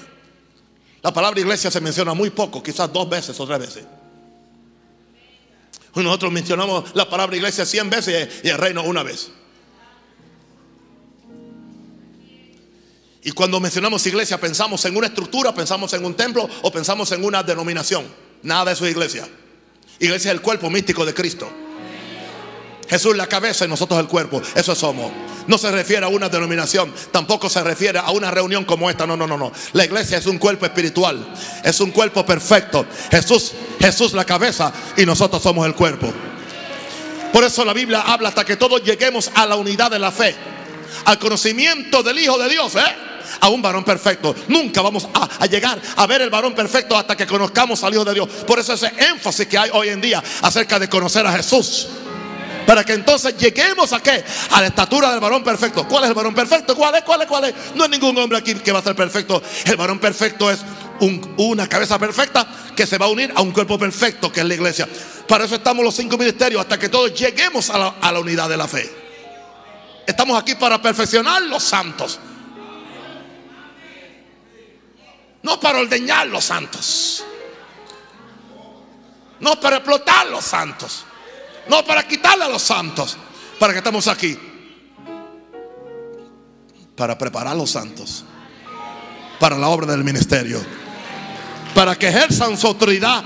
La 1.03 1.12
palabra 1.12 1.41
iglesia 1.41 1.70
se 1.70 1.80
menciona 1.80 2.14
muy 2.14 2.30
poco, 2.30 2.62
quizás 2.62 2.93
dos 2.93 3.09
veces 3.09 3.38
o 3.38 3.47
tres 3.47 3.59
veces. 3.59 3.84
Nosotros 5.95 6.32
mencionamos 6.32 6.95
la 6.95 7.09
palabra 7.09 7.36
iglesia 7.36 7.66
cien 7.66 7.91
veces 7.91 8.41
y 8.43 8.49
el 8.49 8.59
reino 8.59 8.82
una 8.82 9.03
vez. 9.03 9.30
Y 13.22 13.32
cuando 13.32 13.61
mencionamos 13.61 14.07
iglesia 14.07 14.41
pensamos 14.41 14.84
en 14.86 14.97
una 14.97 15.09
estructura, 15.09 15.53
pensamos 15.53 15.93
en 15.93 16.05
un 16.05 16.14
templo 16.14 16.49
o 16.62 16.72
pensamos 16.72 17.12
en 17.12 17.24
una 17.24 17.43
denominación. 17.43 18.07
Nada 18.43 18.66
de 18.66 18.72
eso 18.72 18.86
es 18.86 18.93
iglesia. 18.93 19.28
Iglesia 19.99 20.30
es 20.30 20.36
el 20.36 20.41
cuerpo 20.41 20.70
místico 20.70 21.05
de 21.05 21.12
Cristo. 21.12 21.51
Jesús 22.91 23.16
la 23.16 23.28
cabeza 23.28 23.64
y 23.64 23.68
nosotros 23.68 24.01
el 24.01 24.09
cuerpo. 24.09 24.43
Eso 24.57 24.74
somos. 24.74 25.12
No 25.47 25.57
se 25.59 25.70
refiere 25.70 26.05
a 26.05 26.09
una 26.09 26.28
denominación. 26.28 26.93
Tampoco 27.12 27.49
se 27.49 27.62
refiere 27.62 28.01
a 28.01 28.11
una 28.11 28.32
reunión 28.32 28.64
como 28.64 28.91
esta. 28.91 29.07
No, 29.07 29.16
no, 29.16 29.28
no, 29.28 29.38
no. 29.38 29.53
La 29.74 29.84
iglesia 29.84 30.18
es 30.18 30.26
un 30.26 30.38
cuerpo 30.38 30.66
espiritual. 30.66 31.24
Es 31.62 31.78
un 31.80 31.93
cuerpo 31.93 32.26
perfecto. 32.26 32.84
Jesús, 33.12 33.53
Jesús 33.78 34.12
la 34.12 34.24
cabeza 34.24 34.72
y 34.97 35.07
nosotros 35.07 35.41
somos 35.41 35.66
el 35.66 35.74
cuerpo. 35.76 36.12
Por 37.32 37.45
eso 37.45 37.64
la 37.64 37.72
Biblia 37.72 38.01
habla 38.01 38.30
hasta 38.30 38.45
que 38.45 38.57
todos 38.57 38.82
lleguemos 38.82 39.30
a 39.36 39.47
la 39.47 39.55
unidad 39.55 39.88
de 39.93 40.01
la 40.01 40.11
fe. 40.11 40.34
Al 41.05 41.16
conocimiento 41.20 42.03
del 42.03 42.18
Hijo 42.18 42.38
de 42.38 42.49
Dios. 42.49 42.74
¿eh? 42.74 42.97
A 43.41 43.51
un 43.51 43.62
varón 43.62 43.84
perfecto. 43.84 44.34
Nunca 44.49 44.82
vamos 44.82 45.07
a, 45.14 45.28
a 45.38 45.47
llegar 45.47 45.80
a 45.95 46.07
ver 46.09 46.22
el 46.22 46.30
varón 46.30 46.57
perfecto 46.57 46.97
hasta 46.97 47.16
que 47.16 47.24
conozcamos 47.24 47.84
al 47.84 47.95
Hijo 47.95 48.05
de 48.05 48.14
Dios. 48.14 48.28
Por 48.49 48.59
eso 48.59 48.72
ese 48.72 48.93
énfasis 48.99 49.47
que 49.47 49.57
hay 49.57 49.70
hoy 49.72 49.91
en 49.91 50.01
día 50.01 50.20
acerca 50.43 50.80
de 50.80 50.88
conocer 50.88 51.24
a 51.24 51.32
Jesús. 51.34 51.86
Para 52.71 52.85
que 52.85 52.93
entonces 52.93 53.37
lleguemos 53.37 53.93
a 53.93 53.99
qué? 54.01 54.25
A 54.53 54.61
la 54.61 54.68
estatura 54.68 55.11
del 55.11 55.18
varón 55.18 55.43
perfecto. 55.43 55.89
¿Cuál 55.89 56.05
es 56.05 56.11
el 56.11 56.14
varón 56.14 56.33
perfecto? 56.33 56.77
¿Cuál 56.77 56.95
es? 56.95 57.03
¿Cuál 57.03 57.23
es? 57.23 57.27
¿Cuál 57.27 57.45
es? 57.47 57.55
No 57.75 57.83
hay 57.83 57.91
ningún 57.91 58.16
hombre 58.16 58.39
aquí 58.39 58.55
que 58.55 58.71
va 58.71 58.79
a 58.79 58.83
ser 58.83 58.95
perfecto. 58.95 59.43
El 59.64 59.75
varón 59.75 59.99
perfecto 59.99 60.49
es 60.49 60.61
un- 61.01 61.35
una 61.39 61.68
cabeza 61.68 61.99
perfecta 61.99 62.47
que 62.77 62.87
se 62.87 62.97
va 62.97 63.07
a 63.07 63.09
unir 63.09 63.33
a 63.35 63.43
un 63.43 63.51
cuerpo 63.51 63.77
perfecto 63.77 64.31
que 64.31 64.39
es 64.39 64.47
la 64.47 64.55
iglesia. 64.55 64.89
Para 65.27 65.47
eso 65.47 65.57
estamos 65.57 65.85
los 65.85 65.97
cinco 65.97 66.16
ministerios 66.16 66.62
hasta 66.62 66.79
que 66.79 66.89
todos 66.89 67.12
lleguemos 67.12 67.71
a 67.71 67.77
la, 67.79 67.89
a 68.01 68.12
la 68.12 68.21
unidad 68.21 68.49
de 68.49 68.57
la 68.57 68.68
fe. 68.68 68.89
Estamos 70.07 70.41
aquí 70.41 70.55
para 70.55 70.81
perfeccionar 70.81 71.43
los 71.43 71.64
santos. 71.64 72.21
No 75.43 75.59
para 75.59 75.81
ordeñar 75.81 76.29
los 76.29 76.45
santos. 76.45 77.25
No 79.41 79.59
para 79.59 79.79
explotar 79.79 80.29
los 80.29 80.45
santos. 80.45 81.05
No 81.69 81.85
para 81.85 82.07
quitarle 82.07 82.45
a 82.45 82.49
los 82.49 82.63
santos. 82.63 83.17
Para 83.59 83.73
que 83.73 83.79
estamos 83.79 84.09
aquí. 84.09 84.37
Para 86.97 87.17
preparar 87.17 87.53
a 87.53 87.57
los 87.57 87.71
santos. 87.71 88.25
Para 89.39 89.59
la 89.59 89.69
obra 89.69 89.93
del 89.93 90.05
ministerio. 90.05 90.61
Para 91.75 91.97
que 91.97 92.09
ejerzan 92.09 92.57
su 92.57 92.67
autoridad 92.67 93.23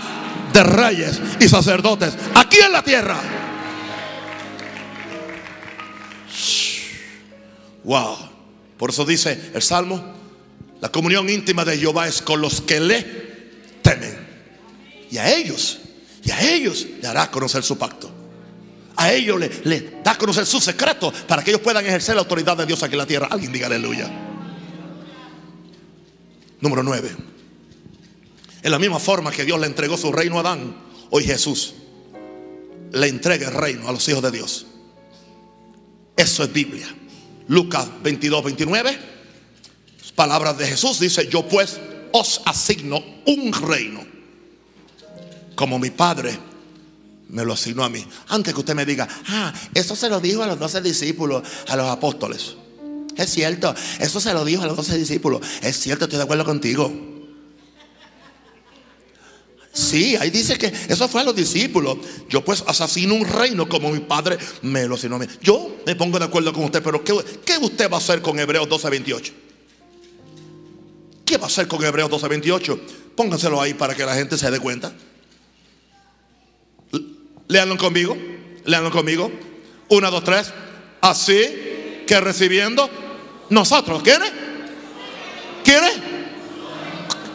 de 0.52 0.62
reyes 0.62 1.20
y 1.40 1.48
sacerdotes. 1.48 2.14
Aquí 2.34 2.58
en 2.58 2.72
la 2.72 2.82
tierra. 2.82 3.20
Wow. 7.84 8.16
Por 8.76 8.90
eso 8.90 9.04
dice 9.04 9.50
el 9.54 9.62
Salmo. 9.62 10.02
La 10.80 10.90
comunión 10.90 11.30
íntima 11.30 11.64
de 11.64 11.78
Jehová 11.78 12.06
es 12.06 12.20
con 12.20 12.40
los 12.40 12.60
que 12.60 12.80
le 12.80 13.02
temen. 13.82 14.14
Y 15.10 15.18
a 15.18 15.32
ellos, 15.34 15.78
y 16.22 16.30
a 16.30 16.52
ellos 16.52 16.86
le 17.00 17.08
hará 17.08 17.30
conocer 17.30 17.62
su 17.62 17.78
pacto. 17.78 18.10
A 18.96 19.12
ellos 19.12 19.38
le, 19.38 19.50
le 19.64 20.00
da 20.02 20.12
a 20.12 20.18
conocer 20.18 20.46
su 20.46 20.60
secreto 20.60 21.12
para 21.26 21.42
que 21.42 21.50
ellos 21.50 21.62
puedan 21.62 21.84
ejercer 21.84 22.14
la 22.14 22.22
autoridad 22.22 22.56
de 22.56 22.66
Dios 22.66 22.82
aquí 22.82 22.94
en 22.94 22.98
la 22.98 23.06
tierra. 23.06 23.28
Alguien 23.30 23.52
diga 23.52 23.66
aleluya. 23.66 24.10
Número 26.60 26.82
9. 26.82 27.16
En 28.62 28.70
la 28.70 28.78
misma 28.78 28.98
forma 28.98 29.30
que 29.30 29.44
Dios 29.44 29.60
le 29.60 29.66
entregó 29.66 29.96
su 29.96 30.10
reino 30.10 30.38
a 30.38 30.40
Adán, 30.40 30.74
hoy 31.10 31.24
Jesús 31.24 31.74
le 32.92 33.08
entrega 33.08 33.48
el 33.48 33.54
reino 33.54 33.88
a 33.88 33.92
los 33.92 34.08
hijos 34.08 34.22
de 34.22 34.30
Dios. 34.30 34.66
Eso 36.16 36.44
es 36.44 36.52
Biblia. 36.52 36.86
Lucas 37.48 37.88
22, 38.02 38.44
29. 38.44 38.98
Palabras 40.14 40.56
de 40.56 40.66
Jesús 40.66 41.00
dice, 41.00 41.28
yo 41.28 41.46
pues 41.48 41.78
os 42.12 42.40
asigno 42.44 43.04
un 43.26 43.52
reino 43.52 44.00
como 45.56 45.78
mi 45.78 45.90
Padre 45.90 46.38
me 47.28 47.44
lo 47.44 47.52
asignó 47.52 47.84
a 47.84 47.88
mí. 47.88 48.06
Antes 48.28 48.54
que 48.54 48.60
usted 48.60 48.74
me 48.74 48.86
diga, 48.86 49.08
ah, 49.28 49.52
eso 49.74 49.96
se 49.96 50.08
lo 50.08 50.20
dijo 50.20 50.42
a 50.42 50.46
los 50.46 50.58
doce 50.58 50.80
discípulos, 50.80 51.42
a 51.68 51.76
los 51.76 51.88
apóstoles. 51.90 52.56
Es 53.16 53.30
cierto, 53.30 53.74
eso 54.00 54.20
se 54.20 54.32
lo 54.32 54.44
dijo 54.44 54.62
a 54.62 54.66
los 54.66 54.76
doce 54.76 54.96
discípulos. 54.98 55.40
Es 55.62 55.78
cierto, 55.78 56.04
estoy 56.04 56.18
de 56.18 56.24
acuerdo 56.24 56.44
contigo. 56.44 56.92
Sí, 59.72 60.14
ahí 60.16 60.30
dice 60.30 60.56
que 60.56 60.72
eso 60.88 61.08
fue 61.08 61.22
a 61.22 61.24
los 61.24 61.34
discípulos. 61.34 61.98
Yo 62.28 62.44
pues 62.44 62.62
asesino 62.66 63.14
un 63.14 63.24
reino 63.24 63.68
como 63.68 63.90
mi 63.90 64.00
padre 64.00 64.38
me 64.62 64.86
lo 64.86 64.94
asignó 64.94 65.16
a 65.16 65.18
mí. 65.18 65.26
Yo 65.42 65.78
me 65.84 65.96
pongo 65.96 66.18
de 66.18 66.26
acuerdo 66.26 66.52
con 66.52 66.64
usted, 66.64 66.82
pero 66.82 67.02
¿qué, 67.02 67.12
qué 67.44 67.58
usted 67.58 67.90
va 67.90 67.96
a 67.96 67.98
hacer 67.98 68.22
con 68.22 68.38
Hebreos 68.38 68.68
12, 68.68 68.90
28? 68.90 69.32
¿Qué 71.24 71.38
va 71.38 71.44
a 71.44 71.46
hacer 71.48 71.66
con 71.66 71.84
Hebreos 71.84 72.08
12, 72.08 72.28
28? 72.28 72.80
Pónganselo 73.16 73.60
ahí 73.60 73.74
para 73.74 73.94
que 73.94 74.04
la 74.04 74.14
gente 74.14 74.38
se 74.38 74.48
dé 74.50 74.60
cuenta. 74.60 74.94
Leanlo 77.48 77.76
conmigo. 77.76 78.16
Leanlo 78.64 78.90
conmigo. 78.90 79.30
Una, 79.88 80.10
dos, 80.10 80.24
tres. 80.24 80.52
Así 81.00 82.04
que 82.06 82.20
recibiendo 82.20 82.88
nosotros. 83.50 84.02
¿Quiénes? 84.02 84.32
¿Quiénes? 85.62 85.92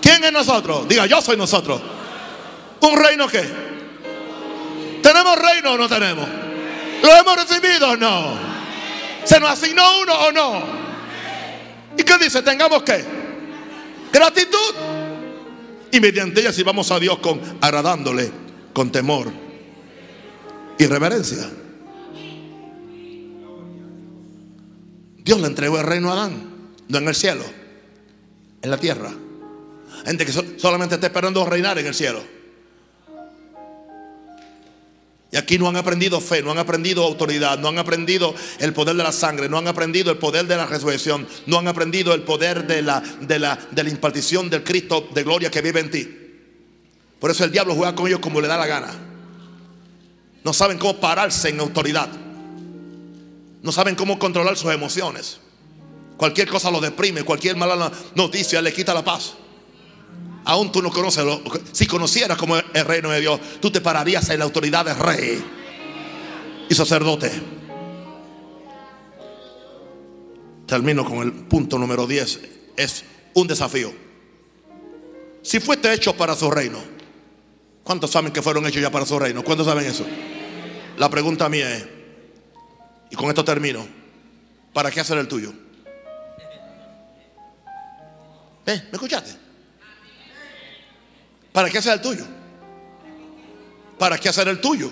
¿Quién 0.01 0.23
es 0.23 0.31
nosotros? 0.31 0.87
Diga, 0.87 1.05
yo 1.05 1.21
soy 1.21 1.37
nosotros. 1.37 1.81
¿Un 2.81 2.97
reino 2.97 3.27
qué? 3.27 3.43
¿Tenemos 5.01 5.37
reino 5.37 5.73
o 5.73 5.77
no 5.77 5.87
tenemos? 5.87 6.27
¿Lo 7.03 7.15
hemos 7.15 7.35
recibido 7.35 7.91
o 7.91 7.95
no? 7.95 8.37
¿Se 9.23 9.39
nos 9.39 9.51
asignó 9.51 9.83
uno 10.01 10.13
o 10.13 10.31
no? 10.31 10.63
¿Y 11.97 12.03
qué 12.03 12.17
dice? 12.17 12.41
¿Tengamos 12.41 12.83
qué? 12.83 13.03
Gratitud. 14.11 14.75
Y 15.91 15.99
mediante 15.99 16.41
ella 16.41 16.53
si 16.53 16.63
vamos 16.63 16.91
a 16.91 16.99
Dios 16.99 17.19
con 17.19 17.41
agradándole 17.61 18.31
con 18.73 18.91
temor 18.91 19.48
y 20.79 20.85
reverencia. 20.87 21.47
Dios 25.23 25.39
le 25.41 25.47
entregó 25.47 25.77
el 25.79 25.85
reino 25.85 26.09
a 26.09 26.13
Adán, 26.13 26.49
no 26.87 26.97
en 26.97 27.07
el 27.07 27.13
cielo, 27.13 27.43
en 28.61 28.71
la 28.71 28.77
tierra. 28.77 29.11
Gente 30.05 30.25
que 30.25 30.31
so- 30.31 30.43
solamente 30.57 30.95
está 30.95 31.07
esperando 31.07 31.45
reinar 31.45 31.77
en 31.77 31.85
el 31.85 31.93
cielo. 31.93 32.23
Y 35.31 35.37
aquí 35.37 35.59
no 35.59 35.69
han 35.69 35.75
aprendido 35.75 36.19
fe, 36.21 36.41
no 36.41 36.49
han 36.51 36.57
aprendido 36.57 37.03
autoridad, 37.05 37.59
no 37.59 37.67
han 37.67 37.77
aprendido 37.77 38.33
el 38.59 38.73
poder 38.73 38.95
de 38.95 39.03
la 39.03 39.11
sangre, 39.11 39.47
no 39.47 39.59
han 39.59 39.67
aprendido 39.67 40.11
el 40.11 40.17
poder 40.17 40.47
de 40.47 40.55
la 40.55 40.65
resurrección, 40.65 41.27
no 41.45 41.59
han 41.59 41.67
aprendido 41.67 42.15
el 42.15 42.23
poder 42.23 42.65
de 42.65 42.81
la, 42.81 43.01
de 43.21 43.37
la, 43.37 43.59
de 43.69 43.83
la 43.83 43.89
impartición 43.91 44.49
del 44.49 44.63
Cristo 44.63 45.07
de 45.13 45.23
gloria 45.23 45.51
que 45.51 45.61
vive 45.61 45.81
en 45.81 45.91
ti. 45.91 46.09
Por 47.19 47.29
eso 47.29 47.43
el 47.43 47.51
diablo 47.51 47.75
juega 47.75 47.93
con 47.93 48.07
ellos 48.07 48.21
como 48.21 48.41
le 48.41 48.47
da 48.47 48.57
la 48.57 48.65
gana. 48.65 49.08
No 50.49 50.53
saben 50.53 50.79
cómo 50.79 50.95
pararse 50.99 51.49
en 51.49 51.59
autoridad. 51.59 52.09
No 53.61 53.71
saben 53.71 53.93
cómo 53.93 54.17
controlar 54.17 54.57
sus 54.57 54.73
emociones. 54.73 55.37
Cualquier 56.17 56.47
cosa 56.49 56.71
los 56.71 56.81
deprime, 56.81 57.21
cualquier 57.21 57.55
mala 57.55 57.91
noticia 58.15 58.59
le 58.59 58.73
quita 58.73 58.95
la 58.95 59.03
paz. 59.03 59.35
Aún 60.45 60.71
tú 60.71 60.81
no 60.81 60.89
conoces, 60.89 61.23
lo- 61.23 61.39
si 61.71 61.85
conocieras 61.85 62.35
como 62.35 62.55
el 62.57 62.83
reino 62.85 63.11
de 63.11 63.19
Dios, 63.21 63.39
tú 63.61 63.69
te 63.69 63.79
pararías 63.79 64.27
en 64.31 64.39
la 64.39 64.45
autoridad 64.45 64.85
de 64.85 64.95
rey 64.95 65.43
y 66.67 66.73
sacerdote. 66.73 67.31
Termino 70.65 71.05
con 71.05 71.19
el 71.19 71.31
punto 71.31 71.77
número 71.77 72.07
10. 72.07 72.39
Es 72.75 73.03
un 73.35 73.45
desafío. 73.47 73.91
Si 75.43 75.59
fuiste 75.59 75.93
hecho 75.93 76.17
para 76.17 76.35
su 76.35 76.49
reino, 76.49 76.79
¿cuántos 77.83 78.09
saben 78.09 78.31
que 78.33 78.41
fueron 78.41 78.65
hechos 78.65 78.81
ya 78.81 78.89
para 78.89 79.05
su 79.05 79.19
reino? 79.19 79.43
¿Cuántos 79.43 79.67
saben 79.67 79.85
eso? 79.85 80.07
La 80.99 81.09
pregunta 81.09 81.47
mía 81.47 81.77
es, 81.77 81.87
y 83.09 83.15
con 83.15 83.29
esto 83.29 83.45
termino, 83.45 83.87
¿para 84.73 84.91
qué 84.91 84.99
hacer 84.99 85.17
el 85.17 85.29
tuyo? 85.29 85.53
¿Eh? 88.65 88.83
¿Me 88.83 88.91
escuchaste? 88.91 89.33
¿Para 91.53 91.69
qué 91.69 91.77
hacer 91.77 91.93
el 91.93 92.01
tuyo? 92.01 92.25
¿Para 93.97 94.17
qué 94.17 94.27
hacer 94.27 94.49
el 94.49 94.59
tuyo? 94.59 94.91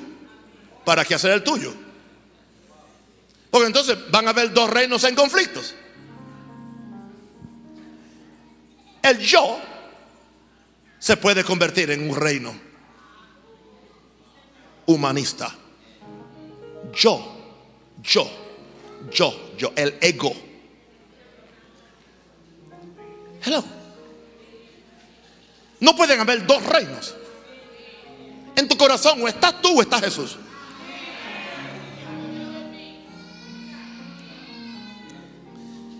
¿Para 0.86 1.04
qué 1.04 1.14
hacer 1.14 1.32
el 1.32 1.44
tuyo? 1.44 1.74
Porque 3.52 3.68
entonces 3.68 3.98
van 4.10 4.28
a 4.28 4.30
haber 4.30 4.54
dos 4.54 4.70
reinos 4.70 5.04
en 5.04 5.14
conflictos. 5.14 5.76
El 9.04 9.20
yo 9.20 9.60
se 11.00 11.18
puede 11.18 11.44
convertir 11.44 11.92
en 11.92 12.10
un 12.10 12.16
reino 12.16 12.58
humanista. 14.86 15.54
Yo, 16.94 17.36
yo, 18.02 18.30
yo, 19.12 19.56
yo, 19.58 19.74
el 19.76 19.98
ego. 20.02 20.34
Hello. 23.44 23.64
No 25.80 25.96
pueden 25.96 26.20
haber 26.20 26.46
dos 26.46 26.64
reinos. 26.64 27.16
En 28.56 28.68
tu 28.68 28.76
corazón 28.76 29.22
o 29.22 29.28
estás 29.28 29.62
tú 29.62 29.78
o 29.78 29.82
está 29.82 30.00
Jesús. 30.00 30.38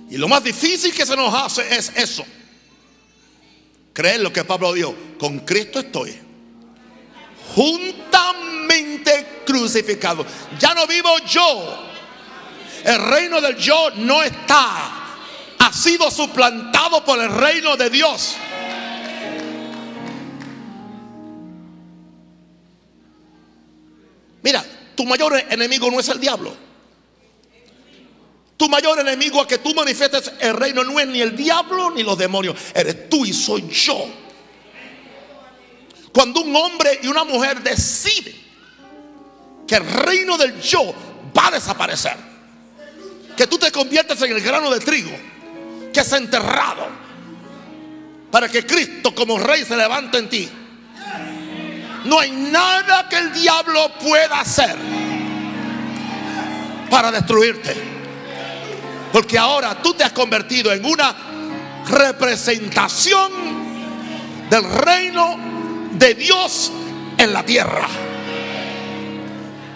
Y 0.10 0.18
lo 0.18 0.28
más 0.28 0.44
difícil 0.44 0.94
que 0.94 1.06
se 1.06 1.16
nos 1.16 1.34
hace 1.34 1.76
es 1.76 1.92
eso. 1.96 2.26
Creer 3.94 4.22
lo 4.22 4.32
que 4.32 4.44
Pablo 4.44 4.74
dijo. 4.74 4.96
Con 5.20 5.40
Cristo 5.40 5.80
estoy. 5.80 6.27
Juntamente 7.56 9.42
crucificado. 9.46 10.26
Ya 10.60 10.74
no 10.74 10.86
vivo 10.88 11.10
yo. 11.28 11.88
El 12.84 13.04
reino 13.04 13.42
del 13.42 13.58
yo 13.58 13.92
no 13.96 14.24
está. 14.24 14.94
Ha 15.60 15.74
sido 15.74 16.10
suplantado 16.12 17.04
por 17.04 17.20
el 17.20 17.32
reino 17.32 17.76
de 17.76 17.90
Dios. 17.90 18.36
Mira, 24.44 24.64
tu 24.96 25.06
mayor 25.06 25.44
enemigo 25.50 25.92
no 25.92 26.00
es 26.00 26.08
el 26.10 26.20
diablo. 26.20 26.56
Tu 28.56 28.68
mayor 28.70 29.00
enemigo 29.00 29.42
a 29.42 29.48
que 29.48 29.60
tú 29.60 29.74
manifiestes 29.76 30.32
el 30.40 30.56
reino 30.56 30.84
no 30.84 31.00
es 31.00 31.08
ni 31.08 31.22
el 31.22 31.36
diablo 31.36 31.92
ni 31.92 32.02
los 32.02 32.18
demonios. 32.18 32.58
Eres 32.74 33.08
tú 33.10 33.26
y 33.26 33.34
soy 33.34 33.70
yo. 33.70 34.27
Cuando 36.18 36.42
un 36.42 36.56
hombre 36.56 37.00
y 37.04 37.06
una 37.06 37.24
mujer 37.26 37.62
deciden 37.62 38.34
que 39.68 39.76
el 39.76 39.88
reino 39.88 40.36
del 40.36 40.60
yo 40.60 40.92
va 41.38 41.50
a 41.50 41.52
desaparecer, 41.52 42.16
que 43.38 43.46
tú 43.46 43.60
te 43.60 43.72
conviertes 43.72 44.20
en 44.24 44.32
el 44.32 44.42
grano 44.42 44.72
de 44.72 44.80
trigo 44.80 45.12
que 45.94 46.00
es 46.00 46.12
enterrado 46.14 46.88
para 48.32 48.50
que 48.50 48.66
Cristo 48.66 49.14
como 49.14 49.38
rey 49.38 49.64
se 49.64 49.78
levante 49.78 50.18
en 50.18 50.28
ti. 50.28 50.50
No 52.06 52.20
hay 52.20 52.32
nada 52.32 53.08
que 53.08 53.20
el 53.20 53.32
diablo 53.32 53.92
pueda 54.04 54.40
hacer 54.40 54.76
para 56.90 57.12
destruirte. 57.12 57.76
Porque 59.14 59.38
ahora 59.38 59.80
tú 59.84 59.94
te 59.94 60.04
has 60.04 60.14
convertido 60.14 60.74
en 60.74 60.84
una 60.84 61.16
representación 61.88 63.32
del 64.50 64.64
reino 64.64 65.47
de 65.98 66.14
Dios 66.16 66.72
en 67.18 67.34
la 67.34 67.44
tierra. 67.44 67.88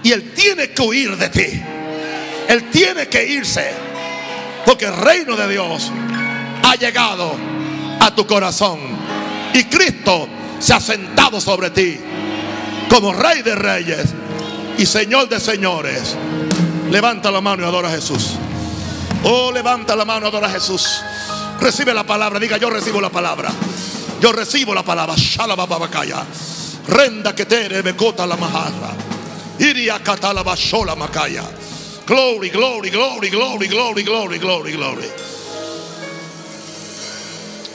Y 0.04 0.12
Él 0.12 0.32
tiene 0.34 0.72
que 0.72 0.82
huir 0.82 1.18
de 1.18 1.30
ti. 1.30 1.62
Él 2.48 2.70
tiene 2.70 3.08
que 3.08 3.26
irse. 3.26 3.72
Porque 4.66 4.86
el 4.86 4.96
reino 4.98 5.36
de 5.36 5.48
Dios 5.50 5.92
ha 6.64 6.76
llegado 6.76 7.36
a 8.00 8.14
tu 8.16 8.26
corazón. 8.26 8.80
Y 9.54 9.64
Cristo 9.66 10.28
se 10.60 10.74
ha 10.74 10.80
sentado 10.80 11.42
sobre 11.42 11.70
ti 11.72 11.98
como 12.90 13.14
Rey 13.14 13.42
de 13.42 13.56
Reyes 13.56 14.14
y 14.78 14.86
Señor 14.86 15.30
de 15.30 15.40
Señores. 15.40 16.16
Levanta 16.90 17.32
la 17.32 17.42
mano 17.42 17.64
y 17.64 17.66
adora 17.66 17.88
a 17.88 17.92
Jesús. 17.92 18.32
Oh, 19.24 19.52
levanta 19.52 19.96
la 19.96 20.04
mano, 20.04 20.28
adora 20.28 20.48
a 20.48 20.52
Jesús. 20.52 21.02
Recibe 21.60 21.94
la 21.94 22.04
palabra. 22.04 22.40
Diga, 22.40 22.58
yo 22.58 22.70
recibo 22.70 23.00
la 23.00 23.10
palabra. 23.10 23.52
Yo 24.22 24.32
recibo 24.32 24.74
la 24.74 24.84
palabra. 24.84 25.16
Shalababakaya. 25.18 26.24
Renda 26.88 27.34
que 27.34 27.46
te 27.46 27.82
becota 27.82 28.26
la 28.28 28.38
majarra. 28.38 28.94
Iria 29.60 30.00
katala 30.00 30.44
bashola 30.44 30.96
makaya. 30.96 31.44
Glory, 32.06 32.50
glory, 32.50 32.90
glory, 32.90 33.30
glory, 33.30 33.68
glory, 33.68 34.04
glory, 34.04 34.38
glory, 34.38 34.72
glory. 34.74 35.10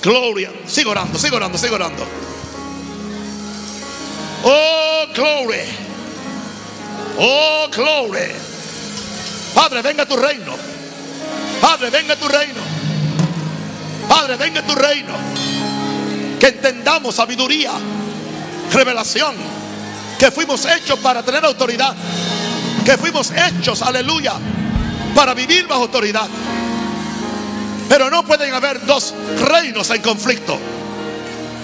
Gloria. 0.03 0.53
Sigo 0.67 0.91
orando, 0.91 1.19
sigo 1.19 1.37
orando, 1.37 1.59
sigo 1.59 1.75
orando. 1.75 2.07
Oh, 4.45 5.07
glory. 5.15 5.63
Oh, 7.19 7.69
glory. 7.75 8.31
Padre, 9.55 9.83
venga 9.83 10.07
tu 10.07 10.17
reino. 10.17 10.55
Padre, 11.61 11.91
venga 11.91 12.15
tu 12.15 12.29
reino. 12.29 12.61
Padre, 14.09 14.37
venga 14.37 14.63
tu 14.63 14.75
reino. 14.75 15.46
Que 16.41 16.49
entendamos 16.49 17.15
sabiduría, 17.15 17.73
revelación. 18.73 19.35
Que 20.19 20.31
fuimos 20.31 20.65
hechos 20.65 20.99
para 20.99 21.23
tener 21.23 21.45
autoridad. 21.45 21.95
Que 22.85 22.97
fuimos 22.97 23.33
hechos, 23.33 23.83
aleluya, 23.83 24.35
para 25.15 25.35
vivir 25.35 25.67
bajo 25.67 25.83
autoridad. 25.83 26.29
Pero 27.89 28.11
no 28.11 28.25
pueden 28.25 28.53
haber 28.55 28.85
dos 28.85 29.15
reinos 29.41 29.91
en 29.91 30.03
conflicto. 30.03 30.59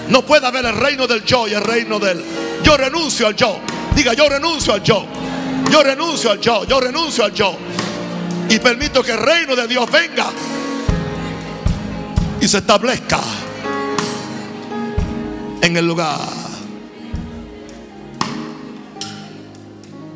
No 0.09 0.25
puede 0.25 0.45
haber 0.45 0.65
el 0.65 0.75
reino 0.75 1.07
del 1.07 1.23
yo 1.23 1.47
y 1.47 1.53
el 1.53 1.61
reino 1.61 1.99
del 1.99 2.23
yo 2.63 2.77
renuncio 2.77 3.27
al 3.27 3.35
yo. 3.35 3.59
Diga, 3.95 4.13
yo 4.13 4.29
renuncio 4.29 4.73
al 4.73 4.83
yo. 4.83 5.05
Yo 5.69 5.83
renuncio 5.83 6.31
al 6.31 6.39
yo. 6.39 6.65
Yo 6.65 6.79
renuncio 6.79 7.25
al 7.25 7.33
yo. 7.33 7.57
Y 8.49 8.59
permito 8.59 9.03
que 9.03 9.11
el 9.11 9.17
reino 9.17 9.55
de 9.55 9.67
Dios 9.67 9.89
venga 9.91 10.27
y 12.39 12.47
se 12.47 12.57
establezca 12.57 13.19
en 15.63 15.77
el 15.77 15.87
lugar. 15.87 16.19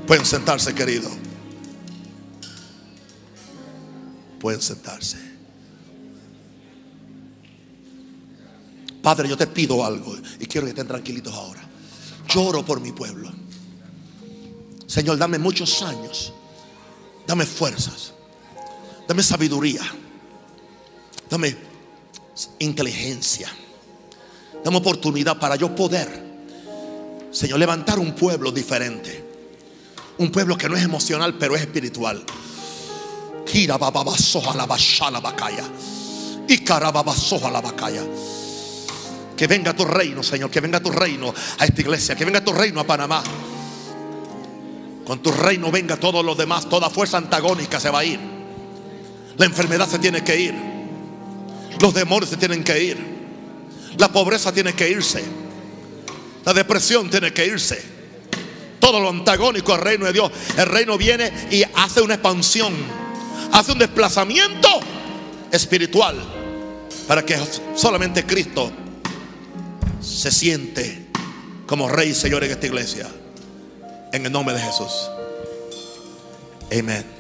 Pueden 0.06 0.26
sentarse, 0.26 0.76
querido. 0.76 1.10
Pueden 4.40 4.62
sentarse. 4.62 5.18
Padre, 9.02 9.30
yo 9.30 9.38
te 9.38 9.48
pido 9.48 9.86
algo 9.86 10.18
y 10.38 10.46
quiero 10.48 10.66
que 10.66 10.72
estén 10.72 10.88
tranquilitos 10.88 11.34
ahora. 11.34 11.62
Lloro 12.28 12.66
por 12.66 12.82
mi 12.82 12.92
pueblo. 12.92 13.32
Señor, 14.86 15.18
dame 15.18 15.40
muchos 15.40 15.82
años. 15.82 16.34
Dame 17.26 17.46
fuerzas. 17.46 18.14
Dame 19.08 19.24
sabiduría. 19.24 19.82
Dame 21.30 21.56
inteligencia. 22.60 23.50
Dame 24.64 24.78
oportunidad 24.78 25.40
para 25.40 25.56
yo 25.56 25.74
poder, 25.76 26.28
Señor, 27.32 27.60
levantar 27.60 28.00
un 28.00 28.14
pueblo 28.14 28.52
diferente. 28.52 29.26
Un 30.18 30.32
pueblo 30.32 30.58
que 30.58 30.68
no 30.68 30.76
es 30.76 30.84
emocional, 30.84 31.36
pero 31.38 31.56
es 31.56 31.62
espiritual. 31.62 32.24
Que 39.38 39.46
venga 39.48 39.76
tu 39.76 39.86
reino, 39.86 40.24
Señor. 40.24 40.50
Que 40.50 40.60
venga 40.60 40.80
tu 40.80 40.90
reino 40.90 41.34
a 41.60 41.66
esta 41.66 41.82
iglesia. 41.82 42.16
Que 42.16 42.26
venga 42.26 42.44
tu 42.44 42.52
reino 42.52 42.80
a 42.80 42.84
Panamá. 42.84 43.24
Con 45.06 45.20
tu 45.20 45.32
reino 45.32 45.72
venga 45.72 45.96
todo 45.96 46.22
lo 46.22 46.36
demás, 46.36 46.68
toda 46.68 46.90
fuerza 46.90 47.18
antagónica 47.18 47.80
se 47.80 47.90
va 47.90 48.00
a 48.00 48.04
ir. 48.04 48.20
La 49.38 49.46
enfermedad 49.46 49.88
se 49.88 50.00
tiene 50.00 50.22
que 50.22 50.38
ir. 50.38 50.56
Los 51.80 51.94
demonios 51.94 52.30
se 52.30 52.36
tienen 52.36 52.64
que 52.64 52.84
ir. 52.84 53.17
La 53.98 54.12
pobreza 54.12 54.52
tiene 54.52 54.74
que 54.74 54.90
irse. 54.90 55.24
La 56.46 56.54
depresión 56.54 57.10
tiene 57.10 57.34
que 57.34 57.46
irse. 57.46 57.82
Todo 58.80 59.00
lo 59.00 59.10
antagónico 59.10 59.74
al 59.74 59.82
reino 59.82 60.06
de 60.06 60.14
Dios. 60.14 60.32
El 60.56 60.68
reino 60.68 60.98
viene 60.98 61.32
y 61.52 61.64
hace 61.76 62.02
una 62.02 62.14
expansión. 62.14 62.74
Hace 63.52 63.72
un 63.72 63.80
desplazamiento 63.80 64.70
espiritual. 65.52 66.16
Para 67.08 67.26
que 67.26 67.38
solamente 67.76 68.26
Cristo 68.26 68.72
se 70.02 70.32
siente 70.32 71.08
como 71.66 71.90
Rey 71.90 72.10
y 72.10 72.14
Señor 72.14 72.44
en 72.44 72.52
esta 72.52 72.68
iglesia. 72.68 73.08
En 74.14 74.26
el 74.26 74.32
nombre 74.32 74.56
de 74.56 74.62
Jesús. 74.62 75.10
Amén. 76.72 77.17